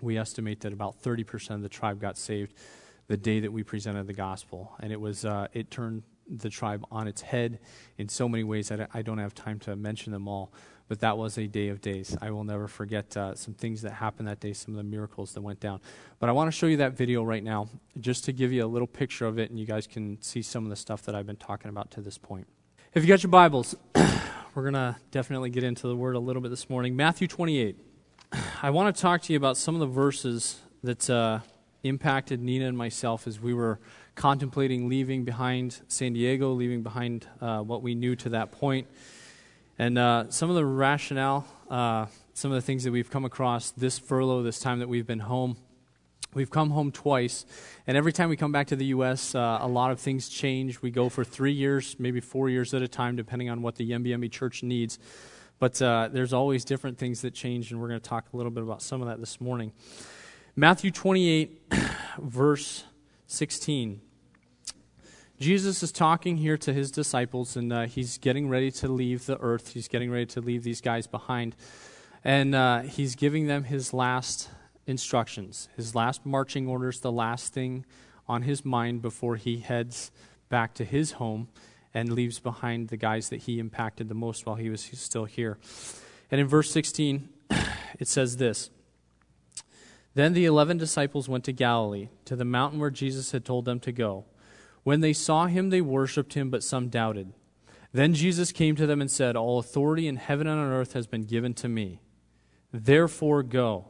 we 0.00 0.16
estimate 0.16 0.60
that 0.60 0.72
about 0.72 1.02
30% 1.02 1.50
of 1.50 1.60
the 1.60 1.68
tribe 1.68 2.00
got 2.00 2.16
saved 2.16 2.54
the 3.08 3.18
day 3.18 3.40
that 3.40 3.52
we 3.52 3.62
presented 3.62 4.06
the 4.06 4.14
gospel. 4.14 4.72
And 4.80 4.92
it 4.94 5.00
was 5.00 5.26
uh, 5.26 5.48
it 5.52 5.70
turned 5.70 6.04
the 6.26 6.48
tribe 6.48 6.86
on 6.90 7.06
its 7.06 7.20
head 7.20 7.58
in 7.98 8.08
so 8.08 8.30
many 8.30 8.44
ways 8.44 8.68
that 8.68 8.88
I 8.94 9.02
don't 9.02 9.18
have 9.18 9.34
time 9.34 9.58
to 9.60 9.76
mention 9.76 10.10
them 10.10 10.26
all 10.26 10.52
but 10.90 10.98
that 10.98 11.16
was 11.16 11.38
a 11.38 11.46
day 11.46 11.68
of 11.68 11.80
days. 11.80 12.16
I 12.20 12.32
will 12.32 12.42
never 12.42 12.66
forget 12.66 13.16
uh, 13.16 13.36
some 13.36 13.54
things 13.54 13.82
that 13.82 13.92
happened 13.92 14.26
that 14.26 14.40
day, 14.40 14.52
some 14.52 14.74
of 14.74 14.76
the 14.76 14.82
miracles 14.82 15.34
that 15.34 15.40
went 15.40 15.60
down. 15.60 15.80
But 16.18 16.28
I 16.28 16.32
want 16.32 16.48
to 16.48 16.52
show 16.52 16.66
you 16.66 16.78
that 16.78 16.94
video 16.94 17.22
right 17.22 17.44
now, 17.44 17.68
just 18.00 18.24
to 18.24 18.32
give 18.32 18.52
you 18.52 18.64
a 18.64 18.66
little 18.66 18.88
picture 18.88 19.24
of 19.24 19.38
it, 19.38 19.50
and 19.50 19.58
you 19.58 19.66
guys 19.66 19.86
can 19.86 20.20
see 20.20 20.42
some 20.42 20.64
of 20.64 20.70
the 20.70 20.74
stuff 20.74 21.04
that 21.04 21.14
I've 21.14 21.28
been 21.28 21.36
talking 21.36 21.68
about 21.68 21.92
to 21.92 22.00
this 22.00 22.18
point. 22.18 22.48
If 22.92 23.04
you 23.04 23.08
got 23.08 23.22
your 23.22 23.30
Bibles, 23.30 23.76
we're 23.94 24.68
going 24.68 24.74
to 24.74 24.96
definitely 25.12 25.50
get 25.50 25.62
into 25.62 25.86
the 25.86 25.94
Word 25.94 26.16
a 26.16 26.18
little 26.18 26.42
bit 26.42 26.48
this 26.48 26.68
morning. 26.68 26.96
Matthew 26.96 27.28
28. 27.28 27.78
I 28.62 28.70
want 28.70 28.92
to 28.92 29.00
talk 29.00 29.22
to 29.22 29.32
you 29.32 29.36
about 29.36 29.56
some 29.56 29.76
of 29.76 29.80
the 29.80 29.86
verses 29.86 30.58
that 30.82 31.08
uh, 31.08 31.38
impacted 31.84 32.42
Nina 32.42 32.66
and 32.66 32.76
myself 32.76 33.28
as 33.28 33.38
we 33.38 33.54
were 33.54 33.78
contemplating 34.16 34.88
leaving 34.88 35.22
behind 35.22 35.82
San 35.86 36.14
Diego, 36.14 36.50
leaving 36.50 36.82
behind 36.82 37.28
uh, 37.40 37.60
what 37.60 37.80
we 37.80 37.94
knew 37.94 38.16
to 38.16 38.30
that 38.30 38.50
point 38.50 38.88
and 39.80 39.96
uh, 39.96 40.28
some 40.28 40.50
of 40.50 40.56
the 40.56 40.64
rationale, 40.66 41.46
uh, 41.70 42.04
some 42.34 42.52
of 42.52 42.54
the 42.54 42.60
things 42.60 42.84
that 42.84 42.92
we've 42.92 43.08
come 43.08 43.24
across 43.24 43.70
this 43.70 43.98
furlough, 43.98 44.42
this 44.42 44.60
time 44.60 44.80
that 44.80 44.90
we've 44.90 45.06
been 45.06 45.20
home. 45.20 45.56
We've 46.34 46.50
come 46.50 46.68
home 46.68 46.92
twice, 46.92 47.46
and 47.86 47.96
every 47.96 48.12
time 48.12 48.28
we 48.28 48.36
come 48.36 48.52
back 48.52 48.66
to 48.66 48.76
the 48.76 48.84
U.S., 48.86 49.34
uh, 49.34 49.56
a 49.58 49.66
lot 49.66 49.90
of 49.90 49.98
things 49.98 50.28
change. 50.28 50.82
We 50.82 50.90
go 50.90 51.08
for 51.08 51.24
three 51.24 51.52
years, 51.52 51.96
maybe 51.98 52.20
four 52.20 52.50
years 52.50 52.74
at 52.74 52.82
a 52.82 52.88
time, 52.88 53.16
depending 53.16 53.48
on 53.48 53.62
what 53.62 53.76
the 53.76 53.90
Yembi 53.90 54.30
church 54.30 54.62
needs. 54.62 54.98
But 55.58 55.80
uh, 55.80 56.10
there's 56.12 56.34
always 56.34 56.66
different 56.66 56.98
things 56.98 57.22
that 57.22 57.32
change, 57.32 57.72
and 57.72 57.80
we're 57.80 57.88
going 57.88 58.00
to 58.00 58.06
talk 58.06 58.26
a 58.34 58.36
little 58.36 58.52
bit 58.52 58.62
about 58.62 58.82
some 58.82 59.00
of 59.00 59.08
that 59.08 59.18
this 59.18 59.40
morning. 59.40 59.72
Matthew 60.56 60.90
28, 60.90 61.72
verse 62.18 62.84
16. 63.28 64.02
Jesus 65.40 65.82
is 65.82 65.90
talking 65.90 66.36
here 66.36 66.58
to 66.58 66.70
his 66.70 66.90
disciples, 66.90 67.56
and 67.56 67.72
uh, 67.72 67.86
he's 67.86 68.18
getting 68.18 68.50
ready 68.50 68.70
to 68.72 68.88
leave 68.88 69.24
the 69.24 69.38
earth. 69.40 69.72
He's 69.72 69.88
getting 69.88 70.10
ready 70.10 70.26
to 70.26 70.42
leave 70.42 70.64
these 70.64 70.82
guys 70.82 71.06
behind. 71.06 71.56
And 72.22 72.54
uh, 72.54 72.80
he's 72.80 73.14
giving 73.14 73.46
them 73.46 73.64
his 73.64 73.94
last 73.94 74.50
instructions, 74.86 75.70
his 75.76 75.94
last 75.94 76.26
marching 76.26 76.68
orders, 76.68 77.00
the 77.00 77.10
last 77.10 77.54
thing 77.54 77.86
on 78.28 78.42
his 78.42 78.66
mind 78.66 79.00
before 79.00 79.36
he 79.36 79.60
heads 79.60 80.10
back 80.50 80.74
to 80.74 80.84
his 80.84 81.12
home 81.12 81.48
and 81.94 82.12
leaves 82.12 82.38
behind 82.38 82.88
the 82.88 82.98
guys 82.98 83.30
that 83.30 83.38
he 83.38 83.58
impacted 83.58 84.10
the 84.10 84.14
most 84.14 84.44
while 84.44 84.56
he 84.56 84.68
was 84.68 84.82
still 84.82 85.24
here. 85.24 85.56
And 86.30 86.38
in 86.38 86.48
verse 86.48 86.70
16, 86.70 87.30
it 87.98 88.08
says 88.08 88.36
this 88.36 88.68
Then 90.14 90.34
the 90.34 90.44
eleven 90.44 90.76
disciples 90.76 91.30
went 91.30 91.44
to 91.44 91.52
Galilee, 91.52 92.10
to 92.26 92.36
the 92.36 92.44
mountain 92.44 92.78
where 92.78 92.90
Jesus 92.90 93.32
had 93.32 93.46
told 93.46 93.64
them 93.64 93.80
to 93.80 93.90
go. 93.90 94.26
When 94.82 95.00
they 95.00 95.12
saw 95.12 95.46
him, 95.46 95.70
they 95.70 95.80
worshipped 95.80 96.34
him, 96.34 96.50
but 96.50 96.62
some 96.62 96.88
doubted. 96.88 97.32
Then 97.92 98.14
Jesus 98.14 98.52
came 98.52 98.76
to 98.76 98.86
them 98.86 99.00
and 99.00 99.10
said, 99.10 99.36
All 99.36 99.58
authority 99.58 100.06
in 100.06 100.16
heaven 100.16 100.46
and 100.46 100.60
on 100.60 100.66
earth 100.66 100.92
has 100.92 101.06
been 101.06 101.24
given 101.24 101.54
to 101.54 101.68
me. 101.68 102.00
Therefore, 102.72 103.42
go 103.42 103.88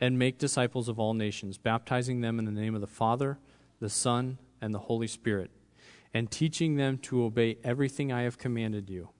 and 0.00 0.18
make 0.18 0.38
disciples 0.38 0.88
of 0.88 0.98
all 0.98 1.14
nations, 1.14 1.58
baptizing 1.58 2.20
them 2.20 2.38
in 2.38 2.44
the 2.44 2.52
name 2.52 2.74
of 2.74 2.80
the 2.80 2.86
Father, 2.86 3.38
the 3.80 3.90
Son, 3.90 4.38
and 4.60 4.72
the 4.72 4.78
Holy 4.78 5.06
Spirit, 5.06 5.50
and 6.14 6.30
teaching 6.30 6.76
them 6.76 6.96
to 6.98 7.24
obey 7.24 7.58
everything 7.64 8.12
I 8.12 8.22
have 8.22 8.38
commanded 8.38 8.88
you. 8.88 9.10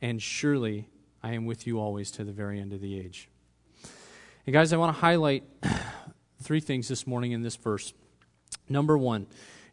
And 0.00 0.22
surely 0.22 0.88
I 1.22 1.32
am 1.32 1.44
with 1.44 1.66
you 1.66 1.78
always 1.78 2.10
to 2.12 2.24
the 2.24 2.32
very 2.32 2.60
end 2.60 2.72
of 2.72 2.80
the 2.80 2.98
age. 2.98 3.28
And 4.46 4.52
guys, 4.52 4.72
I 4.72 4.76
want 4.76 4.94
to 4.94 5.00
highlight 5.00 5.44
three 6.42 6.60
things 6.60 6.88
this 6.88 7.06
morning 7.06 7.32
in 7.32 7.42
this 7.42 7.56
verse. 7.56 7.92
Number 8.68 8.96
one, 8.96 9.26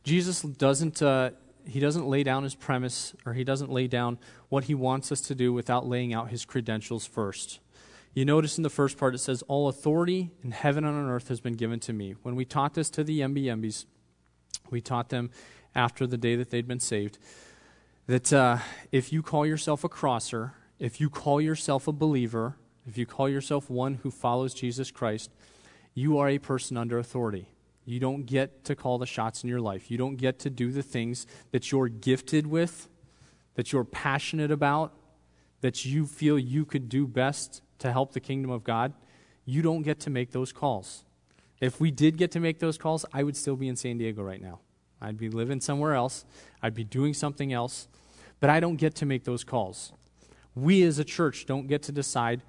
Jesus 0.04 0.42
doesn't. 0.42 1.02
Uh, 1.02 1.32
he 1.66 1.80
doesn't 1.80 2.08
lay 2.08 2.24
down 2.24 2.44
his 2.44 2.56
premise 2.56 3.14
or 3.26 3.34
he 3.34 3.44
doesn't 3.44 3.72
lay 3.72 3.88
down 3.88 4.18
what 4.48 4.64
he 4.64 4.74
wants 4.74 5.12
us 5.12 5.22
to 5.22 5.36
do 5.36 5.54
without 5.54 5.88
laying 5.88 6.14
out 6.14 6.30
his 6.30 6.46
credentials 6.46 7.06
first. 7.06 7.60
You 8.14 8.26
notice 8.26 8.58
in 8.58 8.64
the 8.64 8.72
first 8.72 8.98
part 8.98 9.14
it 9.14 9.20
says, 9.20 9.44
All 9.44 9.68
authority 9.68 10.32
in 10.44 10.52
heaven 10.52 10.84
and 10.84 10.98
on 10.98 11.10
earth 11.10 11.28
has 11.28 11.40
been 11.40 11.54
given 11.54 11.80
to 11.82 11.94
me. 11.94 12.16
When 12.24 12.36
we 12.36 12.44
taught 12.44 12.74
this 12.74 12.90
to 12.92 13.04
the 13.04 13.20
Yembi 13.20 13.44
Yembis, 13.46 13.86
we 14.72 14.82
taught 14.82 15.10
them 15.10 15.30
after 15.76 16.08
the 16.08 16.18
day 16.18 16.36
that 16.36 16.50
they'd 16.50 16.68
been 16.68 16.80
saved 16.80 17.20
that 18.08 18.34
uh, 18.34 18.58
if 18.92 19.14
you 19.14 19.22
call 19.22 19.46
yourself 19.46 19.84
a 19.84 19.90
crosser, 19.90 20.54
if 20.80 21.00
you 21.00 21.12
call 21.12 21.40
yourself 21.40 21.88
a 21.88 21.92
believer, 21.92 22.56
if 22.88 22.98
you 22.98 23.06
call 23.06 23.30
yourself 23.30 23.70
one 23.70 23.96
who 24.02 24.10
follows 24.10 24.56
Jesus 24.56 24.90
Christ, 24.90 25.30
you 25.94 26.18
are 26.18 26.28
a 26.28 26.40
person 26.40 26.76
under 26.76 26.98
authority. 26.98 27.50
You 27.90 28.00
don't 28.00 28.28
get 28.28 28.66
to 28.66 28.76
call 28.76 29.00
the 29.00 29.08
shots 29.08 29.44
in 29.44 29.50
your 29.50 29.62
life. 29.62 29.90
You 29.90 29.98
don't 29.98 30.16
get 30.16 30.38
to 30.40 30.52
do 30.52 30.72
the 30.72 30.84
things 30.84 31.26
that 31.50 31.72
you're 31.72 31.88
gifted 31.88 32.46
with, 32.46 32.88
that 33.56 33.74
you're 33.74 33.84
passionate 33.84 34.52
about, 34.52 34.94
that 35.62 35.86
you 35.86 36.06
feel 36.06 36.38
you 36.38 36.66
could 36.66 36.88
do 36.88 37.08
best 37.08 37.64
to 37.80 37.92
help 37.92 38.14
the 38.14 38.20
kingdom 38.20 38.52
of 38.52 38.64
God. 38.64 38.94
You 39.44 39.64
don't 39.64 39.82
get 39.82 40.00
to 40.02 40.12
make 40.12 40.34
those 40.34 40.52
calls. 40.52 41.04
If 41.60 41.82
we 41.82 41.90
did 41.90 42.16
get 42.16 42.30
to 42.34 42.40
make 42.40 42.60
those 42.60 42.78
calls, 42.78 43.06
I 43.12 43.24
would 43.24 43.36
still 43.36 43.56
be 43.56 43.68
in 43.68 43.76
San 43.76 43.98
Diego 43.98 44.22
right 44.22 44.42
now. 44.42 44.60
I'd 45.02 45.18
be 45.18 45.28
living 45.28 45.60
somewhere 45.60 45.96
else. 45.96 46.26
I'd 46.62 46.76
be 46.76 46.84
doing 46.84 47.16
something 47.16 47.52
else. 47.52 47.88
But 48.40 48.52
I 48.52 48.60
don't 48.60 48.76
get 48.76 48.94
to 48.96 49.08
make 49.08 49.24
those 49.24 49.44
calls. 49.44 49.94
We 50.54 50.84
as 50.84 51.00
a 51.00 51.04
church 51.04 51.48
don't 51.48 51.66
get 51.66 51.82
to 51.84 51.92
decide 51.92 52.44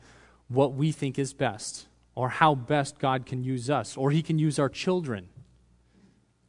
what 0.49 0.75
we 0.75 0.93
think 0.93 1.19
is 1.19 1.33
best 1.33 1.87
or 2.15 2.29
how 2.29 2.55
best 2.55 2.99
God 2.99 3.27
can 3.27 3.43
use 3.45 3.71
us, 3.71 3.97
or 3.97 4.11
He 4.11 4.23
can 4.23 4.39
use 4.39 4.59
our 4.59 4.69
children. 4.69 5.29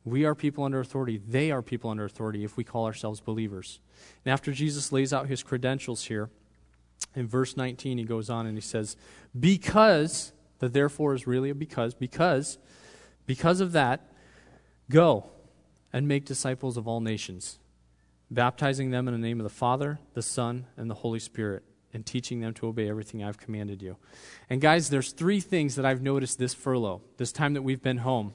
We 0.03 0.25
are 0.25 0.33
people 0.33 0.63
under 0.63 0.79
authority. 0.79 1.21
They 1.25 1.51
are 1.51 1.61
people 1.61 1.89
under 1.91 2.05
authority 2.05 2.43
if 2.43 2.57
we 2.57 2.63
call 2.63 2.85
ourselves 2.85 3.21
believers. 3.21 3.79
And 4.25 4.33
after 4.33 4.51
Jesus 4.51 4.91
lays 4.91 5.13
out 5.13 5.27
His 5.27 5.43
credentials 5.43 6.05
here, 6.05 6.29
in 7.15 7.27
verse 7.27 7.57
19, 7.57 7.97
he 7.97 8.03
goes 8.03 8.29
on 8.29 8.45
and 8.45 8.55
he 8.55 8.61
says, 8.61 8.95
Because, 9.37 10.33
the 10.59 10.69
therefore 10.69 11.13
is 11.13 11.27
really 11.27 11.49
a 11.49 11.55
because, 11.55 11.93
because, 11.93 12.57
because 13.25 13.59
of 13.59 13.71
that, 13.73 14.11
go 14.89 15.29
and 15.91 16.07
make 16.07 16.25
disciples 16.25 16.77
of 16.77 16.87
all 16.87 17.01
nations, 17.01 17.59
baptizing 18.29 18.91
them 18.91 19.07
in 19.07 19.13
the 19.13 19.19
name 19.19 19.39
of 19.39 19.43
the 19.43 19.49
Father, 19.49 19.99
the 20.13 20.21
Son, 20.21 20.67
and 20.77 20.89
the 20.89 20.95
Holy 20.95 21.19
Spirit 21.19 21.63
and 21.93 22.05
teaching 22.05 22.39
them 22.39 22.53
to 22.55 22.67
obey 22.67 22.89
everything 22.89 23.23
I've 23.23 23.37
commanded 23.37 23.81
you. 23.81 23.97
And 24.49 24.61
guys, 24.61 24.89
there's 24.89 25.11
three 25.11 25.39
things 25.39 25.75
that 25.75 25.85
I've 25.85 26.01
noticed 26.01 26.39
this 26.39 26.53
furlough, 26.53 27.01
this 27.17 27.31
time 27.31 27.53
that 27.53 27.61
we've 27.61 27.81
been 27.81 27.97
home, 27.97 28.33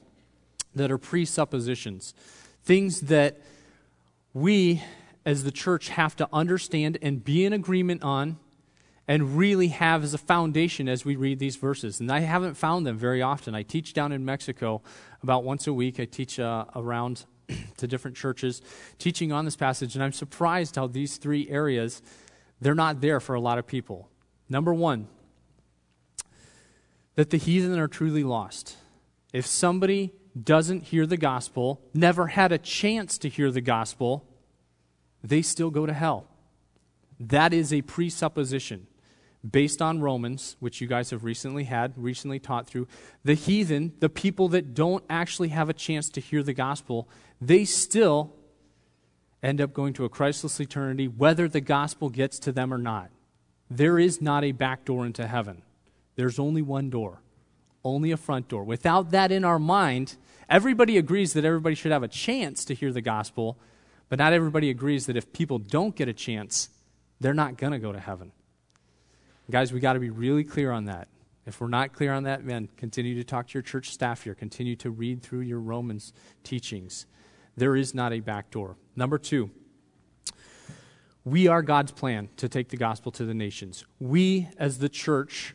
that 0.75 0.91
are 0.91 0.97
presuppositions. 0.97 2.13
Things 2.63 3.01
that 3.01 3.39
we 4.33 4.83
as 5.25 5.43
the 5.43 5.51
church 5.51 5.89
have 5.89 6.15
to 6.15 6.29
understand 6.31 6.97
and 7.01 7.23
be 7.23 7.45
in 7.45 7.53
agreement 7.53 8.03
on 8.03 8.37
and 9.07 9.37
really 9.37 9.69
have 9.69 10.03
as 10.03 10.13
a 10.13 10.17
foundation 10.17 10.89
as 10.89 11.05
we 11.05 11.15
read 11.15 11.39
these 11.39 11.55
verses. 11.55 11.99
And 11.99 12.11
I 12.11 12.19
haven't 12.19 12.55
found 12.55 12.85
them 12.85 12.97
very 12.97 13.21
often. 13.21 13.55
I 13.55 13.63
teach 13.63 13.93
down 13.93 14.11
in 14.11 14.25
Mexico 14.25 14.81
about 15.23 15.43
once 15.43 15.65
a 15.67 15.73
week. 15.73 15.99
I 15.99 16.05
teach 16.05 16.39
uh, 16.39 16.65
around 16.75 17.25
to 17.77 17.87
different 17.87 18.17
churches 18.17 18.61
teaching 18.99 19.31
on 19.31 19.45
this 19.45 19.55
passage, 19.55 19.95
and 19.95 20.03
I'm 20.03 20.11
surprised 20.11 20.75
how 20.75 20.87
these 20.87 21.17
three 21.17 21.49
areas 21.49 22.01
they're 22.59 22.75
not 22.75 23.01
there 23.01 23.19
for 23.19 23.35
a 23.35 23.39
lot 23.39 23.57
of 23.57 23.67
people. 23.67 24.09
Number 24.49 24.73
one, 24.73 25.07
that 27.15 27.29
the 27.29 27.37
heathen 27.37 27.77
are 27.79 27.87
truly 27.87 28.23
lost. 28.23 28.77
If 29.33 29.45
somebody 29.45 30.13
doesn't 30.41 30.83
hear 30.83 31.05
the 31.05 31.17
gospel, 31.17 31.81
never 31.93 32.27
had 32.27 32.51
a 32.51 32.57
chance 32.57 33.17
to 33.19 33.29
hear 33.29 33.51
the 33.51 33.61
gospel, 33.61 34.25
they 35.23 35.41
still 35.41 35.71
go 35.71 35.85
to 35.85 35.93
hell. 35.93 36.27
That 37.19 37.53
is 37.53 37.73
a 37.73 37.81
presupposition 37.81 38.87
based 39.49 39.81
on 39.81 40.01
Romans, 40.01 40.55
which 40.59 40.81
you 40.81 40.87
guys 40.87 41.09
have 41.09 41.23
recently 41.23 41.63
had, 41.63 41.93
recently 41.95 42.39
taught 42.39 42.67
through. 42.67 42.87
The 43.23 43.33
heathen, 43.33 43.93
the 43.99 44.09
people 44.09 44.47
that 44.49 44.73
don't 44.73 45.03
actually 45.09 45.49
have 45.49 45.69
a 45.69 45.73
chance 45.73 46.09
to 46.09 46.21
hear 46.21 46.43
the 46.43 46.53
gospel, 46.53 47.09
they 47.41 47.65
still 47.65 48.33
end 49.41 49.61
up 49.61 49.73
going 49.73 49.93
to 49.93 50.05
a 50.05 50.09
Christless 50.09 50.59
eternity, 50.59 51.07
whether 51.07 51.47
the 51.47 51.61
gospel 51.61 52.09
gets 52.09 52.39
to 52.39 52.51
them 52.51 52.73
or 52.73 52.77
not. 52.77 53.09
There 53.69 53.99
is 53.99 54.21
not 54.21 54.43
a 54.43 54.51
back 54.51 54.85
door 54.85 55.05
into 55.05 55.27
heaven, 55.27 55.61
there's 56.15 56.39
only 56.39 56.61
one 56.61 56.89
door, 56.89 57.21
only 57.83 58.11
a 58.11 58.17
front 58.17 58.47
door. 58.47 58.63
Without 58.63 59.11
that 59.11 59.31
in 59.31 59.43
our 59.43 59.59
mind, 59.59 60.17
everybody 60.49 60.97
agrees 60.97 61.33
that 61.33 61.45
everybody 61.45 61.75
should 61.75 61.91
have 61.91 62.03
a 62.03 62.07
chance 62.07 62.65
to 62.65 62.73
hear 62.73 62.91
the 62.91 63.01
gospel, 63.01 63.57
but 64.09 64.19
not 64.19 64.33
everybody 64.33 64.69
agrees 64.69 65.05
that 65.05 65.17
if 65.17 65.33
people 65.33 65.59
don't 65.59 65.95
get 65.95 66.07
a 66.07 66.13
chance, 66.13 66.69
they're 67.19 67.33
not 67.33 67.57
going 67.57 67.73
to 67.73 67.79
go 67.79 67.91
to 67.91 67.99
heaven. 67.99 68.31
Guys, 69.49 69.71
we 69.71 69.79
got 69.79 69.93
to 69.93 69.99
be 69.99 70.09
really 70.09 70.43
clear 70.43 70.71
on 70.71 70.85
that. 70.85 71.07
If 71.45 71.61
we're 71.61 71.69
not 71.69 71.93
clear 71.93 72.13
on 72.13 72.23
that, 72.23 72.43
man, 72.43 72.67
continue 72.75 73.15
to 73.15 73.23
talk 73.23 73.47
to 73.47 73.53
your 73.53 73.61
church 73.61 73.91
staff 73.91 74.23
here. 74.23 74.35
Continue 74.35 74.75
to 74.77 74.89
read 74.89 75.23
through 75.23 75.41
your 75.41 75.61
Romans 75.61 76.11
teachings. 76.43 77.05
There 77.55 77.75
is 77.75 77.95
not 77.95 78.11
a 78.11 78.19
back 78.19 78.51
door. 78.51 78.75
Number 78.97 79.19
two, 79.19 79.51
we 81.23 81.47
are 81.47 81.61
God's 81.61 81.91
plan 81.91 82.29
to 82.37 82.49
take 82.49 82.69
the 82.69 82.77
gospel 82.77 83.11
to 83.13 83.25
the 83.25 83.33
nations. 83.35 83.85
We, 83.99 84.49
as 84.57 84.79
the 84.79 84.89
church, 84.89 85.53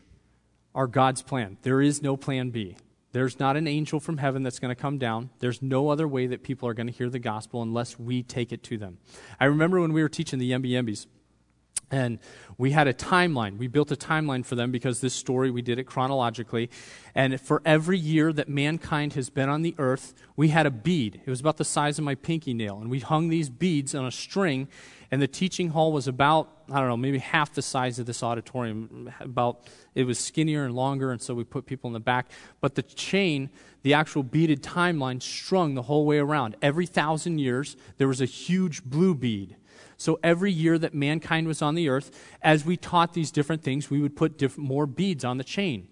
are 0.73 0.87
God's 0.87 1.21
plan. 1.21 1.57
There 1.61 1.81
is 1.81 2.01
no 2.01 2.15
plan 2.15 2.51
B. 2.51 2.77
There's 3.11 3.39
not 3.39 3.57
an 3.57 3.67
angel 3.67 3.99
from 3.99 4.17
heaven 4.17 4.43
that's 4.43 4.59
going 4.59 4.73
to 4.73 4.81
come 4.81 4.97
down. 4.97 5.29
There's 5.39 5.61
no 5.61 5.89
other 5.89 6.07
way 6.07 6.25
that 6.27 6.41
people 6.41 6.69
are 6.69 6.73
going 6.73 6.87
to 6.87 6.93
hear 6.93 7.09
the 7.09 7.19
gospel 7.19 7.61
unless 7.61 7.99
we 7.99 8.23
take 8.23 8.51
it 8.51 8.63
to 8.63 8.77
them. 8.77 8.97
I 9.39 9.45
remember 9.45 9.79
when 9.81 9.93
we 9.93 10.01
were 10.01 10.09
teaching 10.09 10.39
the 10.39 10.49
Yembi 10.49 10.71
Yembis, 10.71 11.05
and 11.91 12.19
we 12.57 12.71
had 12.71 12.87
a 12.87 12.93
timeline. 12.93 13.57
We 13.57 13.67
built 13.67 13.91
a 13.91 13.95
timeline 13.95 14.45
for 14.45 14.55
them 14.55 14.71
because 14.71 15.01
this 15.01 15.13
story, 15.13 15.51
we 15.51 15.61
did 15.61 15.79
it 15.79 15.83
chronologically. 15.83 16.69
And 17.13 17.39
for 17.39 17.61
every 17.65 17.97
year 17.97 18.33
that 18.33 18.49
mankind 18.49 19.13
has 19.13 19.29
been 19.29 19.49
on 19.49 19.61
the 19.61 19.75
earth, 19.77 20.13
we 20.35 20.49
had 20.49 20.65
a 20.65 20.71
bead. 20.71 21.21
It 21.25 21.29
was 21.29 21.39
about 21.39 21.57
the 21.57 21.65
size 21.65 21.99
of 21.99 22.05
my 22.05 22.15
pinky 22.15 22.53
nail. 22.53 22.79
And 22.79 22.89
we 22.89 22.99
hung 22.99 23.29
these 23.29 23.49
beads 23.49 23.93
on 23.93 24.05
a 24.05 24.11
string. 24.11 24.67
And 25.11 25.21
the 25.21 25.27
teaching 25.27 25.69
hall 25.69 25.91
was 25.91 26.07
about, 26.07 26.49
I 26.71 26.79
don't 26.79 26.89
know, 26.89 26.97
maybe 26.97 27.19
half 27.19 27.53
the 27.53 27.61
size 27.61 27.99
of 27.99 28.07
this 28.07 28.23
auditorium. 28.23 29.11
About, 29.19 29.67
it 29.93 30.05
was 30.05 30.17
skinnier 30.17 30.65
and 30.65 30.73
longer. 30.73 31.11
And 31.11 31.21
so 31.21 31.35
we 31.35 31.43
put 31.43 31.67
people 31.67 31.89
in 31.89 31.93
the 31.93 31.99
back. 31.99 32.31
But 32.61 32.73
the 32.73 32.81
chain, 32.81 33.51
the 33.83 33.93
actual 33.93 34.23
beaded 34.23 34.63
timeline, 34.63 35.21
strung 35.21 35.75
the 35.75 35.83
whole 35.83 36.05
way 36.05 36.17
around. 36.17 36.55
Every 36.61 36.87
thousand 36.87 37.37
years, 37.37 37.77
there 37.97 38.07
was 38.07 38.21
a 38.21 38.25
huge 38.25 38.83
blue 38.83 39.13
bead 39.13 39.57
so 39.97 40.19
every 40.23 40.51
year 40.51 40.77
that 40.77 40.93
mankind 40.93 41.47
was 41.47 41.61
on 41.61 41.75
the 41.75 41.89
earth, 41.89 42.11
as 42.41 42.65
we 42.65 42.77
taught 42.77 43.13
these 43.13 43.31
different 43.31 43.63
things, 43.63 43.89
we 43.89 44.01
would 44.01 44.15
put 44.15 44.37
diff- 44.37 44.57
more 44.57 44.85
beads 44.85 45.23
on 45.23 45.37
the 45.37 45.43
chain. 45.43 45.87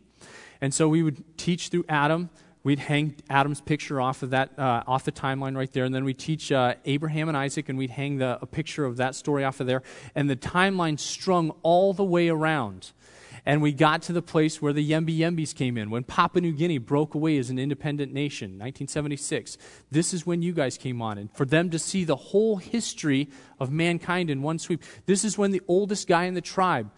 And 0.60 0.74
so 0.74 0.88
we 0.88 1.02
would 1.02 1.38
teach 1.38 1.70
through 1.70 1.86
Adam. 1.90 2.30
We'd 2.64 2.80
hang 2.80 3.16
Adam's 3.30 3.60
picture 3.60 4.00
off 4.00 4.22
of 4.22 4.30
that, 4.30 4.58
uh, 4.60 4.84
off 4.86 5.04
the 5.04 5.12
timeline 5.12 5.58
right 5.58 5.72
there, 5.74 5.84
and 5.84 5.96
then 5.96 6.04
we 6.04 6.14
teach 6.14 6.52
uh, 6.52 6.76
Abraham 6.86 7.28
and 7.28 7.36
Isaac, 7.36 7.70
and 7.70 7.78
we'd 7.78 7.90
hang 7.90 8.18
the, 8.18 8.38
a 8.40 8.46
picture 8.46 8.86
of 8.86 8.98
that 8.98 9.16
story 9.16 9.44
off 9.44 9.60
of 9.60 9.66
there, 9.66 9.82
and 10.14 10.30
the 10.30 10.36
timeline 10.36 11.00
strung 11.00 11.50
all 11.64 11.94
the 11.94 12.04
way 12.04 12.30
around. 12.30 12.92
And 13.46 13.62
we 13.62 13.72
got 13.72 14.04
to 14.04 14.14
the 14.14 14.22
place 14.22 14.62
where 14.62 14.74
the 14.74 14.88
Yembi 14.88 15.18
Yembis 15.18 15.56
came 15.56 15.78
in, 15.78 15.90
when 15.90 16.04
Papua 16.04 16.42
New 16.42 16.52
Guinea 16.52 16.78
broke 16.78 17.16
away 17.16 17.38
as 17.38 17.50
an 17.50 17.58
independent 17.58 18.14
nation, 18.14 18.52
1976. 18.52 19.58
This 19.90 20.14
is 20.14 20.26
when 20.26 20.42
you 20.42 20.54
guys 20.54 20.78
came 20.78 21.02
on. 21.02 21.18
And 21.18 21.32
for 21.36 21.46
them 21.46 21.70
to 21.72 21.80
see 21.80 22.04
the 22.04 22.16
whole 22.16 22.58
history 22.58 23.30
of 23.60 23.72
mankind 23.72 24.30
in 24.30 24.44
one 24.44 24.60
sweep, 24.60 24.84
this 25.08 25.26
is 25.26 25.38
when 25.38 25.52
the 25.52 25.62
oldest 25.68 26.08
guy 26.08 26.26
in 26.26 26.36
the 26.36 26.42
tribe, 26.42 26.92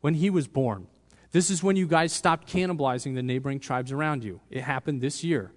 when 0.00 0.14
he 0.14 0.30
was 0.30 0.48
born. 0.48 0.86
This 1.32 1.50
is 1.50 1.62
when 1.62 1.76
you 1.76 1.86
guys 1.86 2.12
stopped 2.12 2.48
cannibalizing 2.48 3.14
the 3.14 3.22
neighboring 3.22 3.60
tribes 3.60 3.92
around 3.92 4.24
you. 4.24 4.40
It 4.50 4.62
happened 4.62 5.00
this 5.00 5.22
year. 5.22 5.52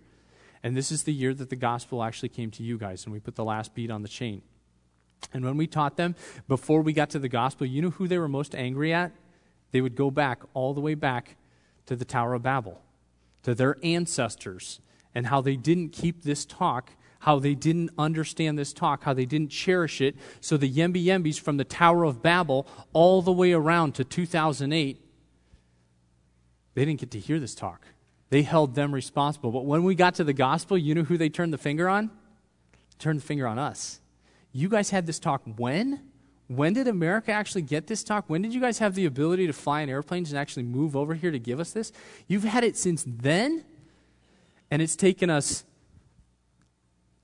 And 0.61 0.75
this 0.77 0.91
is 0.91 1.03
the 1.03 1.13
year 1.13 1.33
that 1.33 1.49
the 1.49 1.55
gospel 1.55 2.03
actually 2.03 2.29
came 2.29 2.51
to 2.51 2.63
you 2.63 2.77
guys, 2.77 3.05
and 3.05 3.13
we 3.13 3.19
put 3.19 3.35
the 3.35 3.43
last 3.43 3.73
bead 3.73 3.91
on 3.91 4.01
the 4.01 4.07
chain. 4.07 4.41
And 5.33 5.43
when 5.43 5.57
we 5.57 5.67
taught 5.67 5.97
them, 5.97 6.15
before 6.47 6.81
we 6.81 6.93
got 6.93 7.09
to 7.11 7.19
the 7.19 7.29
gospel, 7.29 7.65
you 7.65 7.81
know 7.81 7.89
who 7.91 8.07
they 8.07 8.17
were 8.17 8.27
most 8.27 8.53
angry 8.55 8.93
at? 8.93 9.13
They 9.73 9.81
would 9.81 9.95
go 9.95 10.09
back, 10.09 10.43
all 10.53 10.73
the 10.73 10.79
way 10.79 10.93
back 10.93 11.35
to 11.87 11.97
the 11.97 12.05
Tower 12.05 12.35
of 12.35 12.43
Babel, 12.43 12.79
to 13.41 13.53
their 13.53 13.77
ancestors, 13.83 14.79
and 15.13 15.27
how 15.27 15.41
they 15.41 15.57
didn't 15.57 15.89
keep 15.89 16.23
this 16.23 16.45
talk, 16.45 16.91
how 17.19 17.39
they 17.39 17.55
didn't 17.55 17.89
understand 17.97 18.57
this 18.57 18.71
talk, 18.71 19.03
how 19.03 19.13
they 19.13 19.25
didn't 19.25 19.49
cherish 19.49 19.99
it. 19.99 20.15
So 20.41 20.57
the 20.57 20.71
Yembi 20.71 21.03
Yembis 21.03 21.39
from 21.39 21.57
the 21.57 21.63
Tower 21.63 22.03
of 22.03 22.21
Babel 22.21 22.67
all 22.93 23.21
the 23.21 23.31
way 23.31 23.51
around 23.51 23.95
to 23.95 24.03
2008, 24.03 25.01
they 26.75 26.85
didn't 26.85 26.99
get 26.99 27.11
to 27.11 27.19
hear 27.19 27.39
this 27.39 27.55
talk. 27.55 27.87
They 28.29 28.43
held 28.43 28.75
them 28.75 28.93
responsible. 28.93 29.51
But 29.51 29.65
when 29.65 29.83
we 29.83 29.95
got 29.95 30.15
to 30.15 30.23
the 30.23 30.33
gospel, 30.33 30.77
you 30.77 30.93
know 30.93 31.03
who 31.03 31.17
they 31.17 31.29
turned 31.29 31.51
the 31.51 31.57
finger 31.57 31.89
on? 31.89 32.11
Turned 32.99 33.21
the 33.21 33.25
finger 33.25 33.47
on 33.47 33.57
us. 33.57 33.99
You 34.51 34.69
guys 34.69 34.91
had 34.91 35.07
this 35.07 35.19
talk 35.19 35.41
when? 35.57 36.12
When 36.47 36.73
did 36.73 36.87
America 36.87 37.31
actually 37.31 37.61
get 37.61 37.87
this 37.87 38.03
talk? 38.03 38.25
When 38.27 38.41
did 38.41 38.53
you 38.53 38.61
guys 38.61 38.79
have 38.79 38.95
the 38.95 39.05
ability 39.05 39.47
to 39.47 39.53
fly 39.53 39.81
in 39.81 39.89
airplanes 39.89 40.31
and 40.31 40.37
actually 40.37 40.63
move 40.63 40.95
over 40.95 41.13
here 41.13 41.31
to 41.31 41.39
give 41.39 41.59
us 41.59 41.71
this? 41.71 41.91
You've 42.27 42.43
had 42.43 42.63
it 42.63 42.77
since 42.77 43.03
then? 43.07 43.63
And 44.69 44.81
it's 44.81 44.95
taken 44.95 45.29
us 45.29 45.63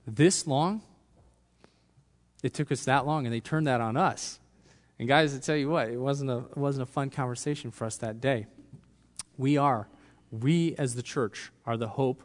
this 0.08 0.48
long? 0.48 0.82
It 2.44 2.54
took 2.54 2.72
us 2.72 2.86
that 2.86 3.06
long, 3.06 3.26
and 3.26 3.34
they 3.34 3.40
turned 3.40 3.68
that 3.68 3.82
on 3.82 3.98
us. 3.98 4.40
And 4.98 5.08
guys, 5.08 5.36
I 5.36 5.40
tell 5.40 5.56
you 5.56 5.70
what, 5.70 5.90
it 5.90 5.98
wasn't 5.98 6.30
a, 6.30 6.38
it 6.38 6.58
wasn't 6.58 6.84
a 6.84 6.92
fun 6.92 7.10
conversation 7.10 7.72
for 7.72 7.86
us 7.86 7.98
that 7.98 8.22
day. 8.22 8.48
We 9.38 9.58
are, 9.58 9.88
we 10.32 10.76
as 10.78 10.96
the 10.96 11.04
church, 11.04 11.52
are 11.66 11.78
the 11.78 11.88
hope 11.90 12.24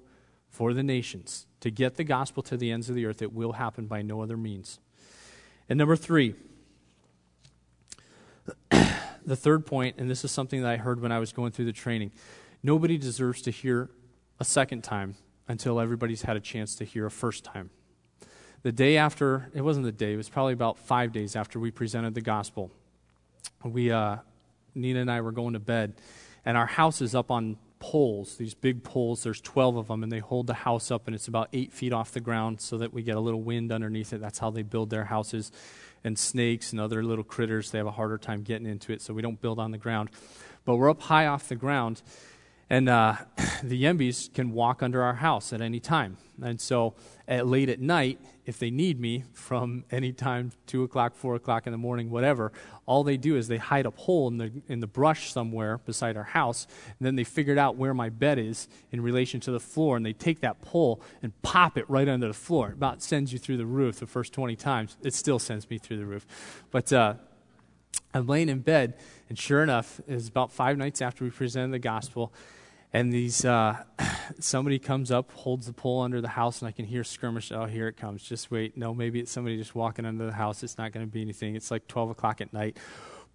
for 0.49 0.72
the 0.72 0.82
nations. 0.82 1.47
To 1.61 1.70
get 1.70 1.97
the 1.97 2.05
gospel 2.05 2.42
to 2.45 2.57
the 2.57 2.70
ends 2.70 2.88
of 2.88 2.95
the 2.95 3.07
earth, 3.07 3.22
it 3.22 3.32
will 3.32 3.53
happen 3.53 3.86
by 3.86 4.03
no 4.03 4.20
other 4.22 4.36
means. 4.36 4.78
And 5.68 5.78
number 5.78 5.97
three, 5.97 6.34
the 9.27 9.37
third 9.37 9.66
point, 9.66 9.97
and 9.99 10.11
this 10.11 10.25
is 10.25 10.31
something 10.31 10.62
that 10.62 10.70
I 10.70 10.77
heard 10.77 11.01
when 11.01 11.12
I 11.12 11.18
was 11.18 11.33
going 11.33 11.53
through 11.53 11.66
the 11.66 11.72
training 11.72 12.12
nobody 12.64 12.97
deserves 12.97 13.43
to 13.43 13.51
hear 13.53 13.91
a 14.41 14.45
second 14.45 14.83
time 14.83 15.14
until 15.47 15.79
everybody's 15.79 16.22
had 16.22 16.37
a 16.37 16.41
chance 16.41 16.75
to 16.75 16.85
hear 16.85 17.07
a 17.07 17.11
first 17.11 17.45
time. 17.45 17.70
The 18.62 18.72
day 18.72 18.97
after, 18.97 19.51
it 19.55 19.61
wasn't 19.61 19.85
the 19.85 19.93
day, 19.93 20.14
it 20.14 20.16
was 20.16 20.31
probably 20.31 20.55
about 20.55 20.79
five 20.79 21.12
days 21.12 21.37
after 21.37 21.61
we 21.61 21.70
presented 21.70 22.14
the 22.14 22.22
gospel. 22.22 22.72
We, 23.62 23.93
uh, 23.93 24.16
Nina 24.75 25.03
and 25.03 25.11
I 25.11 25.20
were 25.20 25.33
going 25.33 25.53
to 25.53 25.61
bed, 25.61 25.95
and 26.47 26.57
our 26.57 26.66
house 26.66 27.03
is 27.03 27.14
up 27.14 27.31
on 27.31 27.59
poles, 27.79 28.39
these 28.39 28.55
big 28.55 28.83
poles. 28.83 29.22
There's 29.22 29.43
12 29.43 29.77
of 29.77 29.89
them, 29.89 30.03
and 30.03 30.11
they 30.11 30.20
hold 30.20 30.47
the 30.47 30.55
house 30.55 30.91
up, 30.91 31.07
and 31.07 31.14
it's 31.14 31.29
about 31.29 31.51
eight 31.53 31.70
feet 31.70 31.93
off 31.93 32.12
the 32.12 32.20
ground 32.20 32.62
so 32.62 32.79
that 32.79 32.95
we 32.95 33.03
get 33.03 33.16
a 33.16 33.20
little 33.20 33.43
wind 33.43 33.70
underneath 33.70 34.14
it. 34.14 34.22
That's 34.22 34.39
how 34.39 34.51
they 34.51 34.62
build 34.62 34.89
their 34.89 35.05
houses. 35.05 35.53
And 36.05 36.19
snakes 36.19 36.71
and 36.73 36.81
other 36.81 37.03
little 37.03 37.25
critters, 37.25 37.71
they 37.71 37.79
have 37.79 37.87
a 37.87 37.93
harder 37.93 38.19
time 38.19 38.43
getting 38.43 38.67
into 38.67 38.93
it, 38.93 39.01
so 39.01 39.15
we 39.15 39.23
don't 39.23 39.41
build 39.41 39.59
on 39.59 39.71
the 39.71 39.79
ground. 39.79 40.11
But 40.67 40.77
we're 40.77 40.91
up 40.91 41.01
high 41.01 41.27
off 41.27 41.49
the 41.49 41.57
ground, 41.57 42.03
and 42.71 42.89
uh, 42.89 43.17
the 43.62 43.83
Yembis 43.83 44.33
can 44.33 44.53
walk 44.53 44.83
under 44.83 45.03
our 45.03 45.15
house 45.15 45.53
at 45.53 45.61
any 45.61 45.81
time. 45.81 46.17
And 46.43 46.61
so 46.61 46.95
at 47.29 47.47
late 47.47 47.69
at 47.69 47.81
night, 47.81 48.19
if 48.47 48.59
they 48.59 48.71
need 48.71 49.01
me 49.01 49.25
from 49.33 49.85
any 49.91 50.12
time, 50.12 50.53
2 50.67 50.83
o'clock, 50.83 51.15
4 51.15 51.37
o'clock 51.37 51.67
in 51.67 51.73
the 51.73 51.79
morning, 51.79 52.11
whatever, 52.11 52.53
all 52.87 53.05
they 53.05 53.17
do 53.17 53.37
is 53.37 53.49
they 53.49 53.59
hide 53.59 53.87
a 53.87 53.91
pole 53.91 54.29
in 54.29 54.39
the, 54.39 54.53
in 54.69 54.81
the 54.81 54.87
brush 54.87 55.33
somewhere 55.33 55.79
beside 55.79 56.17
our 56.17 56.25
house. 56.25 56.67
And 56.99 57.07
then 57.07 57.17
they 57.17 57.25
figured 57.25 57.59
out 57.59 57.77
where 57.77 57.95
my 57.95 58.09
bed 58.09 58.39
is 58.39 58.69
in 58.93 59.01
relation 59.01 59.41
to 59.41 59.51
the 59.51 59.61
floor. 59.61 59.97
And 59.97 60.05
they 60.05 60.12
take 60.12 60.41
that 60.41 60.61
pole 60.61 61.01
and 61.23 61.33
pop 61.43 61.79
it 61.79 61.89
right 61.89 62.09
under 62.09 62.29
the 62.29 62.35
floor. 62.35 62.69
It 62.69 62.75
about 62.75 63.03
sends 63.03 63.33
you 63.33 63.39
through 63.39 63.59
the 63.59 63.67
roof 63.67 64.01
the 64.01 64.07
first 64.07 64.33
20 64.33 64.57
times. 64.57 64.97
It 65.03 65.15
still 65.15 65.39
sends 65.39 65.69
me 65.71 65.79
through 65.79 65.99
the 65.99 66.07
roof. 66.07 66.27
But 66.71 66.93
uh, 66.93 67.15
I'm 68.12 68.27
laying 68.27 68.49
in 68.49 68.61
bed. 68.61 68.95
And 69.29 69.39
sure 69.39 69.62
enough, 69.62 70.01
it 70.07 70.15
was 70.15 70.29
about 70.29 70.53
five 70.53 70.77
nights 70.77 71.01
after 71.01 71.25
we 71.25 71.31
presented 71.31 71.73
the 71.73 71.79
gospel 71.79 72.33
and 72.95 73.12
these 73.12 73.45
uh, 73.45 73.82
somebody 74.38 74.78
comes 74.78 75.11
up 75.11 75.32
holds 75.32 75.66
the 75.66 75.72
pole 75.72 76.01
under 76.01 76.20
the 76.20 76.28
house 76.28 76.61
and 76.61 76.68
i 76.68 76.72
can 76.72 76.86
hear 76.86 77.03
skirmish. 77.03 77.51
Oh 77.53 77.66
here 77.66 77.88
it 77.88 77.97
comes. 77.97 78.22
Just 78.22 78.51
wait. 78.51 78.78
No 78.78 78.95
maybe 78.95 79.18
it's 79.20 79.32
somebody 79.32 79.59
just 79.59 79.74
walking 79.74 80.07
under 80.07 80.24
the 80.24 80.32
house. 80.32 80.62
It's 80.62 80.78
not 80.78 80.92
going 80.92 81.05
to 81.05 81.11
be 81.12 81.20
anything. 81.20 81.57
It's 81.57 81.70
like 81.70 81.88
12 81.88 82.11
o'clock 82.11 82.40
at 82.40 82.53
night. 82.53 82.78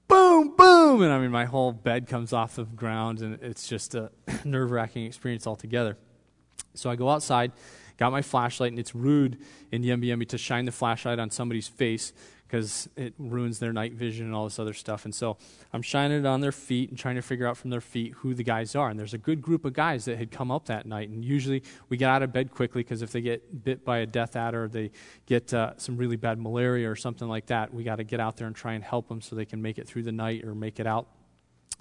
Boom 0.07 0.55
boom! 0.55 1.03
And 1.03 1.11
i 1.11 1.19
mean 1.19 1.29
my 1.29 1.45
whole 1.45 1.73
bed 1.73 2.07
comes 2.07 2.33
off 2.33 2.55
the 2.55 2.63
ground 2.63 3.21
and 3.21 3.37
it's 3.43 3.67
just 3.67 3.93
a 3.93 4.11
nerve-wracking 4.45 5.05
experience 5.05 5.45
altogether. 5.45 5.97
So 6.73 6.89
i 6.89 6.95
go 6.95 7.09
outside 7.09 7.51
got 7.97 8.13
my 8.13 8.21
flashlight 8.21 8.71
and 8.71 8.79
it's 8.79 8.95
rude 8.95 9.37
in 9.73 9.83
yembi 9.83 10.05
yembi 10.05 10.25
to 10.29 10.37
shine 10.37 10.63
the 10.63 10.71
flashlight 10.71 11.19
on 11.19 11.29
somebody's 11.29 11.67
face 11.67 12.13
because 12.49 12.89
it 12.95 13.13
ruins 13.19 13.59
their 13.59 13.71
night 13.71 13.93
vision 13.93 14.25
and 14.25 14.33
all 14.33 14.45
this 14.45 14.57
other 14.57 14.73
stuff. 14.73 15.05
And 15.05 15.13
so 15.13 15.37
I'm 15.71 15.83
shining 15.83 16.19
it 16.19 16.25
on 16.25 16.41
their 16.41 16.51
feet 16.51 16.89
and 16.89 16.97
trying 16.97 17.15
to 17.15 17.21
figure 17.21 17.45
out 17.45 17.57
from 17.57 17.69
their 17.69 17.81
feet 17.81 18.13
who 18.13 18.33
the 18.33 18.43
guys 18.43 18.75
are. 18.75 18.89
And 18.89 18.99
there's 18.99 19.13
a 19.13 19.19
good 19.19 19.39
group 19.39 19.65
of 19.65 19.73
guys 19.73 20.05
that 20.05 20.17
had 20.17 20.31
come 20.31 20.49
up 20.49 20.65
that 20.65 20.87
night. 20.87 21.09
And 21.09 21.23
usually 21.23 21.61
we 21.89 21.97
get 21.97 22.09
out 22.09 22.23
of 22.23 22.33
bed 22.33 22.49
quickly 22.49 22.81
because 22.81 23.03
if 23.03 23.11
they 23.11 23.21
get 23.21 23.63
bit 23.63 23.85
by 23.85 23.99
a 23.99 24.07
death 24.07 24.35
adder, 24.35 24.67
they 24.67 24.89
get 25.27 25.53
uh, 25.53 25.73
some 25.77 25.95
really 25.95 26.15
bad 26.15 26.39
malaria 26.39 26.89
or 26.89 26.95
something 26.95 27.27
like 27.27 27.45
that, 27.45 27.71
we 27.71 27.83
got 27.83 27.97
to 27.97 28.03
get 28.03 28.19
out 28.19 28.37
there 28.37 28.47
and 28.47 28.55
try 28.55 28.73
and 28.73 28.83
help 28.83 29.07
them 29.07 29.21
so 29.21 29.35
they 29.35 29.45
can 29.45 29.61
make 29.61 29.77
it 29.77 29.87
through 29.87 30.03
the 30.03 30.11
night 30.11 30.43
or 30.43 30.55
make 30.55 30.79
it 30.79 30.87
out. 30.87 31.07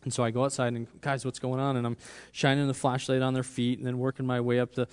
And 0.05 0.13
so 0.13 0.23
I 0.23 0.31
go 0.31 0.45
outside 0.45 0.75
and, 0.75 0.87
guys, 1.01 1.25
what's 1.25 1.39
going 1.39 1.61
on? 1.61 1.77
And 1.77 1.87
I'm 1.87 1.97
shining 2.31 2.69
the 2.69 2.75
flashlight 2.75 3.21
on 3.21 3.35
their 3.35 3.43
feet 3.43 3.79
and 3.79 3.87
then 3.87 3.99
working 3.99 4.27
my 4.27 4.41
way 4.41 4.61
up 4.61 4.75
to 4.75 4.87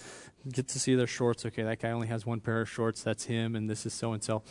get 0.51 0.67
to 0.69 0.79
see 0.79 0.95
their 0.95 1.05
shorts. 1.05 1.45
Okay, 1.45 1.63
that 1.63 1.79
guy 1.79 1.91
only 1.91 2.07
has 2.07 2.25
one 2.25 2.39
pair 2.39 2.61
of 2.61 2.69
shorts. 2.69 3.03
That's 3.03 3.25
him, 3.25 3.55
and 3.55 3.69
this 3.69 3.85
is 3.85 3.93
so 3.93 4.13
and 4.13 4.23
so. 4.23 4.41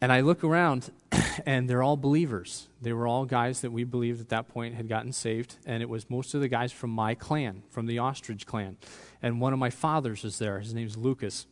And 0.00 0.12
I 0.12 0.20
look 0.20 0.44
around, 0.44 0.90
and 1.46 1.68
they're 1.68 1.82
all 1.82 1.96
believers. 1.96 2.68
They 2.82 2.92
were 2.92 3.06
all 3.06 3.24
guys 3.24 3.62
that 3.62 3.72
we 3.72 3.84
believed 3.84 4.20
at 4.20 4.28
that 4.28 4.48
point 4.48 4.74
had 4.74 4.88
gotten 4.88 5.12
saved, 5.12 5.56
and 5.64 5.82
it 5.82 5.88
was 5.88 6.10
most 6.10 6.34
of 6.34 6.40
the 6.40 6.48
guys 6.48 6.70
from 6.70 6.90
my 6.90 7.14
clan, 7.14 7.62
from 7.70 7.86
the 7.86 7.98
Ostrich 7.98 8.46
clan. 8.46 8.76
And 9.22 9.40
one 9.40 9.52
of 9.52 9.58
my 9.58 9.70
fathers 9.70 10.24
is 10.24 10.38
there. 10.38 10.60
His 10.60 10.74
name's 10.74 10.96
Lucas. 10.96 11.46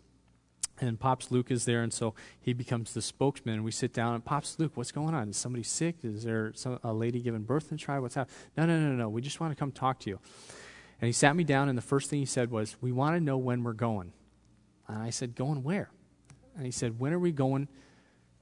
And 0.81 0.99
Pops 0.99 1.31
Luke 1.31 1.53
is 1.53 1.65
there, 1.67 1.83
and 1.83 1.93
so 1.93 2.15
he 2.41 2.53
becomes 2.53 2.95
the 2.95 3.01
spokesman. 3.01 3.55
And 3.55 3.65
we 3.65 3.71
sit 3.71 3.93
down, 3.93 4.15
and 4.15 4.25
Pops 4.25 4.59
Luke, 4.59 4.73
what's 4.75 4.91
going 4.91 5.15
on? 5.15 5.29
Is 5.29 5.37
somebody 5.37 5.63
sick? 5.63 5.97
Is 6.03 6.25
there 6.25 6.53
some, 6.55 6.81
a 6.83 6.93
lady 6.93 7.21
giving 7.21 7.45
birth 7.45 7.71
in 7.71 7.77
the 7.77 7.83
tribe? 7.83 8.03
What's 8.03 8.17
happening? 8.17 8.37
No, 8.57 8.67
no, 8.67 8.79
no, 8.81 8.93
no. 8.93 9.09
We 9.09 9.23
just 9.23 9.41
want 9.41 9.53
to 9.53 9.57
come 9.57 9.71
talk 9.71 10.01
to 10.01 10.11
you. 10.11 10.19
And 11.01 11.07
he 11.07 11.13
sat 11.13 11.37
me 11.37 11.45
down, 11.45 11.69
and 11.69 11.79
the 11.79 11.83
first 11.83 12.11
thing 12.11 12.19
he 12.19 12.27
said 12.27 12.51
was, 12.51 12.77
We 12.81 12.91
want 12.91 13.17
to 13.17 13.21
know 13.21 13.39
when 13.39 13.63
we're 13.63 13.73
going. 13.73 14.13
And 14.89 15.01
I 15.01 15.11
said, 15.11 15.37
Going 15.37 15.63
where? 15.63 15.91
And 16.57 16.67
he 16.67 16.73
said, 16.73 16.99
When 16.99 17.13
are 17.13 17.21
we 17.21 17.31
going 17.31 17.69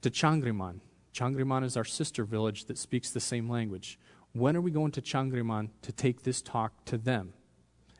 to 0.03 0.11
Changriman. 0.11 0.81
Changriman 1.13 1.63
is 1.63 1.77
our 1.77 1.85
sister 1.85 2.25
village 2.25 2.65
that 2.65 2.77
speaks 2.77 3.09
the 3.09 3.19
same 3.19 3.49
language. 3.49 3.97
When 4.33 4.55
are 4.57 4.61
we 4.61 4.69
going 4.69 4.91
to 4.91 5.01
Changriman 5.01 5.69
to 5.81 5.91
take 5.91 6.23
this 6.23 6.41
talk 6.41 6.85
to 6.85 6.97
them? 6.97 7.33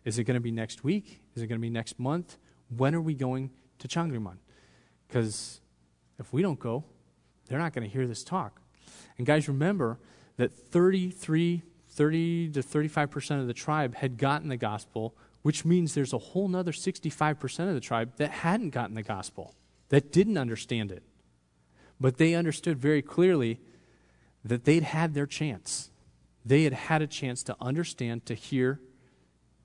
Is 0.04 0.20
it 0.20 0.26
going 0.26 0.36
to 0.36 0.42
be 0.42 0.52
next 0.52 0.84
week? 0.84 1.22
Is 1.36 1.42
it 1.42 1.48
going 1.48 1.60
to 1.60 1.62
be 1.62 1.70
next 1.70 2.00
month? 2.00 2.38
When 2.76 2.94
are 2.94 3.02
we 3.02 3.14
going 3.14 3.52
to 3.80 3.88
Changriman? 3.88 4.38
Because 5.08 5.62
if 6.20 6.34
we 6.34 6.42
don't 6.42 6.60
go, 6.60 6.84
they're 7.48 7.60
not 7.60 7.74
going 7.74 7.88
to 7.88 7.94
hear 7.94 8.06
this 8.06 8.24
talk. 8.24 8.62
And 9.18 9.26
guys, 9.26 9.48
remember 9.48 9.98
that 10.36 10.52
33, 10.52 11.62
30 11.88 12.50
to 12.50 12.60
35% 12.62 13.40
of 13.40 13.48
the 13.48 13.54
tribe 13.54 13.96
had 13.96 14.18
gotten 14.18 14.50
the 14.50 14.58
gospel, 14.58 15.16
which 15.42 15.64
means 15.64 15.94
there's 15.94 16.14
a 16.14 16.18
whole 16.18 16.54
other 16.54 16.74
65% 16.74 17.68
of 17.70 17.76
the 17.76 17.80
tribe 17.80 18.18
that 18.18 18.32
hadn't 18.32 18.72
gotten 18.72 18.96
the 18.96 19.04
gospel, 19.04 19.56
that 19.90 20.12
didn't 20.12 20.38
understand 20.38 20.92
it. 20.92 21.04
But 22.04 22.18
they 22.18 22.36
understood 22.36 22.80
very 22.80 23.02
clearly 23.02 23.62
that 24.44 24.66
they'd 24.66 24.84
had 24.84 25.14
their 25.14 25.26
chance. 25.26 25.90
They 26.44 26.66
had 26.66 26.74
had 26.74 27.02
a 27.02 27.08
chance 27.08 27.44
to 27.44 27.56
understand, 27.62 28.26
to 28.26 28.34
hear, 28.34 28.82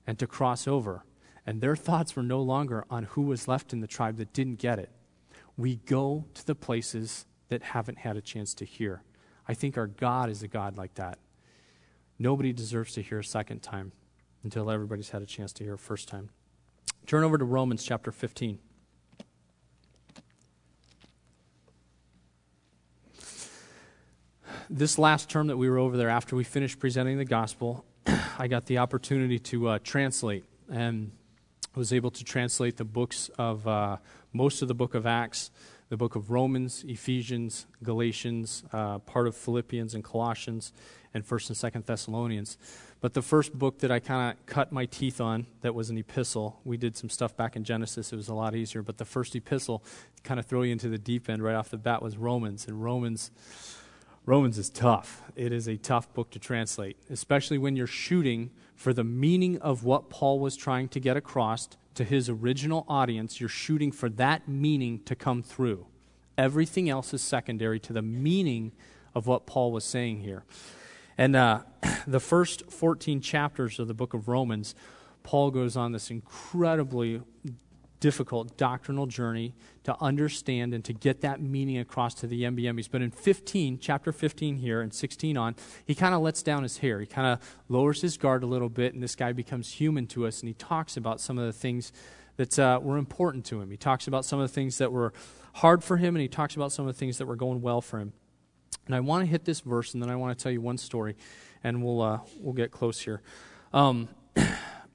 and 0.07 0.17
to 0.19 0.25
cross 0.25 0.65
over. 0.65 1.03
And 1.45 1.59
their 1.59 1.75
thoughts 1.75 2.15
were 2.15 2.23
no 2.23 2.41
longer 2.41 2.85
on 2.89 3.03
who 3.03 3.23
was 3.23 3.49
left 3.49 3.73
in 3.73 3.81
the 3.81 3.87
tribe 3.87 4.15
that 4.15 4.31
didn't 4.31 4.55
get 4.55 4.79
it. 4.79 4.89
We 5.57 5.81
go 5.85 6.23
to 6.33 6.47
the 6.47 6.55
places 6.55 7.25
that 7.49 7.61
haven't 7.61 7.97
had 7.97 8.15
a 8.15 8.21
chance 8.21 8.53
to 8.53 8.63
hear. 8.63 9.03
I 9.45 9.53
think 9.53 9.77
our 9.77 9.87
God 9.87 10.29
is 10.29 10.41
a 10.41 10.47
God 10.47 10.77
like 10.77 10.93
that. 10.93 11.19
Nobody 12.17 12.53
deserves 12.53 12.93
to 12.93 13.01
hear 13.01 13.19
a 13.19 13.23
second 13.23 13.63
time 13.63 13.91
until 14.45 14.71
everybody's 14.71 15.09
had 15.09 15.21
a 15.21 15.25
chance 15.25 15.51
to 15.51 15.65
hear 15.65 15.73
a 15.73 15.77
first 15.77 16.07
time. 16.07 16.29
Turn 17.05 17.25
over 17.25 17.37
to 17.37 17.43
Romans 17.43 17.83
chapter 17.83 18.13
15. 18.13 18.59
This 24.69 24.99
last 24.99 25.29
term 25.29 25.47
that 25.47 25.57
we 25.57 25.69
were 25.69 25.79
over 25.79 25.97
there, 25.97 26.09
after 26.09 26.35
we 26.35 26.43
finished 26.43 26.79
presenting 26.79 27.17
the 27.17 27.25
gospel, 27.25 27.85
I 28.37 28.47
got 28.47 28.67
the 28.67 28.77
opportunity 28.77 29.39
to 29.39 29.69
uh, 29.69 29.79
translate 29.83 30.45
and 30.71 31.11
was 31.75 31.91
able 31.91 32.11
to 32.11 32.23
translate 32.23 32.77
the 32.77 32.85
books 32.85 33.29
of 33.37 33.67
uh, 33.67 33.97
most 34.31 34.61
of 34.61 34.67
the 34.67 34.75
book 34.75 34.93
of 34.93 35.05
Acts, 35.05 35.49
the 35.89 35.97
book 35.97 36.15
of 36.15 36.29
Romans, 36.29 36.83
Ephesians, 36.87 37.65
Galatians, 37.83 38.63
uh, 38.71 38.99
part 38.99 39.27
of 39.27 39.35
Philippians 39.35 39.95
and 39.95 40.03
Colossians, 40.03 40.71
and 41.13 41.25
First 41.25 41.49
and 41.49 41.57
Second 41.57 41.85
Thessalonians. 41.87 42.57
But 43.01 43.13
the 43.13 43.21
first 43.23 43.53
book 43.53 43.79
that 43.79 43.91
I 43.91 43.99
kind 43.99 44.31
of 44.31 44.45
cut 44.45 44.71
my 44.71 44.85
teeth 44.85 45.19
on, 45.19 45.47
that 45.61 45.73
was 45.73 45.89
an 45.89 45.97
epistle. 45.97 46.59
We 46.63 46.77
did 46.77 46.95
some 46.95 47.09
stuff 47.09 47.35
back 47.35 47.55
in 47.55 47.63
Genesis; 47.63 48.13
it 48.13 48.15
was 48.15 48.27
a 48.27 48.35
lot 48.35 48.55
easier. 48.55 48.83
But 48.83 48.97
the 48.97 49.05
first 49.05 49.35
epistle, 49.35 49.83
kind 50.23 50.39
of 50.39 50.45
throw 50.45 50.61
you 50.61 50.71
into 50.71 50.89
the 50.89 50.97
deep 50.99 51.29
end 51.29 51.41
right 51.41 51.55
off 51.55 51.69
the 51.69 51.77
bat, 51.77 52.03
was 52.03 52.17
Romans, 52.17 52.67
and 52.67 52.83
Romans 52.83 53.31
Romans 54.29 54.59
is 54.59 54.69
tough. 54.69 55.23
It 55.35 55.51
is 55.51 55.67
a 55.67 55.75
tough 55.75 56.13
book 56.13 56.29
to 56.29 56.37
translate, 56.37 56.97
especially 57.09 57.57
when 57.57 57.75
you're 57.75 57.87
shooting 57.87 58.51
for 58.75 58.93
the 58.93 59.03
meaning 59.03 59.57
of 59.57 59.83
what 59.83 60.11
Paul 60.11 60.39
was 60.39 60.55
trying 60.55 60.87
to 60.89 60.99
get 60.99 61.17
across 61.17 61.67
to 61.95 62.03
his 62.03 62.29
original 62.29 62.85
audience. 62.87 63.39
You're 63.39 63.49
shooting 63.49 63.91
for 63.91 64.07
that 64.07 64.47
meaning 64.47 65.01
to 65.05 65.15
come 65.15 65.41
through. 65.41 65.87
Everything 66.37 66.91
else 66.91 67.11
is 67.11 67.23
secondary 67.23 67.79
to 67.79 67.91
the 67.91 68.03
meaning 68.03 68.71
of 69.15 69.25
what 69.25 69.47
Paul 69.47 69.71
was 69.71 69.83
saying 69.83 70.19
here. 70.19 70.43
And 71.17 71.35
uh, 71.35 71.63
the 72.05 72.19
first 72.19 72.69
14 72.71 73.21
chapters 73.21 73.79
of 73.79 73.87
the 73.87 73.95
book 73.95 74.13
of 74.13 74.27
Romans, 74.27 74.75
Paul 75.23 75.49
goes 75.49 75.75
on 75.75 75.91
this 75.91 76.11
incredibly 76.11 77.23
difficult 77.99 78.57
doctrinal 78.57 79.05
journey 79.05 79.53
to 79.83 79.95
understand 80.01 80.73
and 80.73 80.83
to 80.85 80.93
get 80.93 81.21
that 81.21 81.41
meaning 81.41 81.77
across 81.77 82.13
to 82.15 82.27
the 82.27 82.43
Yembi 82.43 82.63
Yembis. 82.63 82.89
But 82.89 83.01
in 83.01 83.11
15, 83.11 83.79
chapter 83.79 84.11
15 84.11 84.57
here, 84.57 84.81
and 84.81 84.93
16 84.93 85.37
on, 85.37 85.55
he 85.85 85.95
kind 85.95 86.15
of 86.15 86.21
lets 86.21 86.41
down 86.41 86.63
his 86.63 86.77
hair. 86.77 86.99
He 86.99 87.05
kind 87.05 87.27
of 87.27 87.39
lowers 87.67 88.01
his 88.01 88.17
guard 88.17 88.43
a 88.43 88.47
little 88.47 88.69
bit, 88.69 88.93
and 88.93 89.03
this 89.03 89.15
guy 89.15 89.33
becomes 89.33 89.73
human 89.73 90.07
to 90.07 90.25
us, 90.25 90.39
and 90.39 90.47
he 90.47 90.53
talks 90.53 90.97
about 90.97 91.19
some 91.19 91.37
of 91.37 91.45
the 91.45 91.53
things 91.53 91.91
that 92.37 92.57
uh, 92.57 92.79
were 92.81 92.97
important 92.97 93.45
to 93.45 93.61
him. 93.61 93.69
He 93.69 93.77
talks 93.77 94.07
about 94.07 94.23
some 94.23 94.39
of 94.39 94.47
the 94.47 94.53
things 94.53 94.77
that 94.77 94.91
were 94.91 95.13
hard 95.55 95.83
for 95.83 95.97
him, 95.97 96.15
and 96.15 96.21
he 96.21 96.29
talks 96.29 96.55
about 96.55 96.71
some 96.71 96.87
of 96.87 96.95
the 96.95 96.97
things 96.97 97.17
that 97.17 97.25
were 97.25 97.35
going 97.35 97.61
well 97.61 97.81
for 97.81 97.99
him. 97.99 98.13
And 98.85 98.95
I 98.95 99.01
want 99.01 99.23
to 99.23 99.29
hit 99.29 99.45
this 99.45 99.59
verse, 99.59 99.93
and 99.93 100.01
then 100.01 100.09
I 100.09 100.15
want 100.15 100.37
to 100.37 100.41
tell 100.41 100.51
you 100.51 100.61
one 100.61 100.77
story, 100.77 101.15
and 101.63 101.83
we'll, 101.83 102.01
uh, 102.01 102.19
we'll 102.39 102.53
get 102.53 102.71
close 102.71 102.99
here. 102.99 103.21
Um, 103.73 104.07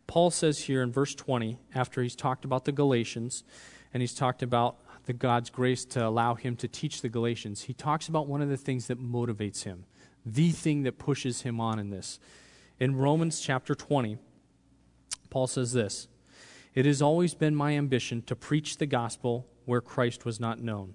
Paul 0.06 0.30
says 0.30 0.60
here 0.60 0.82
in 0.82 0.92
verse 0.92 1.14
20, 1.14 1.58
after 1.74 2.02
he's 2.02 2.16
talked 2.16 2.44
about 2.44 2.64
the 2.64 2.72
Galatians 2.72 3.44
and 3.92 4.02
he's 4.02 4.14
talked 4.14 4.42
about 4.42 4.76
the 5.06 5.12
God's 5.12 5.50
grace 5.50 5.84
to 5.86 6.06
allow 6.06 6.34
him 6.34 6.56
to 6.56 6.68
teach 6.68 7.00
the 7.00 7.08
Galatians, 7.08 7.62
he 7.62 7.74
talks 7.74 8.08
about 8.08 8.26
one 8.26 8.42
of 8.42 8.48
the 8.48 8.56
things 8.56 8.86
that 8.86 9.00
motivates 9.00 9.64
him, 9.64 9.84
the 10.24 10.50
thing 10.50 10.82
that 10.82 10.98
pushes 10.98 11.42
him 11.42 11.60
on 11.60 11.78
in 11.78 11.90
this. 11.90 12.18
In 12.78 12.96
Romans 12.96 13.40
chapter 13.40 13.74
20, 13.74 14.18
Paul 15.30 15.46
says 15.46 15.72
this 15.72 16.08
It 16.74 16.86
has 16.86 17.02
always 17.02 17.34
been 17.34 17.54
my 17.54 17.76
ambition 17.76 18.22
to 18.22 18.36
preach 18.36 18.76
the 18.76 18.86
gospel 18.86 19.46
where 19.64 19.80
Christ 19.80 20.24
was 20.24 20.40
not 20.40 20.60
known, 20.60 20.94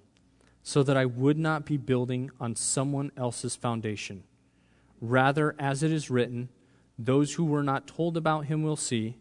so 0.62 0.82
that 0.82 0.96
I 0.96 1.06
would 1.06 1.38
not 1.38 1.64
be 1.64 1.76
building 1.76 2.30
on 2.40 2.56
someone 2.56 3.10
else's 3.16 3.56
foundation. 3.56 4.24
Rather, 5.00 5.54
as 5.58 5.82
it 5.82 5.90
is 5.90 6.10
written, 6.10 6.50
those 7.04 7.34
who 7.34 7.44
were 7.44 7.62
not 7.62 7.86
told 7.86 8.16
about 8.16 8.46
him 8.46 8.62
will 8.62 8.76
see, 8.76 9.16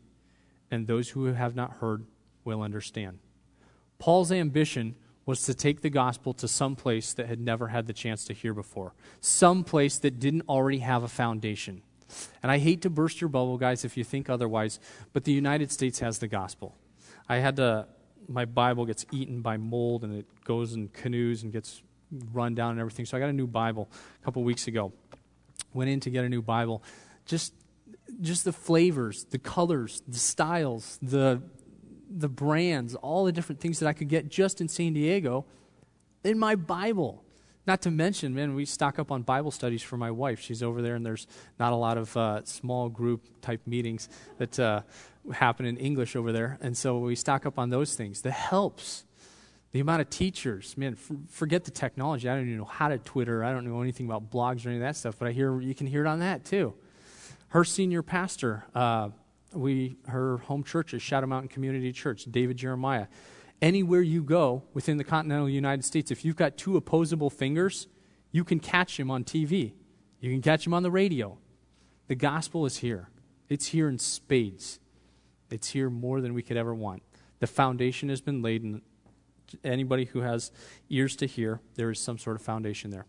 and 0.69 0.85
those 0.85 1.09
who 1.09 1.25
have 1.25 1.55
not 1.55 1.77
heard 1.77 2.05
will 2.43 2.61
understand. 2.61 3.19
Paul's 3.97 4.31
ambition 4.31 4.95
was 5.25 5.43
to 5.43 5.53
take 5.53 5.81
the 5.81 5.89
gospel 5.89 6.33
to 6.33 6.47
some 6.47 6.75
place 6.75 7.13
that 7.13 7.27
had 7.27 7.39
never 7.39 7.67
had 7.67 7.85
the 7.85 7.93
chance 7.93 8.25
to 8.25 8.33
hear 8.33 8.53
before, 8.53 8.93
some 9.21 9.63
place 9.63 9.99
that 9.99 10.19
didn't 10.19 10.43
already 10.49 10.79
have 10.79 11.03
a 11.03 11.07
foundation. 11.07 11.81
And 12.41 12.51
I 12.51 12.57
hate 12.57 12.81
to 12.81 12.89
burst 12.89 13.21
your 13.21 13.29
bubble, 13.29 13.57
guys, 13.57 13.85
if 13.85 13.95
you 13.95 14.03
think 14.03 14.29
otherwise, 14.29 14.79
but 15.13 15.25
the 15.25 15.31
United 15.31 15.71
States 15.71 15.99
has 15.99 16.19
the 16.19 16.27
gospel. 16.27 16.75
I 17.27 17.37
had 17.37 17.57
to, 17.57 17.87
my 18.27 18.45
Bible 18.45 18.85
gets 18.85 19.05
eaten 19.11 19.41
by 19.41 19.57
mold 19.57 20.03
and 20.03 20.15
it 20.15 20.25
goes 20.43 20.73
in 20.73 20.87
canoes 20.87 21.43
and 21.43 21.53
gets 21.53 21.83
run 22.33 22.55
down 22.55 22.71
and 22.71 22.79
everything. 22.79 23.05
So 23.05 23.15
I 23.15 23.19
got 23.19 23.29
a 23.29 23.33
new 23.33 23.45
Bible 23.47 23.87
a 24.19 24.25
couple 24.25 24.43
weeks 24.43 24.67
ago. 24.67 24.91
Went 25.73 25.91
in 25.91 25.99
to 25.99 26.09
get 26.09 26.25
a 26.25 26.29
new 26.29 26.41
Bible. 26.41 26.81
Just 27.27 27.53
just 28.21 28.45
the 28.45 28.53
flavors, 28.53 29.25
the 29.25 29.39
colors, 29.39 30.01
the 30.07 30.19
styles, 30.19 30.97
the 31.01 31.41
the 32.09 32.29
brands, 32.29 32.95
all 32.95 33.25
the 33.25 33.31
different 33.31 33.61
things 33.61 33.79
that 33.79 33.87
I 33.87 33.93
could 33.93 34.09
get 34.09 34.29
just 34.29 34.61
in 34.61 34.67
San 34.67 34.93
Diego 34.93 35.45
in 36.23 36.39
my 36.39 36.55
Bible. 36.55 37.23
Not 37.67 37.83
to 37.83 37.91
mention, 37.91 38.33
man, 38.33 38.55
we 38.55 38.65
stock 38.65 38.97
up 38.97 39.11
on 39.11 39.21
Bible 39.21 39.51
studies 39.51 39.83
for 39.83 39.95
my 39.95 40.09
wife. 40.09 40.39
She's 40.39 40.63
over 40.63 40.81
there, 40.81 40.95
and 40.95 41.05
there's 41.05 41.27
not 41.59 41.71
a 41.71 41.75
lot 41.75 41.99
of 41.99 42.17
uh, 42.17 42.43
small 42.45 42.89
group 42.89 43.27
type 43.41 43.61
meetings 43.67 44.09
that 44.39 44.59
uh, 44.59 44.81
happen 45.31 45.67
in 45.67 45.77
English 45.77 46.15
over 46.15 46.31
there. 46.31 46.57
And 46.61 46.75
so 46.75 46.97
we 46.97 47.15
stock 47.15 47.45
up 47.45 47.59
on 47.59 47.69
those 47.69 47.95
things. 47.95 48.21
The 48.21 48.31
helps, 48.31 49.03
the 49.71 49.81
amount 49.81 50.01
of 50.01 50.09
teachers, 50.09 50.77
man, 50.77 50.93
f- 50.93 51.15
forget 51.29 51.63
the 51.63 51.71
technology. 51.71 52.27
I 52.27 52.33
don't 52.33 52.45
even 52.45 52.57
know 52.57 52.65
how 52.65 52.87
to 52.87 52.97
Twitter. 52.97 53.43
I 53.43 53.51
don't 53.51 53.65
know 53.65 53.81
anything 53.83 54.07
about 54.07 54.31
blogs 54.31 54.65
or 54.65 54.69
any 54.69 54.77
of 54.77 54.83
that 54.83 54.95
stuff, 54.95 55.15
but 55.19 55.27
I 55.27 55.31
hear 55.31 55.61
you 55.61 55.75
can 55.75 55.85
hear 55.85 56.03
it 56.03 56.07
on 56.07 56.19
that 56.19 56.45
too. 56.45 56.73
Her 57.49 57.63
senior 57.63 58.03
pastor, 58.03 58.65
uh, 58.75 59.09
we 59.53 59.97
her 60.07 60.37
home 60.37 60.63
church 60.63 60.93
is 60.93 61.01
Shadow 61.01 61.25
Mountain 61.25 61.49
Community 61.49 61.91
Church, 61.91 62.25
David 62.29 62.57
Jeremiah. 62.57 63.07
Anywhere 63.59 64.01
you 64.01 64.21
go 64.21 64.63
within 64.75 64.97
the 64.97 65.03
continental 65.03 65.49
United 65.49 65.83
States, 65.83 66.11
if 66.11 66.23
you've 66.23 66.35
got 66.35 66.57
two 66.57 66.77
opposable 66.77 67.31
fingers, 67.31 67.87
you 68.31 68.43
can 68.43 68.59
catch 68.59 68.99
him 68.99 69.09
on 69.09 69.23
TV. 69.23 69.73
You 70.19 70.31
can 70.31 70.43
catch 70.43 70.65
him 70.65 70.75
on 70.75 70.83
the 70.83 70.91
radio. 70.91 71.39
The 72.07 72.13
gospel 72.13 72.67
is 72.67 72.77
here. 72.77 73.09
It's 73.49 73.67
here 73.67 73.89
in 73.89 73.97
spades. 73.97 74.79
It's 75.49 75.69
here 75.69 75.89
more 75.89 76.21
than 76.21 76.35
we 76.35 76.43
could 76.43 76.55
ever 76.55 76.75
want. 76.75 77.01
The 77.39 77.47
foundation 77.47 78.09
has 78.09 78.21
been 78.21 78.43
laid, 78.43 78.61
and 78.61 78.81
anybody 79.63 80.05
who 80.05 80.19
has 80.21 80.51
ears 80.89 81.15
to 81.15 81.25
hear, 81.25 81.61
there 81.75 81.89
is 81.89 81.99
some 81.99 82.19
sort 82.19 82.35
of 82.35 82.43
foundation 82.43 82.91
there. 82.91 83.07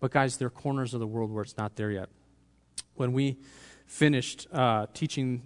But, 0.00 0.12
guys, 0.12 0.38
there 0.38 0.46
are 0.46 0.50
corners 0.50 0.94
of 0.94 1.00
the 1.00 1.06
world 1.06 1.30
where 1.30 1.42
it's 1.42 1.58
not 1.58 1.76
there 1.76 1.90
yet. 1.90 2.08
When 2.94 3.12
we 3.12 3.38
finished 3.86 4.46
uh, 4.52 4.86
teaching 4.94 5.42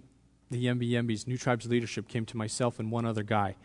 the 0.49 0.65
Yembis, 0.65 1.27
New 1.27 1.37
Tribes 1.37 1.67
leadership 1.67 2.07
came 2.07 2.25
to 2.25 2.37
myself 2.37 2.79
and 2.79 2.91
one 2.91 3.05
other 3.05 3.23
guy. 3.23 3.55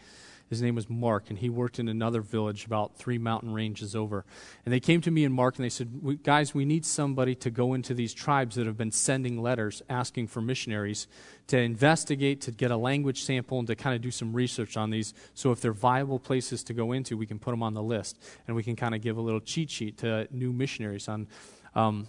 His 0.52 0.60
name 0.60 0.74
was 0.74 0.90
Mark, 0.90 1.30
and 1.30 1.38
he 1.38 1.48
worked 1.48 1.78
in 1.78 1.88
another 1.88 2.20
village 2.20 2.66
about 2.66 2.94
three 2.94 3.16
mountain 3.16 3.54
ranges 3.54 3.96
over. 3.96 4.26
And 4.66 4.74
they 4.74 4.80
came 4.80 5.00
to 5.00 5.10
me 5.10 5.24
and 5.24 5.32
Mark, 5.32 5.56
and 5.56 5.64
they 5.64 5.70
said, 5.70 6.18
Guys, 6.22 6.54
we 6.54 6.66
need 6.66 6.84
somebody 6.84 7.34
to 7.36 7.50
go 7.50 7.72
into 7.72 7.94
these 7.94 8.12
tribes 8.12 8.56
that 8.56 8.66
have 8.66 8.76
been 8.76 8.92
sending 8.92 9.40
letters 9.40 9.80
asking 9.88 10.26
for 10.26 10.42
missionaries 10.42 11.06
to 11.46 11.56
investigate, 11.56 12.42
to 12.42 12.50
get 12.50 12.70
a 12.70 12.76
language 12.76 13.22
sample, 13.22 13.60
and 13.60 13.66
to 13.68 13.74
kind 13.74 13.96
of 13.96 14.02
do 14.02 14.10
some 14.10 14.34
research 14.34 14.76
on 14.76 14.90
these. 14.90 15.14
So 15.32 15.52
if 15.52 15.62
they're 15.62 15.72
viable 15.72 16.18
places 16.18 16.62
to 16.64 16.74
go 16.74 16.92
into, 16.92 17.16
we 17.16 17.24
can 17.24 17.38
put 17.38 17.52
them 17.52 17.62
on 17.62 17.72
the 17.72 17.82
list. 17.82 18.22
And 18.46 18.54
we 18.54 18.62
can 18.62 18.76
kind 18.76 18.94
of 18.94 19.00
give 19.00 19.16
a 19.16 19.22
little 19.22 19.40
cheat 19.40 19.70
sheet 19.70 19.96
to 19.98 20.28
new 20.30 20.52
missionaries 20.52 21.08
on 21.08 21.28
um, 21.74 22.08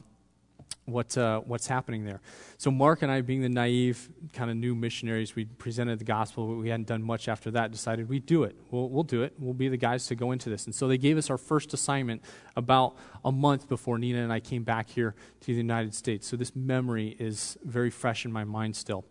what, 0.85 1.17
uh, 1.17 1.39
what's 1.41 1.67
happening 1.67 2.03
there. 2.03 2.21
So, 2.57 2.69
Mark 2.69 3.01
and 3.01 3.11
I, 3.11 3.21
being 3.21 3.41
the 3.41 3.49
naive, 3.49 4.09
kind 4.33 4.51
of 4.51 4.57
new 4.57 4.75
missionaries, 4.75 5.35
we 5.35 5.45
presented 5.45 5.99
the 5.99 6.05
gospel, 6.05 6.47
but 6.47 6.55
we 6.55 6.69
hadn't 6.69 6.87
done 6.87 7.01
much 7.01 7.27
after 7.27 7.51
that, 7.51 7.71
decided 7.71 8.09
we'd 8.09 8.25
do 8.25 8.43
it. 8.43 8.55
We'll, 8.69 8.89
we'll 8.89 9.03
do 9.03 9.23
it. 9.23 9.33
We'll 9.39 9.53
be 9.53 9.69
the 9.69 9.77
guys 9.77 10.07
to 10.07 10.15
go 10.15 10.31
into 10.31 10.49
this. 10.49 10.65
And 10.65 10.75
so 10.75 10.87
they 10.87 10.97
gave 10.97 11.17
us 11.17 11.29
our 11.29 11.37
first 11.37 11.73
assignment 11.73 12.21
about 12.55 12.97
a 13.23 13.31
month 13.31 13.69
before 13.69 13.97
Nina 13.97 14.19
and 14.19 14.33
I 14.33 14.39
came 14.39 14.63
back 14.63 14.89
here 14.89 15.15
to 15.41 15.47
the 15.47 15.53
United 15.53 15.95
States. 15.95 16.27
So, 16.27 16.35
this 16.35 16.55
memory 16.55 17.15
is 17.17 17.57
very 17.63 17.89
fresh 17.89 18.25
in 18.25 18.31
my 18.31 18.43
mind 18.43 18.75
still. 18.75 19.05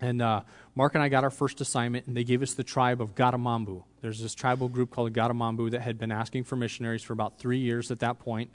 And 0.00 0.22
uh, 0.22 0.42
Mark 0.74 0.94
and 0.94 1.02
I 1.02 1.08
got 1.08 1.24
our 1.24 1.30
first 1.30 1.60
assignment, 1.60 2.06
and 2.06 2.16
they 2.16 2.24
gave 2.24 2.42
us 2.42 2.54
the 2.54 2.64
tribe 2.64 3.00
of 3.00 3.14
Gatamambu. 3.14 3.84
There's 4.00 4.20
this 4.20 4.34
tribal 4.34 4.68
group 4.68 4.90
called 4.90 5.12
Gatamambu 5.12 5.72
that 5.72 5.80
had 5.80 5.98
been 5.98 6.12
asking 6.12 6.44
for 6.44 6.56
missionaries 6.56 7.02
for 7.02 7.12
about 7.12 7.38
three 7.38 7.58
years 7.58 7.90
at 7.90 8.00
that 8.00 8.18
point 8.18 8.52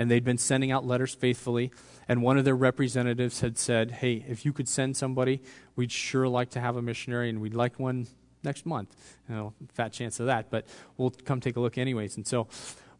and 0.00 0.10
they'd 0.10 0.24
been 0.24 0.38
sending 0.38 0.72
out 0.72 0.86
letters 0.86 1.14
faithfully. 1.14 1.70
And 2.08 2.22
one 2.22 2.38
of 2.38 2.46
their 2.46 2.56
representatives 2.56 3.42
had 3.42 3.58
said, 3.58 3.90
Hey, 3.90 4.24
if 4.26 4.46
you 4.46 4.52
could 4.54 4.66
send 4.66 4.96
somebody, 4.96 5.42
we'd 5.76 5.92
sure 5.92 6.26
like 6.26 6.48
to 6.50 6.60
have 6.60 6.76
a 6.76 6.80
missionary, 6.80 7.28
and 7.28 7.38
we'd 7.38 7.52
like 7.52 7.78
one 7.78 8.06
next 8.42 8.64
month. 8.64 8.96
You 9.28 9.34
know, 9.34 9.52
fat 9.74 9.92
chance 9.92 10.18
of 10.18 10.24
that, 10.24 10.50
but 10.50 10.66
we'll 10.96 11.10
come 11.10 11.38
take 11.38 11.56
a 11.56 11.60
look 11.60 11.76
anyways. 11.76 12.16
And 12.16 12.26
so 12.26 12.48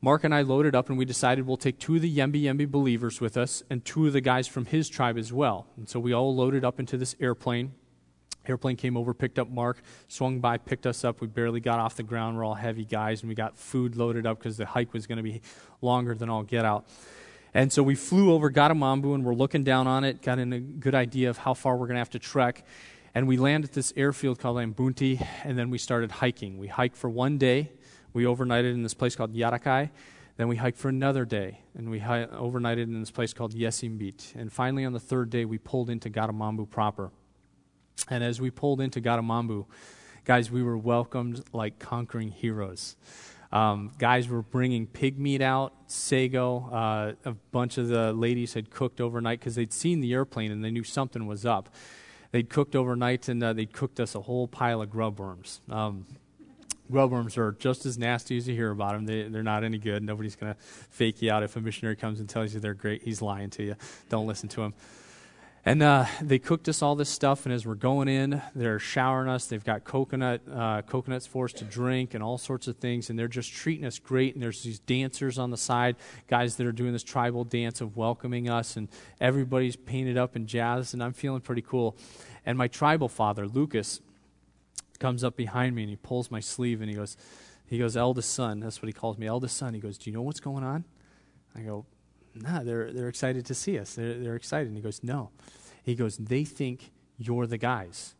Mark 0.02 0.24
and 0.24 0.34
I 0.34 0.42
loaded 0.42 0.74
up, 0.74 0.90
and 0.90 0.98
we 0.98 1.06
decided 1.06 1.46
we'll 1.46 1.56
take 1.56 1.78
two 1.78 1.96
of 1.96 2.02
the 2.02 2.14
Yembi 2.14 2.42
Yembi 2.42 2.70
believers 2.70 3.18
with 3.18 3.38
us 3.38 3.62
and 3.70 3.82
two 3.82 4.06
of 4.06 4.12
the 4.12 4.20
guys 4.20 4.46
from 4.46 4.66
his 4.66 4.90
tribe 4.90 5.16
as 5.16 5.32
well. 5.32 5.68
And 5.78 5.88
so 5.88 5.98
we 5.98 6.12
all 6.12 6.36
loaded 6.36 6.66
up 6.66 6.78
into 6.78 6.98
this 6.98 7.16
airplane. 7.18 7.72
Airplane 8.46 8.76
came 8.76 8.96
over, 8.96 9.12
picked 9.12 9.38
up 9.38 9.50
Mark, 9.50 9.82
swung 10.08 10.40
by, 10.40 10.56
picked 10.58 10.86
us 10.86 11.04
up. 11.04 11.20
We 11.20 11.26
barely 11.26 11.60
got 11.60 11.78
off 11.78 11.96
the 11.96 12.02
ground. 12.02 12.36
We're 12.36 12.44
all 12.44 12.54
heavy 12.54 12.84
guys, 12.84 13.22
and 13.22 13.28
we 13.28 13.34
got 13.34 13.58
food 13.58 13.96
loaded 13.96 14.26
up 14.26 14.38
because 14.38 14.56
the 14.56 14.66
hike 14.66 14.92
was 14.92 15.06
going 15.06 15.18
to 15.18 15.22
be 15.22 15.42
longer 15.82 16.14
than 16.14 16.30
all 16.30 16.42
get 16.42 16.64
out. 16.64 16.86
And 17.52 17.72
so 17.72 17.82
we 17.82 17.94
flew 17.94 18.32
over 18.32 18.50
Gatamambu, 18.50 19.14
and 19.14 19.24
we're 19.24 19.34
looking 19.34 19.64
down 19.64 19.86
on 19.86 20.04
it, 20.04 20.22
got 20.22 20.38
in 20.38 20.52
a 20.52 20.60
good 20.60 20.94
idea 20.94 21.30
of 21.30 21.38
how 21.38 21.54
far 21.54 21.76
we're 21.76 21.86
going 21.86 21.96
to 21.96 22.00
have 22.00 22.10
to 22.10 22.18
trek. 22.18 22.64
And 23.14 23.26
we 23.26 23.36
land 23.36 23.64
at 23.64 23.72
this 23.72 23.92
airfield 23.96 24.38
called 24.38 24.56
Ambunti, 24.56 25.26
and 25.44 25.58
then 25.58 25.68
we 25.68 25.78
started 25.78 26.12
hiking. 26.12 26.58
We 26.58 26.68
hiked 26.68 26.96
for 26.96 27.10
one 27.10 27.38
day. 27.38 27.72
We 28.12 28.24
overnighted 28.24 28.72
in 28.72 28.82
this 28.82 28.94
place 28.94 29.16
called 29.16 29.34
Yarakai. 29.34 29.90
Then 30.36 30.48
we 30.48 30.56
hiked 30.56 30.78
for 30.78 30.88
another 30.88 31.24
day, 31.24 31.60
and 31.76 31.90
we 31.90 31.98
hi- 31.98 32.26
overnighted 32.26 32.84
in 32.84 33.00
this 33.00 33.10
place 33.10 33.34
called 33.34 33.52
Yesimbit. 33.52 34.34
And 34.36 34.52
finally, 34.52 34.84
on 34.84 34.92
the 34.92 35.00
third 35.00 35.28
day, 35.28 35.44
we 35.44 35.58
pulled 35.58 35.90
into 35.90 36.08
Gatamambu 36.08 36.70
proper. 36.70 37.10
And 38.08 38.24
as 38.24 38.40
we 38.40 38.50
pulled 38.50 38.80
into 38.80 39.00
Gatamambu, 39.00 39.66
guys, 40.24 40.50
we 40.50 40.62
were 40.62 40.78
welcomed 40.78 41.44
like 41.52 41.78
conquering 41.78 42.30
heroes. 42.30 42.96
Um, 43.52 43.90
guys 43.98 44.28
were 44.28 44.42
bringing 44.42 44.86
pig 44.86 45.18
meat 45.18 45.42
out, 45.42 45.72
sago. 45.88 46.68
Uh, 46.70 47.12
a 47.24 47.32
bunch 47.50 47.78
of 47.78 47.88
the 47.88 48.12
ladies 48.12 48.54
had 48.54 48.70
cooked 48.70 49.00
overnight 49.00 49.40
because 49.40 49.56
they'd 49.56 49.72
seen 49.72 50.00
the 50.00 50.12
airplane 50.12 50.52
and 50.52 50.64
they 50.64 50.70
knew 50.70 50.84
something 50.84 51.26
was 51.26 51.44
up. 51.44 51.68
They'd 52.30 52.48
cooked 52.48 52.76
overnight 52.76 53.28
and 53.28 53.42
uh, 53.42 53.52
they'd 53.52 53.72
cooked 53.72 53.98
us 53.98 54.14
a 54.14 54.20
whole 54.20 54.46
pile 54.46 54.82
of 54.82 54.90
grub 54.90 55.18
worms. 55.18 55.60
Um, 55.68 56.06
grub 56.90 57.10
worms 57.10 57.36
are 57.36 57.52
just 57.52 57.86
as 57.86 57.98
nasty 57.98 58.36
as 58.36 58.46
you 58.46 58.54
hear 58.54 58.70
about 58.70 58.92
them. 58.92 59.04
They, 59.04 59.24
they're 59.24 59.42
not 59.42 59.64
any 59.64 59.78
good. 59.78 60.04
Nobody's 60.04 60.36
going 60.36 60.54
to 60.54 60.60
fake 60.60 61.20
you 61.20 61.32
out. 61.32 61.42
If 61.42 61.56
a 61.56 61.60
missionary 61.60 61.96
comes 61.96 62.20
and 62.20 62.28
tells 62.28 62.54
you 62.54 62.60
they're 62.60 62.74
great, 62.74 63.02
he's 63.02 63.20
lying 63.20 63.50
to 63.50 63.64
you. 63.64 63.76
Don't 64.08 64.28
listen 64.28 64.48
to 64.50 64.62
him. 64.62 64.74
And 65.64 65.82
uh, 65.82 66.06
they 66.22 66.38
cooked 66.38 66.70
us 66.70 66.80
all 66.80 66.94
this 66.94 67.10
stuff, 67.10 67.44
and 67.44 67.52
as 67.52 67.66
we're 67.66 67.74
going 67.74 68.08
in, 68.08 68.40
they're 68.54 68.78
showering 68.78 69.28
us. 69.28 69.46
They've 69.46 69.62
got 69.62 69.84
coconut 69.84 70.40
uh, 70.50 70.80
coconuts 70.82 71.26
for 71.26 71.44
us 71.44 71.52
to 71.54 71.64
drink 71.64 72.14
and 72.14 72.22
all 72.22 72.38
sorts 72.38 72.66
of 72.66 72.76
things, 72.76 73.10
and 73.10 73.18
they're 73.18 73.28
just 73.28 73.52
treating 73.52 73.84
us 73.84 73.98
great. 73.98 74.32
And 74.34 74.42
there's 74.42 74.62
these 74.62 74.78
dancers 74.78 75.38
on 75.38 75.50
the 75.50 75.58
side, 75.58 75.96
guys 76.28 76.56
that 76.56 76.66
are 76.66 76.72
doing 76.72 76.94
this 76.94 77.02
tribal 77.02 77.44
dance 77.44 77.82
of 77.82 77.96
welcoming 77.96 78.48
us, 78.48 78.76
and 78.76 78.88
everybody's 79.20 79.76
painted 79.76 80.16
up 80.16 80.34
in 80.34 80.46
jazz, 80.46 80.94
and 80.94 81.02
I'm 81.02 81.12
feeling 81.12 81.42
pretty 81.42 81.62
cool. 81.62 81.94
And 82.46 82.56
my 82.56 82.68
tribal 82.68 83.08
father, 83.08 83.46
Lucas, 83.46 84.00
comes 84.98 85.24
up 85.24 85.36
behind 85.36 85.74
me 85.74 85.82
and 85.82 85.90
he 85.90 85.96
pulls 85.96 86.30
my 86.30 86.40
sleeve 86.40 86.80
and 86.80 86.88
he 86.88 86.94
goes, 86.94 87.16
he 87.66 87.78
goes, 87.78 87.96
eldest 87.96 88.32
son. 88.32 88.60
That's 88.60 88.80
what 88.80 88.86
he 88.86 88.92
calls 88.92 89.18
me, 89.18 89.26
eldest 89.26 89.56
son. 89.56 89.74
He 89.74 89.80
goes, 89.80 89.98
do 89.98 90.10
you 90.10 90.16
know 90.16 90.22
what's 90.22 90.40
going 90.40 90.62
on? 90.62 90.84
I 91.56 91.60
go, 91.60 91.86
nah, 92.34 92.62
they're, 92.62 92.92
they're 92.92 93.08
excited 93.08 93.46
to 93.46 93.54
see 93.54 93.78
us. 93.78 93.94
They're, 93.94 94.14
they're 94.14 94.36
excited. 94.36 94.68
And 94.68 94.76
he 94.76 94.82
goes, 94.82 95.00
no. 95.02 95.30
He 95.82 95.94
goes, 95.94 96.16
they 96.16 96.44
think 96.44 96.90
you're 97.18 97.46
the 97.46 97.58
guys. 97.58 98.14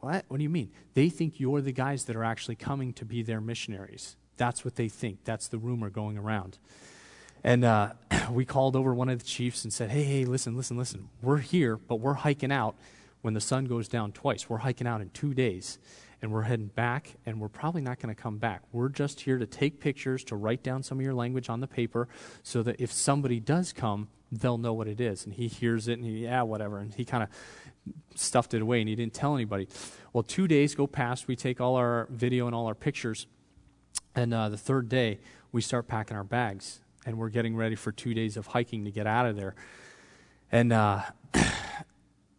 What? 0.00 0.24
What 0.28 0.38
do 0.38 0.42
you 0.42 0.50
mean? 0.50 0.70
They 0.94 1.08
think 1.08 1.40
you're 1.40 1.60
the 1.60 1.72
guys 1.72 2.04
that 2.04 2.16
are 2.16 2.24
actually 2.24 2.56
coming 2.56 2.92
to 2.94 3.04
be 3.04 3.22
their 3.22 3.40
missionaries. 3.40 4.16
That's 4.36 4.64
what 4.64 4.76
they 4.76 4.88
think. 4.88 5.24
That's 5.24 5.48
the 5.48 5.58
rumor 5.58 5.90
going 5.90 6.18
around. 6.18 6.58
And 7.42 7.64
uh, 7.64 7.92
we 8.30 8.44
called 8.44 8.74
over 8.74 8.94
one 8.94 9.08
of 9.08 9.18
the 9.18 9.24
chiefs 9.24 9.64
and 9.64 9.72
said, 9.72 9.90
hey, 9.90 10.02
hey, 10.02 10.24
listen, 10.24 10.56
listen, 10.56 10.76
listen. 10.76 11.08
We're 11.22 11.38
here, 11.38 11.76
but 11.76 11.96
we're 11.96 12.14
hiking 12.14 12.50
out 12.50 12.74
when 13.22 13.34
the 13.34 13.40
sun 13.40 13.66
goes 13.66 13.88
down 13.88 14.12
twice. 14.12 14.48
We're 14.48 14.58
hiking 14.58 14.86
out 14.86 15.00
in 15.00 15.10
two 15.10 15.34
days, 15.34 15.78
and 16.24 16.32
we're 16.32 16.40
heading 16.40 16.68
back, 16.68 17.16
and 17.26 17.38
we're 17.38 17.50
probably 17.50 17.82
not 17.82 18.00
going 18.00 18.12
to 18.12 18.18
come 18.18 18.38
back. 18.38 18.62
We're 18.72 18.88
just 18.88 19.20
here 19.20 19.36
to 19.36 19.46
take 19.46 19.78
pictures, 19.78 20.24
to 20.24 20.36
write 20.36 20.62
down 20.62 20.82
some 20.82 20.98
of 20.98 21.04
your 21.04 21.12
language 21.12 21.50
on 21.50 21.60
the 21.60 21.66
paper, 21.66 22.08
so 22.42 22.62
that 22.62 22.80
if 22.80 22.90
somebody 22.90 23.40
does 23.40 23.74
come, 23.74 24.08
they'll 24.32 24.56
know 24.56 24.72
what 24.72 24.88
it 24.88 25.02
is. 25.02 25.26
And 25.26 25.34
he 25.34 25.48
hears 25.48 25.86
it, 25.86 25.98
and 25.98 26.04
he, 26.04 26.24
yeah, 26.24 26.40
whatever. 26.40 26.78
And 26.78 26.94
he 26.94 27.04
kind 27.04 27.24
of 27.24 27.28
stuffed 28.14 28.54
it 28.54 28.62
away, 28.62 28.80
and 28.80 28.88
he 28.88 28.96
didn't 28.96 29.12
tell 29.12 29.34
anybody. 29.34 29.68
Well, 30.14 30.22
two 30.22 30.48
days 30.48 30.74
go 30.74 30.86
past. 30.86 31.28
We 31.28 31.36
take 31.36 31.60
all 31.60 31.76
our 31.76 32.08
video 32.08 32.46
and 32.46 32.54
all 32.54 32.68
our 32.68 32.74
pictures, 32.74 33.26
and 34.14 34.32
uh, 34.32 34.48
the 34.48 34.56
third 34.56 34.88
day, 34.88 35.18
we 35.52 35.60
start 35.60 35.88
packing 35.88 36.16
our 36.16 36.24
bags 36.24 36.80
and 37.04 37.18
we're 37.18 37.28
getting 37.28 37.54
ready 37.54 37.74
for 37.74 37.92
two 37.92 38.14
days 38.14 38.38
of 38.38 38.46
hiking 38.46 38.86
to 38.86 38.90
get 38.90 39.06
out 39.06 39.26
of 39.26 39.36
there. 39.36 39.54
And 40.50 40.72
uh, 40.72 41.02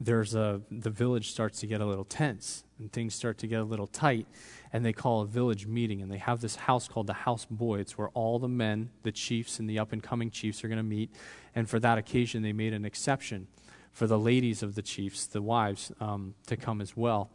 there's 0.05 0.35
a 0.35 0.61
the 0.71 0.89
village 0.89 1.31
starts 1.31 1.59
to 1.59 1.67
get 1.67 1.81
a 1.81 1.85
little 1.85 2.05
tense, 2.05 2.63
and 2.79 2.91
things 2.91 3.15
start 3.15 3.37
to 3.39 3.47
get 3.47 3.59
a 3.59 3.63
little 3.63 3.87
tight. 3.87 4.27
And 4.71 4.85
they 4.85 4.93
call 4.93 5.21
a 5.21 5.25
village 5.25 5.65
meeting, 5.67 6.01
and 6.01 6.11
they 6.11 6.17
have 6.17 6.41
this 6.41 6.55
house 6.55 6.87
called 6.87 7.07
the 7.07 7.13
House 7.13 7.45
Boy. 7.49 7.79
It's 7.79 7.97
where 7.97 8.09
all 8.09 8.39
the 8.39 8.49
men, 8.49 8.89
the 9.03 9.11
chiefs, 9.11 9.59
and 9.59 9.69
the 9.69 9.79
up 9.79 9.93
and 9.93 10.03
coming 10.03 10.29
chiefs 10.29 10.63
are 10.63 10.67
going 10.67 10.77
to 10.77 10.83
meet. 10.83 11.11
And 11.55 11.69
for 11.69 11.79
that 11.79 11.97
occasion, 11.97 12.43
they 12.43 12.53
made 12.53 12.73
an 12.73 12.85
exception 12.85 13.47
for 13.93 14.07
the 14.07 14.19
ladies 14.19 14.61
of 14.61 14.75
the 14.75 14.81
chiefs, 14.81 15.25
the 15.27 15.41
wives, 15.41 15.91
um, 16.01 16.35
to 16.47 16.57
come 16.57 16.81
as 16.81 16.97
well. 16.97 17.29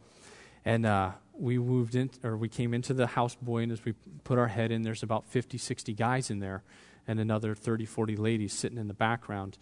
And 0.63 0.85
uh, 0.85 1.11
we 1.33 1.57
moved 1.57 1.95
in, 1.95 2.11
or 2.23 2.37
we 2.37 2.47
came 2.47 2.73
into 2.73 2.93
the 2.93 3.07
house 3.07 3.35
boy, 3.35 3.63
and 3.63 3.71
as 3.71 3.83
we 3.83 3.93
put 4.23 4.37
our 4.37 4.47
head 4.47 4.71
in, 4.71 4.83
there's 4.83 5.01
about 5.01 5.25
50, 5.25 5.57
60 5.57 5.93
guys 5.93 6.29
in 6.29 6.39
there 6.39 6.63
and 7.07 7.19
another 7.19 7.55
30, 7.55 7.85
40 7.85 8.15
ladies 8.15 8.53
sitting 8.53 8.77
in 8.77 8.87
the 8.87 8.93
background. 8.93 9.57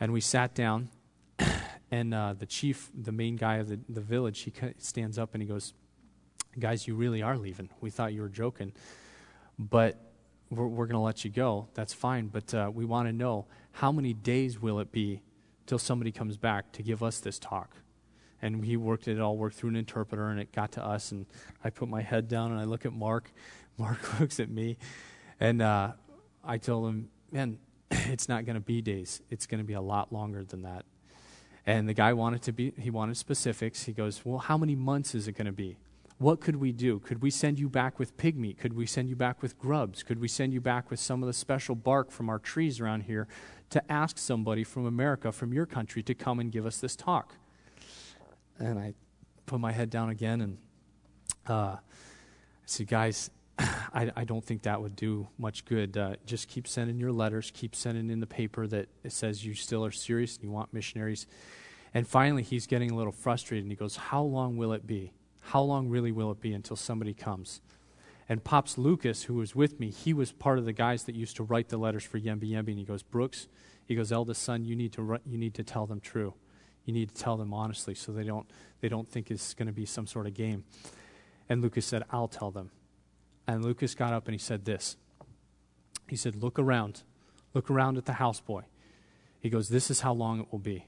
And 0.00 0.12
we 0.12 0.20
sat 0.20 0.54
down, 0.54 0.88
and 1.92 2.12
uh, 2.12 2.34
the 2.36 2.46
chief, 2.46 2.90
the 2.92 3.12
main 3.12 3.36
guy 3.36 3.56
of 3.56 3.68
the, 3.68 3.78
the 3.88 4.00
village, 4.00 4.40
he 4.40 4.52
stands 4.78 5.16
up 5.16 5.34
and 5.34 5.42
he 5.42 5.48
goes, 5.48 5.74
Guys, 6.58 6.86
you 6.86 6.94
really 6.94 7.22
are 7.22 7.38
leaving. 7.38 7.70
We 7.80 7.88
thought 7.88 8.12
you 8.12 8.20
were 8.20 8.28
joking, 8.28 8.72
but 9.58 9.98
we're, 10.50 10.66
we're 10.66 10.86
going 10.86 10.96
to 10.96 10.98
let 10.98 11.24
you 11.24 11.30
go. 11.30 11.68
That's 11.72 11.94
fine, 11.94 12.26
but 12.26 12.52
uh, 12.52 12.70
we 12.74 12.84
want 12.84 13.08
to 13.08 13.12
know 13.12 13.46
how 13.70 13.92
many 13.92 14.12
days 14.12 14.60
will 14.60 14.80
it 14.80 14.92
be 14.92 15.22
till 15.64 15.78
somebody 15.78 16.12
comes 16.12 16.36
back 16.36 16.72
to 16.72 16.82
give 16.82 17.02
us 17.02 17.20
this 17.20 17.38
talk? 17.38 17.76
and 18.44 18.64
he 18.64 18.76
worked 18.76 19.06
it 19.06 19.20
all 19.20 19.36
worked 19.36 19.54
through 19.54 19.70
an 19.70 19.76
interpreter 19.76 20.26
and 20.26 20.40
it 20.40 20.50
got 20.50 20.72
to 20.72 20.84
us 20.84 21.12
and 21.12 21.26
i 21.62 21.70
put 21.70 21.88
my 21.88 22.02
head 22.02 22.26
down 22.26 22.50
and 22.50 22.60
i 22.60 22.64
look 22.64 22.84
at 22.84 22.92
mark 22.92 23.30
mark 23.78 24.00
looks 24.20 24.40
at 24.40 24.50
me 24.50 24.76
and 25.42 25.60
uh, 25.60 25.92
I 26.44 26.58
told 26.58 26.88
him, 26.88 27.08
man, 27.32 27.58
it's 27.90 28.28
not 28.28 28.44
going 28.44 28.54
to 28.54 28.60
be 28.60 28.80
days. 28.80 29.20
It's 29.28 29.46
going 29.46 29.58
to 29.58 29.66
be 29.66 29.74
a 29.74 29.80
lot 29.80 30.12
longer 30.12 30.44
than 30.44 30.62
that. 30.62 30.84
And 31.66 31.88
the 31.88 31.94
guy 31.94 32.12
wanted 32.12 32.42
to 32.42 32.52
be, 32.52 32.72
he 32.78 32.90
wanted 32.90 33.16
specifics. 33.16 33.84
He 33.84 33.92
goes, 33.92 34.24
well, 34.24 34.38
how 34.38 34.58
many 34.58 34.74
months 34.74 35.14
is 35.14 35.28
it 35.28 35.32
going 35.32 35.46
to 35.46 35.52
be? 35.52 35.76
What 36.18 36.40
could 36.40 36.56
we 36.56 36.72
do? 36.72 36.98
Could 37.00 37.22
we 37.22 37.30
send 37.30 37.58
you 37.58 37.68
back 37.68 37.98
with 37.98 38.16
pig 38.16 38.36
meat? 38.36 38.58
Could 38.58 38.74
we 38.74 38.86
send 38.86 39.08
you 39.08 39.16
back 39.16 39.42
with 39.42 39.58
grubs? 39.58 40.02
Could 40.02 40.20
we 40.20 40.28
send 40.28 40.52
you 40.52 40.60
back 40.60 40.90
with 40.90 41.00
some 41.00 41.22
of 41.22 41.26
the 41.26 41.32
special 41.32 41.74
bark 41.74 42.10
from 42.10 42.28
our 42.28 42.38
trees 42.38 42.80
around 42.80 43.02
here 43.02 43.26
to 43.70 43.92
ask 43.92 44.18
somebody 44.18 44.62
from 44.62 44.86
America, 44.86 45.32
from 45.32 45.52
your 45.52 45.66
country, 45.66 46.02
to 46.04 46.14
come 46.14 46.38
and 46.38 46.52
give 46.52 46.64
us 46.64 46.78
this 46.78 46.94
talk? 46.94 47.34
And 48.58 48.78
I 48.78 48.94
put 49.46 49.58
my 49.58 49.72
head 49.72 49.90
down 49.90 50.10
again 50.10 50.40
and 50.40 50.58
uh, 51.48 51.76
I 51.76 51.78
said, 52.66 52.86
guys, 52.86 53.30
I, 53.94 54.10
I, 54.16 54.24
don't 54.24 54.44
think 54.44 54.62
that 54.62 54.80
would 54.80 54.96
do 54.96 55.28
much 55.38 55.64
good. 55.64 55.96
Uh, 55.96 56.16
just 56.26 56.48
keep 56.48 56.66
sending 56.66 56.98
your 56.98 57.12
letters, 57.12 57.50
keep 57.54 57.74
sending 57.74 58.10
in 58.10 58.20
the 58.20 58.26
paper 58.26 58.66
that 58.66 58.88
it 59.04 59.12
says 59.12 59.44
you 59.44 59.54
still 59.54 59.84
are 59.84 59.90
serious 59.90 60.36
and 60.36 60.44
you 60.44 60.50
want 60.50 60.72
missionaries. 60.72 61.26
And 61.94 62.06
finally, 62.06 62.42
he's 62.42 62.66
getting 62.66 62.90
a 62.90 62.96
little 62.96 63.12
frustrated 63.12 63.64
and 63.64 63.72
he 63.72 63.76
goes, 63.76 63.96
How 63.96 64.22
long 64.22 64.56
will 64.56 64.72
it 64.72 64.86
be? 64.86 65.12
How 65.40 65.62
long 65.62 65.88
really 65.88 66.12
will 66.12 66.30
it 66.30 66.40
be 66.40 66.52
until 66.52 66.76
somebody 66.76 67.14
comes? 67.14 67.60
And 68.28 68.42
Pops 68.44 68.78
Lucas, 68.78 69.24
who 69.24 69.34
was 69.34 69.54
with 69.54 69.78
me, 69.80 69.90
he 69.90 70.14
was 70.14 70.32
part 70.32 70.58
of 70.58 70.64
the 70.64 70.72
guys 70.72 71.04
that 71.04 71.14
used 71.14 71.36
to 71.36 71.42
write 71.42 71.68
the 71.68 71.76
letters 71.76 72.04
for 72.04 72.18
Yembi 72.18 72.50
Yembi. 72.50 72.68
And 72.68 72.78
he 72.78 72.84
goes, 72.84 73.02
Brooks, 73.02 73.48
he 73.86 73.94
goes, 73.94 74.12
eldest 74.12 74.42
son, 74.42 74.64
you 74.64 74.76
need 74.76 74.92
to, 74.94 75.18
you 75.26 75.36
need 75.36 75.54
to 75.54 75.64
tell 75.64 75.86
them 75.86 76.00
true. 76.00 76.34
You 76.84 76.94
need 76.94 77.14
to 77.14 77.20
tell 77.20 77.36
them 77.36 77.52
honestly 77.52 77.94
so 77.94 78.12
they 78.12 78.24
don't, 78.24 78.48
they 78.80 78.88
don't 78.88 79.08
think 79.08 79.30
it's 79.30 79.54
going 79.54 79.66
to 79.66 79.72
be 79.72 79.84
some 79.84 80.06
sort 80.06 80.26
of 80.26 80.34
game. 80.34 80.64
And 81.48 81.60
Lucas 81.60 81.84
said, 81.84 82.04
I'll 82.10 82.28
tell 82.28 82.50
them. 82.50 82.70
And 83.46 83.64
Lucas 83.64 83.94
got 83.94 84.12
up 84.12 84.26
and 84.26 84.34
he 84.34 84.38
said 84.38 84.64
this. 84.64 84.96
He 86.08 86.16
said, 86.16 86.36
Look 86.36 86.58
around. 86.58 87.02
Look 87.54 87.70
around 87.70 87.98
at 87.98 88.06
the 88.06 88.12
houseboy. 88.12 88.64
He 89.40 89.50
goes, 89.50 89.68
This 89.68 89.90
is 89.90 90.00
how 90.00 90.12
long 90.12 90.40
it 90.40 90.46
will 90.50 90.58
be. 90.58 90.86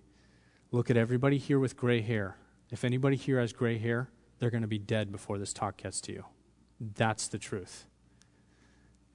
Look 0.71 0.91
at 0.91 0.97
everybody 0.97 1.39
here 1.39 1.59
with 1.59 1.77
gray 1.77 2.01
hair. 2.01 2.37
If 2.71 2.85
anybody 2.85 3.17
here 3.17 3.41
has 3.41 3.53
gray 3.53 3.79
hair, 3.79 4.09
they're 4.39 4.51
going 4.51 4.63
to 4.63 4.69
be 4.69 4.79
dead 4.79 5.13
before 5.13 5.39
this 5.39 5.53
talk 5.53 5.77
gets 5.77 6.01
to 6.03 6.13
you. 6.13 6.25
That's 6.81 7.29
the 7.29 7.39
truth. 7.39 7.87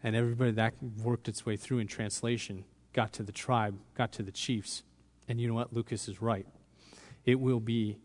And 0.02 0.16
everybody 0.16 0.52
that 0.52 0.74
worked 1.04 1.28
its 1.28 1.46
way 1.46 1.58
through 1.58 1.80
in 1.80 1.88
translation 1.88 2.64
got 2.94 3.12
to 3.14 3.24
the 3.24 3.32
tribe, 3.32 3.78
got 3.96 4.12
to 4.14 4.24
the 4.24 4.32
chiefs. 4.32 4.84
And 5.28 5.40
you 5.40 5.48
know 5.48 5.54
what? 5.54 5.74
Lucas 5.74 6.08
is 6.08 6.22
right. 6.22 6.48
It 7.26 7.40
will 7.40 7.60
be 7.60 8.00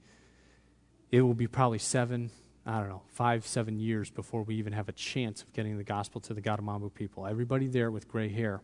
it 1.10 1.22
will 1.22 1.34
be 1.34 1.46
probably 1.46 1.78
seven, 1.78 2.30
I 2.66 2.80
don't 2.80 2.88
know, 2.88 3.02
five, 3.08 3.46
seven 3.46 3.78
years 3.78 4.10
before 4.10 4.42
we 4.42 4.54
even 4.54 4.72
have 4.72 4.88
a 4.88 4.92
chance 4.92 5.42
of 5.42 5.52
getting 5.52 5.76
the 5.76 5.84
gospel 5.84 6.20
to 6.22 6.32
the 6.32 6.40
Gatamambu 6.40 6.94
people. 6.94 7.26
Everybody 7.26 7.66
there 7.66 7.90
with 7.90 8.08
gray 8.08 8.30
hair 8.30 8.62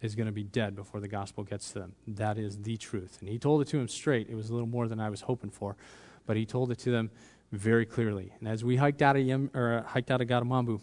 is 0.00 0.14
going 0.14 0.26
to 0.26 0.32
be 0.32 0.44
dead 0.44 0.74
before 0.74 1.00
the 1.00 1.08
gospel 1.08 1.44
gets 1.44 1.70
to 1.72 1.80
them. 1.80 1.92
That 2.06 2.38
is 2.38 2.56
the 2.62 2.78
truth. 2.78 3.18
And 3.20 3.28
he 3.28 3.38
told 3.38 3.60
it 3.60 3.68
to 3.68 3.78
him 3.78 3.86
straight. 3.86 4.28
It 4.30 4.34
was 4.34 4.48
a 4.48 4.54
little 4.54 4.68
more 4.68 4.88
than 4.88 4.98
I 4.98 5.10
was 5.10 5.22
hoping 5.22 5.50
for, 5.50 5.76
but 6.24 6.38
he 6.38 6.46
told 6.46 6.70
it 6.70 6.78
to 6.80 6.90
them 6.90 7.10
very 7.52 7.84
clearly. 7.84 8.32
And 8.38 8.48
as 8.48 8.64
we 8.64 8.76
hiked 8.76 9.02
out 9.02 9.16
of, 9.16 9.22
Yem, 9.22 9.50
or, 9.52 9.74
uh, 9.74 9.82
hiked 9.82 10.10
out 10.10 10.22
of 10.22 10.28
Gatamambu, 10.28 10.80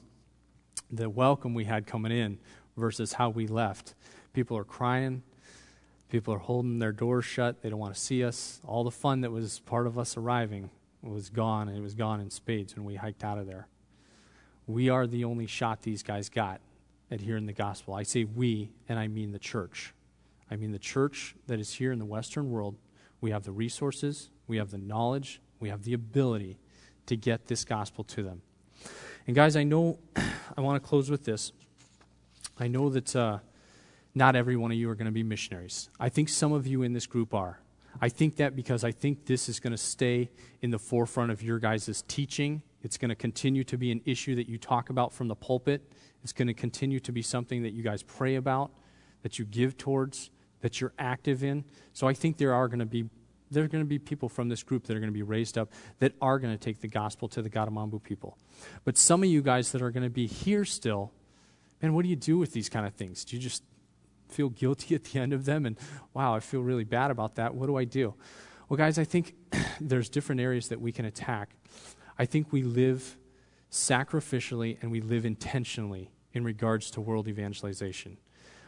the 0.92 1.10
welcome 1.10 1.56
we 1.56 1.66
had 1.66 1.88
coming 1.88 2.12
in 2.12 2.38
versus 2.78 3.14
how 3.14 3.30
we 3.30 3.48
left, 3.48 3.96
people 4.34 4.56
are 4.56 4.64
crying. 4.64 5.24
People 6.10 6.34
are 6.34 6.40
holding 6.40 6.78
their 6.78 6.92
doors 6.92 7.26
shut. 7.26 7.62
They 7.62 7.70
don't 7.70 7.80
want 7.80 7.96
to 7.96 8.00
see 8.00 8.24
us. 8.24 8.60
All 8.66 8.84
the 8.84 8.92
fun 8.92 9.22
that 9.22 9.32
was 9.32 9.62
part 9.62 9.88
of 9.88 9.98
us 9.98 10.18
arriving 10.18 10.70
was 11.02 11.30
gone, 11.30 11.68
and 11.68 11.78
it 11.78 11.82
was 11.82 11.96
gone 11.96 12.20
in 12.20 12.30
spades 12.30 12.76
when 12.76 12.86
we 12.86 12.96
hiked 12.96 13.24
out 13.24 13.38
of 13.38 13.48
there. 13.48 13.68
We 14.68 14.90
are 14.90 15.08
the 15.08 15.24
only 15.24 15.48
shot 15.48 15.82
these 15.82 16.04
guys 16.04 16.30
got 16.30 16.62
at 17.10 17.22
hearing 17.22 17.46
the 17.46 17.54
gospel. 17.54 17.94
I 17.94 18.04
say 18.04 18.24
we, 18.24 18.72
and 18.88 18.98
I 18.98 19.08
mean 19.08 19.32
the 19.32 19.40
church. 19.40 19.94
I 20.50 20.56
mean 20.56 20.72
the 20.72 20.80
church 20.80 21.36
that 21.48 21.60
is 21.60 21.74
here 21.74 21.92
in 21.92 22.00
the 22.00 22.06
Western 22.06 22.52
world. 22.52 22.76
We 23.20 23.32
have 23.32 23.44
the 23.44 23.52
resources, 23.52 24.30
we 24.48 24.58
have 24.58 24.72
the 24.72 24.78
knowledge, 24.78 25.42
we 25.60 25.70
have 25.70 25.84
the 25.84 25.94
ability 25.94 26.58
to 27.06 27.16
get 27.16 27.48
this 27.48 27.66
gospel 27.66 28.04
to 28.06 28.24
them. 28.24 28.42
And 29.28 29.36
guys, 29.36 29.56
I 29.56 29.64
know, 29.64 30.00
I 30.16 30.62
want 30.62 30.82
to 30.82 30.88
close 30.88 31.10
with 31.10 31.26
this. 31.26 31.52
I 32.60 32.68
know 32.68 32.90
that 32.90 33.16
uh, 33.16 33.40
not 34.14 34.36
every 34.36 34.56
one 34.56 34.72
of 34.72 34.78
you 34.78 34.90
are 34.90 34.96
going 34.96 35.06
to 35.06 35.12
be 35.12 35.24
missionaries. 35.24 35.90
I 36.00 36.10
think 36.10 36.30
some 36.30 36.52
of 36.52 36.68
you 36.68 36.84
in 36.84 36.94
this 36.94 37.06
group 37.06 37.34
are. 37.34 37.60
I 38.00 38.10
think 38.10 38.38
that 38.38 38.56
because 38.56 38.84
I 38.84 38.92
think 38.92 39.26
this 39.26 39.50
is 39.50 39.60
going 39.60 39.72
to 39.72 39.78
stay 39.78 40.30
in 40.62 40.72
the 40.72 40.80
forefront 40.80 41.32
of 41.32 41.44
your 41.44 41.60
guys' 41.60 42.04
teaching. 42.08 42.62
It's 42.84 42.98
going 42.98 43.10
to 43.10 43.16
continue 43.16 43.64
to 43.66 43.78
be 43.78 43.92
an 43.92 44.02
issue 44.06 44.36
that 44.36 44.48
you 44.48 44.58
talk 44.58 44.90
about 44.90 45.14
from 45.14 45.28
the 45.28 45.36
pulpit. 45.36 45.92
It's 46.24 46.34
going 46.34 46.48
to 46.48 46.54
continue 46.54 47.00
to 47.02 47.12
be 47.12 47.22
something 47.22 47.64
that 47.64 47.74
you 47.74 47.84
guys 47.84 48.04
pray 48.04 48.36
about, 48.36 48.72
that 49.24 49.40
you 49.40 49.46
give 49.46 49.78
towards, 49.78 50.30
that 50.62 50.80
you're 50.80 50.94
active 50.98 51.44
in. 51.44 51.66
So 51.94 52.08
I 52.08 52.14
think 52.14 52.38
there 52.38 52.54
are 52.54 52.68
going 52.68 52.80
to 52.80 52.86
be 52.86 53.10
there 53.52 53.66
are 53.66 53.68
going 53.68 53.84
to 53.84 53.88
be 53.88 54.00
people 54.00 54.30
from 54.30 54.48
this 54.48 54.64
group 54.64 54.86
that 54.88 54.96
are 54.96 55.00
going 55.02 55.12
to 55.12 55.14
be 55.14 55.24
raised 55.24 55.58
up 55.58 55.74
that 56.00 56.14
are 56.22 56.40
going 56.40 56.58
to 56.58 56.58
take 56.58 56.80
the 56.80 56.88
gospel 56.88 57.28
to 57.28 57.42
the 57.42 57.50
Gatamambu 57.50 58.02
people. 58.02 58.38
But 58.86 58.98
some 58.98 59.24
of 59.24 59.30
you 59.30 59.42
guys 59.42 59.74
that 59.74 59.82
are 59.82 59.92
going 59.92 60.06
to 60.06 60.10
be 60.10 60.26
here 60.26 60.64
still, 60.64 61.12
man, 61.82 61.94
what 61.94 62.04
do 62.04 62.10
you 62.10 62.16
do 62.16 62.38
with 62.38 62.54
these 62.54 62.70
kind 62.70 62.88
of 62.88 62.94
things? 62.94 63.26
Do 63.26 63.36
you 63.36 63.42
just 63.42 63.64
feel 64.32 64.50
guilty 64.50 64.96
at 64.96 65.04
the 65.06 65.20
end 65.20 65.34
of 65.34 65.46
them 65.46 65.66
and 65.66 65.78
wow, 66.14 66.36
I 66.36 66.40
feel 66.40 66.62
really 66.62 66.84
bad 66.84 67.12
about 67.12 67.36
that. 67.36 67.54
What 67.56 67.68
do 67.68 67.78
I 67.78 67.86
do? 67.86 68.14
Well, 68.70 68.78
guys, 68.78 68.98
I 68.98 69.04
think 69.04 69.36
there's 69.82 70.10
different 70.10 70.42
areas 70.42 70.70
that 70.70 70.80
we 70.80 70.92
can 70.92 71.06
attack. 71.06 71.56
I 72.18 72.26
think 72.26 72.52
we 72.52 72.64
live 72.64 73.18
sacrificially 73.72 74.78
and 74.82 74.92
we 74.92 75.02
live 75.02 75.26
intentionally 75.26 76.12
in 76.34 76.44
regards 76.44 76.92
to 76.92 77.02
world 77.02 77.28
evangelization. 77.28 78.18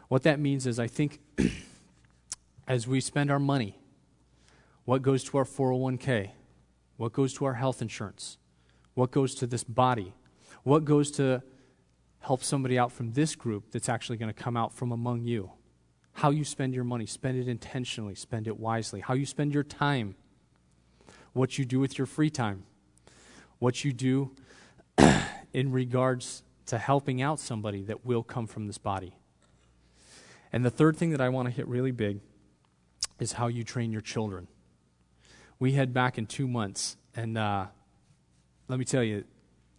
What 0.08 0.24
that 0.24 0.40
means 0.40 0.68
is, 0.68 0.80
I 0.80 0.88
think 0.88 1.20
as 2.68 2.88
we 2.88 3.00
spend 3.00 3.32
our 3.32 3.40
money, 3.40 3.80
what 4.86 5.02
goes 5.02 5.24
to 5.26 5.38
our 5.38 5.46
401k, 5.46 6.32
what 6.98 7.14
goes 7.14 7.34
to 7.36 7.46
our 7.46 7.54
health 7.54 7.82
insurance, 7.82 8.38
What 8.94 9.12
goes 9.12 9.34
to 9.36 9.48
this 9.48 9.64
body? 9.64 10.14
What 10.64 10.86
goes 10.86 11.10
to 11.12 11.42
help 12.24 12.44
somebody 12.44 12.80
out 12.80 12.92
from 12.92 13.12
this 13.12 13.36
group 13.36 13.72
that's 13.72 13.90
actually 13.90 14.18
going 14.18 14.34
to 14.34 14.44
come 14.44 14.58
out 14.58 14.74
from 14.74 14.92
among 14.92 15.24
you? 15.24 15.52
How 16.14 16.30
you 16.30 16.46
spend 16.46 16.74
your 16.74 16.84
money, 16.84 17.06
spend 17.06 17.38
it 17.38 17.48
intentionally, 17.48 18.16
spend 18.16 18.48
it 18.48 18.58
wisely. 18.58 19.02
How 19.02 19.14
you 19.14 19.26
spend 19.26 19.54
your 19.54 19.64
time, 19.64 20.16
what 21.34 21.58
you 21.58 21.66
do 21.66 21.80
with 21.80 21.98
your 21.98 22.08
free 22.08 22.30
time, 22.30 22.64
what 23.60 23.84
you 23.84 23.92
do 23.92 24.32
in 25.54 25.72
regards 25.72 26.44
to 26.68 26.78
helping 26.78 27.22
out 27.22 27.40
somebody 27.40 27.84
that 27.84 28.06
will 28.06 28.24
come 28.24 28.48
from 28.48 28.68
this 28.68 28.78
body. 28.78 29.18
And 30.54 30.64
the 30.64 30.70
third 30.70 30.96
thing 30.96 31.10
that 31.10 31.22
I 31.22 31.30
want 31.30 31.48
to 31.48 31.52
hit 31.54 31.68
really 31.68 31.92
big 31.92 32.22
is 33.20 33.34
how 33.34 33.48
you 33.48 33.64
train 33.64 33.92
your 33.92 34.02
children. 34.02 34.48
We 35.60 35.74
head 35.74 35.94
back 35.94 36.18
in 36.18 36.26
two 36.26 36.48
months, 36.48 36.96
and 37.16 37.38
uh, 37.38 37.66
let 38.68 38.80
me 38.80 38.86
tell 38.86 39.04
you, 39.04 39.24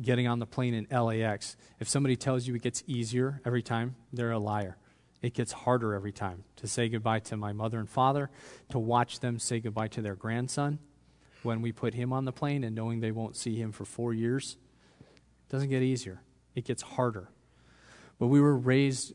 getting 0.00 0.26
on 0.26 0.38
the 0.38 0.46
plane 0.46 0.74
in 0.74 0.86
LAX, 0.90 1.56
if 1.78 1.88
somebody 1.88 2.16
tells 2.16 2.46
you 2.46 2.54
it 2.54 2.62
gets 2.62 2.82
easier 2.86 3.40
every 3.44 3.62
time, 3.62 3.96
they're 4.12 4.32
a 4.32 4.38
liar. 4.38 4.76
It 5.22 5.34
gets 5.34 5.52
harder 5.52 5.94
every 5.94 6.12
time 6.12 6.44
to 6.56 6.66
say 6.66 6.88
goodbye 6.88 7.20
to 7.20 7.36
my 7.36 7.52
mother 7.52 7.78
and 7.78 7.88
father, 7.88 8.30
to 8.70 8.78
watch 8.78 9.20
them 9.20 9.38
say 9.38 9.60
goodbye 9.60 9.88
to 9.88 10.02
their 10.02 10.16
grandson 10.16 10.78
when 11.42 11.62
we 11.62 11.72
put 11.72 11.94
him 11.94 12.12
on 12.12 12.24
the 12.24 12.32
plane 12.32 12.64
and 12.64 12.74
knowing 12.74 13.00
they 13.00 13.10
won't 13.10 13.36
see 13.36 13.56
him 13.56 13.72
for 13.72 13.84
four 13.84 14.12
years. 14.12 14.56
It 15.00 15.50
doesn't 15.50 15.70
get 15.70 15.82
easier, 15.82 16.22
it 16.54 16.64
gets 16.64 16.82
harder. 16.82 17.30
But 18.18 18.26
we 18.26 18.40
were 18.40 18.56
raised 18.56 19.14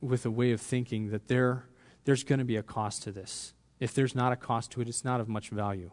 with 0.00 0.26
a 0.26 0.30
way 0.30 0.52
of 0.52 0.60
thinking 0.60 1.10
that 1.10 1.28
there, 1.28 1.66
there's 2.04 2.24
going 2.24 2.38
to 2.38 2.44
be 2.44 2.56
a 2.56 2.62
cost 2.62 3.02
to 3.04 3.12
this. 3.12 3.54
If 3.78 3.94
there's 3.94 4.14
not 4.14 4.32
a 4.32 4.36
cost 4.36 4.72
to 4.72 4.80
it, 4.80 4.88
it's 4.88 5.04
not 5.04 5.20
of 5.20 5.28
much 5.28 5.50
value. 5.50 5.90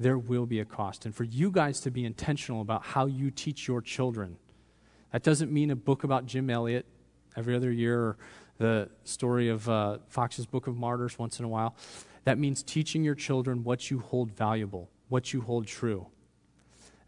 There 0.00 0.18
will 0.18 0.46
be 0.46 0.58
a 0.60 0.64
cost. 0.64 1.04
And 1.04 1.14
for 1.14 1.24
you 1.24 1.50
guys 1.50 1.78
to 1.80 1.90
be 1.90 2.04
intentional 2.04 2.62
about 2.62 2.82
how 2.82 3.06
you 3.06 3.30
teach 3.30 3.68
your 3.68 3.82
children, 3.82 4.38
that 5.12 5.22
doesn't 5.22 5.52
mean 5.52 5.70
a 5.70 5.76
book 5.76 6.04
about 6.04 6.26
Jim 6.26 6.50
Elliot 6.50 6.86
every 7.36 7.54
other 7.54 7.70
year 7.70 8.00
or 8.00 8.18
the 8.58 8.88
story 9.04 9.48
of 9.48 9.68
uh, 9.68 9.98
Fox's 10.08 10.46
Book 10.46 10.66
of 10.66 10.76
Martyrs 10.76 11.18
once 11.18 11.38
in 11.38 11.44
a 11.44 11.48
while. 11.48 11.76
That 12.24 12.38
means 12.38 12.62
teaching 12.62 13.04
your 13.04 13.14
children 13.14 13.62
what 13.62 13.90
you 13.90 14.00
hold 14.00 14.32
valuable, 14.32 14.88
what 15.08 15.32
you 15.32 15.42
hold 15.42 15.66
true 15.66 16.06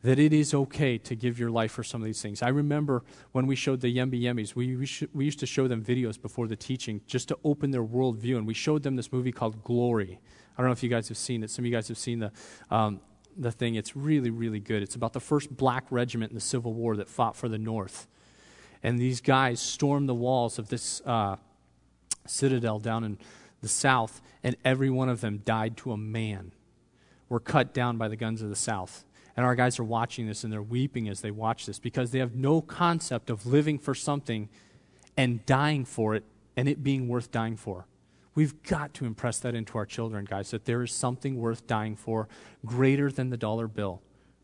that 0.03 0.19
it 0.19 0.33
is 0.33 0.53
okay 0.53 0.99
to 0.99 1.15
give 1.15 1.39
your 1.39 1.51
life 1.51 1.71
for 1.71 1.85
some 1.85 2.01
of 2.01 2.07
these 2.07 2.21
things. 2.21 2.43
I 2.43 2.49
remember 2.49 3.05
when 3.31 3.47
we 3.47 3.55
showed 3.55 3.81
the 3.81 3.97
Yembi 3.97 4.21
Yembis, 4.21 4.55
we, 4.55 4.77
we, 4.77 4.87
sh- 4.87 5.05
we, 5.15 5.25
used 5.25 5.39
to 5.41 5.47
show 5.47 5.69
them 5.69 5.83
videos 5.83 6.21
before 6.21 6.49
the 6.49 6.57
teaching 6.57 7.01
just 7.07 7.29
to 7.29 7.39
open 7.45 7.71
their 7.71 7.85
worldview. 7.85 8.37
And 8.37 8.47
we 8.47 8.55
showed 8.55 8.83
them 8.83 8.97
this 8.97 9.13
movie 9.13 9.31
called 9.31 9.63
Glory. 9.63 10.19
I 10.57 10.61
don't 10.61 10.67
know 10.67 10.73
if 10.73 10.83
you 10.83 10.89
guys 10.89 11.09
have 11.09 11.17
seen 11.17 11.45
it. 11.45 11.51
Some 11.51 11.65
of 11.65 11.67
you 11.67 11.73
guys 11.73 11.87
have 11.87 11.99
seen 11.99 12.19
the, 12.19 12.33
um, 12.71 13.01
the 13.37 13.53
thing. 13.53 13.77
It's 13.77 13.97
really, 13.97 14.31
really 14.31 14.59
good. 14.59 14.83
It's 14.83 14.97
about 14.97 15.13
the 15.13 15.21
first 15.21 15.57
black 15.57 15.85
regiment 15.91 16.33
in 16.33 16.35
the 16.35 16.41
Civil 16.41 16.75
War 16.75 16.97
that 16.97 17.09
fought 17.09 17.37
for 17.37 17.49
the 17.49 17.59
North. 17.59 18.09
And 18.83 18.99
these 18.99 19.21
guys 19.21 19.61
stormed 19.61 20.09
the 20.09 20.15
walls 20.15 20.59
of 20.59 20.69
this 20.69 21.01
uh, 21.07 21.37
citadel 22.27 22.81
down 22.81 23.05
in 23.05 23.19
the 23.61 23.69
South, 23.69 24.21
and 24.43 24.57
every 24.65 24.91
one 24.91 25.09
of 25.09 25.21
them 25.21 25.43
died 25.45 25.77
to 25.77 25.93
a 25.93 25.97
man, 25.97 26.51
were 27.29 27.39
cut 27.39 27.73
down 27.73 27.97
by 27.97 28.09
the 28.09 28.17
guns 28.17 28.43
of 28.43 28.49
the 28.49 28.57
South 28.57 29.05
and 29.37 29.47
our 29.47 29.55
guys 29.55 29.79
are 29.79 29.85
watching 29.85 30.27
this 30.27 30.45
and 30.45 30.53
they're 30.53 30.63
weeping 30.63 31.09
as 31.09 31.21
they 31.21 31.31
watch 31.31 31.67
this 31.67 31.79
because 31.79 32.11
they 32.11 32.19
have 32.19 32.35
no 32.35 32.61
concept 32.61 33.31
of 33.31 33.47
living 33.47 33.79
for 33.79 33.95
something 33.95 34.49
and 35.17 35.45
dying 35.47 35.85
for 35.85 36.15
it 36.15 36.25
and 36.57 36.69
it 36.69 36.83
being 36.83 37.09
worth 37.09 37.31
dying 37.31 37.57
for. 37.57 37.87
We've 38.35 38.63
got 38.63 38.95
to 38.95 39.05
impress 39.05 39.39
that 39.41 39.55
into 39.55 39.77
our 39.77 39.85
children, 39.87 40.25
guys, 40.25 40.51
that 40.53 40.65
there 40.65 40.83
is 40.83 40.93
something 40.93 41.37
worth 41.37 41.67
dying 41.67 41.97
for 41.97 42.29
greater 42.65 43.11
than 43.11 43.29
the 43.29 43.37
dollar 43.37 43.69
bill, 43.69 44.01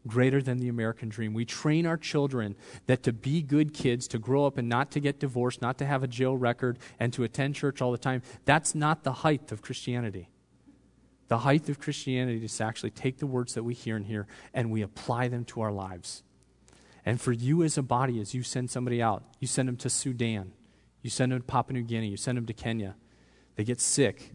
greater 0.07 0.43
than 0.43 0.59
the 0.59 0.68
American 0.68 1.09
dream. 1.09 1.32
We 1.32 1.47
train 1.47 1.86
our 1.86 1.97
children 1.97 2.55
that 2.86 3.03
to 3.05 3.12
be 3.12 3.41
good 3.41 3.72
kids, 3.72 4.07
to 4.09 4.18
grow 4.18 4.47
up 4.47 4.59
and 4.59 4.68
not 4.68 4.91
to 4.93 5.01
get 5.01 5.20
divorced, 5.20 5.62
not 5.62 5.78
to 5.78 5.86
have 5.86 6.03
a 6.03 6.09
jail 6.09 6.36
record, 6.36 6.78
and 7.01 7.12
to 7.14 7.24
attend 7.24 7.55
church 7.55 7.80
all 7.80 7.93
the 7.93 7.99
time, 7.99 8.22
that's 8.45 8.74
not 8.74 9.05
the 9.05 9.12
height 9.12 9.51
of 9.53 9.62
Christianity. 9.62 10.28
The 11.28 11.38
height 11.38 11.68
of 11.68 11.78
Christianity 11.78 12.44
is 12.44 12.56
to 12.56 12.64
actually 12.64 12.90
take 12.90 13.18
the 13.18 13.26
words 13.26 13.54
that 13.54 13.62
we 13.62 13.74
hear 13.74 13.96
in 13.96 14.04
here 14.04 14.26
and 14.54 14.70
we 14.70 14.82
apply 14.82 15.28
them 15.28 15.44
to 15.46 15.60
our 15.60 15.72
lives. 15.72 16.22
And 17.04 17.20
for 17.20 17.32
you 17.32 17.62
as 17.62 17.78
a 17.78 17.82
body, 17.82 18.20
as 18.20 18.34
you 18.34 18.42
send 18.42 18.70
somebody 18.70 19.00
out, 19.00 19.22
you 19.38 19.46
send 19.46 19.68
them 19.68 19.76
to 19.78 19.90
Sudan, 19.90 20.52
you 21.02 21.10
send 21.10 21.32
them 21.32 21.40
to 21.40 21.46
Papua 21.46 21.78
New 21.78 21.84
Guinea, 21.84 22.08
you 22.08 22.16
send 22.16 22.36
them 22.36 22.46
to 22.46 22.52
Kenya. 22.52 22.96
They 23.56 23.64
get 23.64 23.80
sick, 23.80 24.32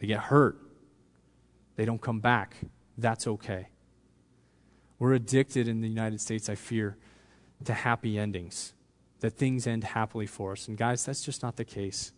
they 0.00 0.06
get 0.06 0.20
hurt, 0.20 0.58
they 1.76 1.84
don't 1.84 2.00
come 2.00 2.20
back. 2.20 2.56
That's 2.96 3.26
okay. 3.28 3.68
We're 4.98 5.14
addicted 5.14 5.68
in 5.68 5.80
the 5.80 5.88
United 5.88 6.20
States, 6.20 6.48
I 6.48 6.56
fear, 6.56 6.96
to 7.64 7.72
happy 7.72 8.18
endings, 8.18 8.74
that 9.20 9.30
things 9.30 9.66
end 9.66 9.84
happily 9.84 10.26
for 10.26 10.52
us. 10.52 10.66
And 10.66 10.76
guys, 10.76 11.04
that's 11.04 11.24
just 11.24 11.42
not 11.42 11.56
the 11.56 11.64
case. 11.64 12.12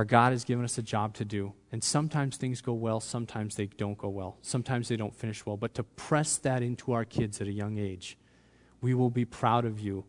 Our 0.00 0.06
God 0.06 0.32
has 0.32 0.44
given 0.44 0.64
us 0.64 0.78
a 0.78 0.82
job 0.82 1.12
to 1.16 1.26
do. 1.26 1.52
And 1.70 1.84
sometimes 1.84 2.38
things 2.38 2.62
go 2.62 2.72
well, 2.72 3.00
sometimes 3.00 3.56
they 3.56 3.66
don't 3.66 3.98
go 3.98 4.08
well. 4.08 4.38
Sometimes 4.40 4.88
they 4.88 4.96
don't 4.96 5.14
finish 5.14 5.44
well. 5.44 5.58
But 5.58 5.74
to 5.74 5.82
press 5.82 6.38
that 6.38 6.62
into 6.62 6.92
our 6.92 7.04
kids 7.04 7.38
at 7.42 7.46
a 7.46 7.52
young 7.52 7.76
age, 7.76 8.16
we 8.80 8.94
will 8.94 9.10
be 9.10 9.26
proud 9.26 9.66
of 9.66 9.78
you 9.78 10.06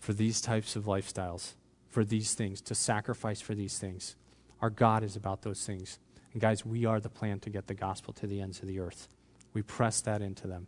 for 0.00 0.12
these 0.12 0.42
types 0.42 0.76
of 0.76 0.84
lifestyles, 0.84 1.54
for 1.88 2.04
these 2.04 2.34
things, 2.34 2.60
to 2.60 2.74
sacrifice 2.74 3.40
for 3.40 3.54
these 3.54 3.78
things. 3.78 4.16
Our 4.60 4.68
God 4.68 5.02
is 5.02 5.16
about 5.16 5.40
those 5.40 5.64
things. 5.64 5.98
And 6.34 6.42
guys, 6.42 6.66
we 6.66 6.84
are 6.84 7.00
the 7.00 7.08
plan 7.08 7.40
to 7.40 7.48
get 7.48 7.68
the 7.68 7.74
gospel 7.74 8.12
to 8.12 8.26
the 8.26 8.42
ends 8.42 8.60
of 8.60 8.68
the 8.68 8.80
earth. 8.80 9.08
We 9.54 9.62
press 9.62 10.02
that 10.02 10.20
into 10.20 10.46
them. 10.46 10.66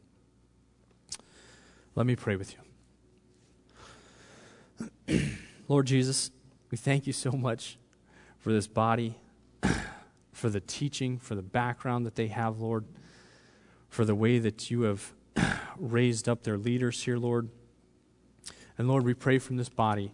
Let 1.95 2.07
me 2.07 2.17
pray 2.17 2.37
with 2.37 2.57
you. 5.07 5.21
Lord 5.69 5.87
Jesus, 5.87 6.31
we 6.71 6.79
thank 6.79 7.07
you 7.07 7.13
so 7.13 7.33
much 7.33 7.77
for 8.43 8.53
this 8.53 8.67
body, 8.67 9.15
for 10.33 10.51
the 10.51 10.61
teaching, 10.61 11.17
for 11.17 11.35
the 11.35 11.43
background 11.43 12.05
that 12.05 12.17
they 12.17 12.27
have, 12.27 12.61
Lord, 12.61 12.85
for 13.89 14.05
the 14.05 14.17
way 14.17 14.39
that 14.41 14.71
you 14.71 14.83
have 14.83 15.15
raised 15.79 16.29
up 16.29 16.43
their 16.43 16.59
leaders 16.59 17.05
here, 17.05 17.17
Lord. 17.17 17.49
And 18.77 18.89
Lord, 18.89 19.05
we 19.05 19.15
pray 19.15 19.39
from 19.39 19.57
this 19.57 19.69
body 19.69 20.11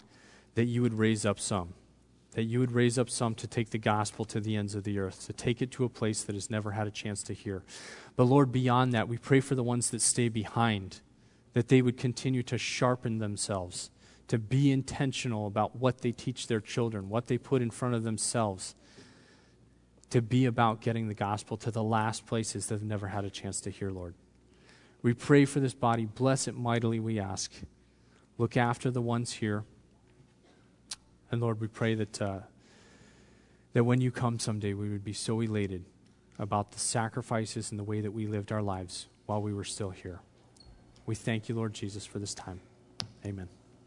that 0.54 0.66
you 0.66 0.82
would 0.82 0.92
raise 0.92 1.24
up 1.24 1.40
some, 1.40 1.72
that 2.32 2.42
you 2.42 2.60
would 2.60 2.72
raise 2.72 2.98
up 2.98 3.08
some 3.08 3.34
to 3.36 3.46
take 3.46 3.70
the 3.70 3.78
gospel 3.78 4.26
to 4.26 4.40
the 4.40 4.56
ends 4.56 4.74
of 4.74 4.84
the 4.84 4.98
earth, 4.98 5.24
to 5.26 5.32
take 5.32 5.62
it 5.62 5.70
to 5.70 5.84
a 5.84 5.88
place 5.88 6.22
that 6.22 6.34
has 6.34 6.50
never 6.50 6.72
had 6.72 6.86
a 6.86 6.90
chance 6.90 7.22
to 7.22 7.32
hear. 7.32 7.62
But 8.14 8.24
Lord, 8.24 8.52
beyond 8.52 8.92
that, 8.92 9.08
we 9.08 9.16
pray 9.16 9.40
for 9.40 9.54
the 9.54 9.62
ones 9.62 9.88
that 9.90 10.02
stay 10.02 10.28
behind, 10.28 11.00
that 11.54 11.68
they 11.68 11.80
would 11.80 11.96
continue 11.96 12.42
to 12.42 12.58
sharpen 12.58 13.18
themselves 13.18 13.90
to 14.28 14.38
be 14.38 14.70
intentional 14.70 15.46
about 15.46 15.76
what 15.76 16.02
they 16.02 16.12
teach 16.12 16.46
their 16.46 16.60
children, 16.60 17.08
what 17.08 17.26
they 17.26 17.38
put 17.38 17.62
in 17.62 17.70
front 17.70 17.94
of 17.94 18.02
themselves, 18.04 18.74
to 20.10 20.22
be 20.22 20.44
about 20.44 20.80
getting 20.80 21.08
the 21.08 21.14
gospel 21.14 21.56
to 21.56 21.70
the 21.70 21.82
last 21.82 22.26
places 22.26 22.66
that 22.66 22.76
have 22.76 22.82
never 22.82 23.08
had 23.08 23.24
a 23.24 23.30
chance 23.30 23.60
to 23.62 23.70
hear, 23.70 23.90
Lord. 23.90 24.14
We 25.02 25.14
pray 25.14 25.44
for 25.44 25.60
this 25.60 25.74
body. 25.74 26.06
Bless 26.06 26.48
it 26.48 26.54
mightily, 26.54 27.00
we 27.00 27.18
ask. 27.18 27.52
Look 28.36 28.56
after 28.56 28.90
the 28.90 29.02
ones 29.02 29.34
here. 29.34 29.64
And 31.30 31.40
Lord, 31.40 31.60
we 31.60 31.68
pray 31.68 31.94
that, 31.94 32.22
uh, 32.22 32.38
that 33.72 33.84
when 33.84 34.00
you 34.00 34.10
come 34.10 34.38
someday, 34.38 34.74
we 34.74 34.88
would 34.88 35.04
be 35.04 35.12
so 35.12 35.40
elated 35.40 35.84
about 36.38 36.72
the 36.72 36.78
sacrifices 36.78 37.70
and 37.70 37.78
the 37.78 37.84
way 37.84 38.00
that 38.00 38.12
we 38.12 38.26
lived 38.26 38.52
our 38.52 38.62
lives 38.62 39.08
while 39.26 39.42
we 39.42 39.52
were 39.52 39.64
still 39.64 39.90
here. 39.90 40.20
We 41.06 41.14
thank 41.14 41.48
you, 41.48 41.54
Lord 41.54 41.74
Jesus, 41.74 42.06
for 42.06 42.18
this 42.18 42.34
time. 42.34 42.60
Amen. 43.26 43.57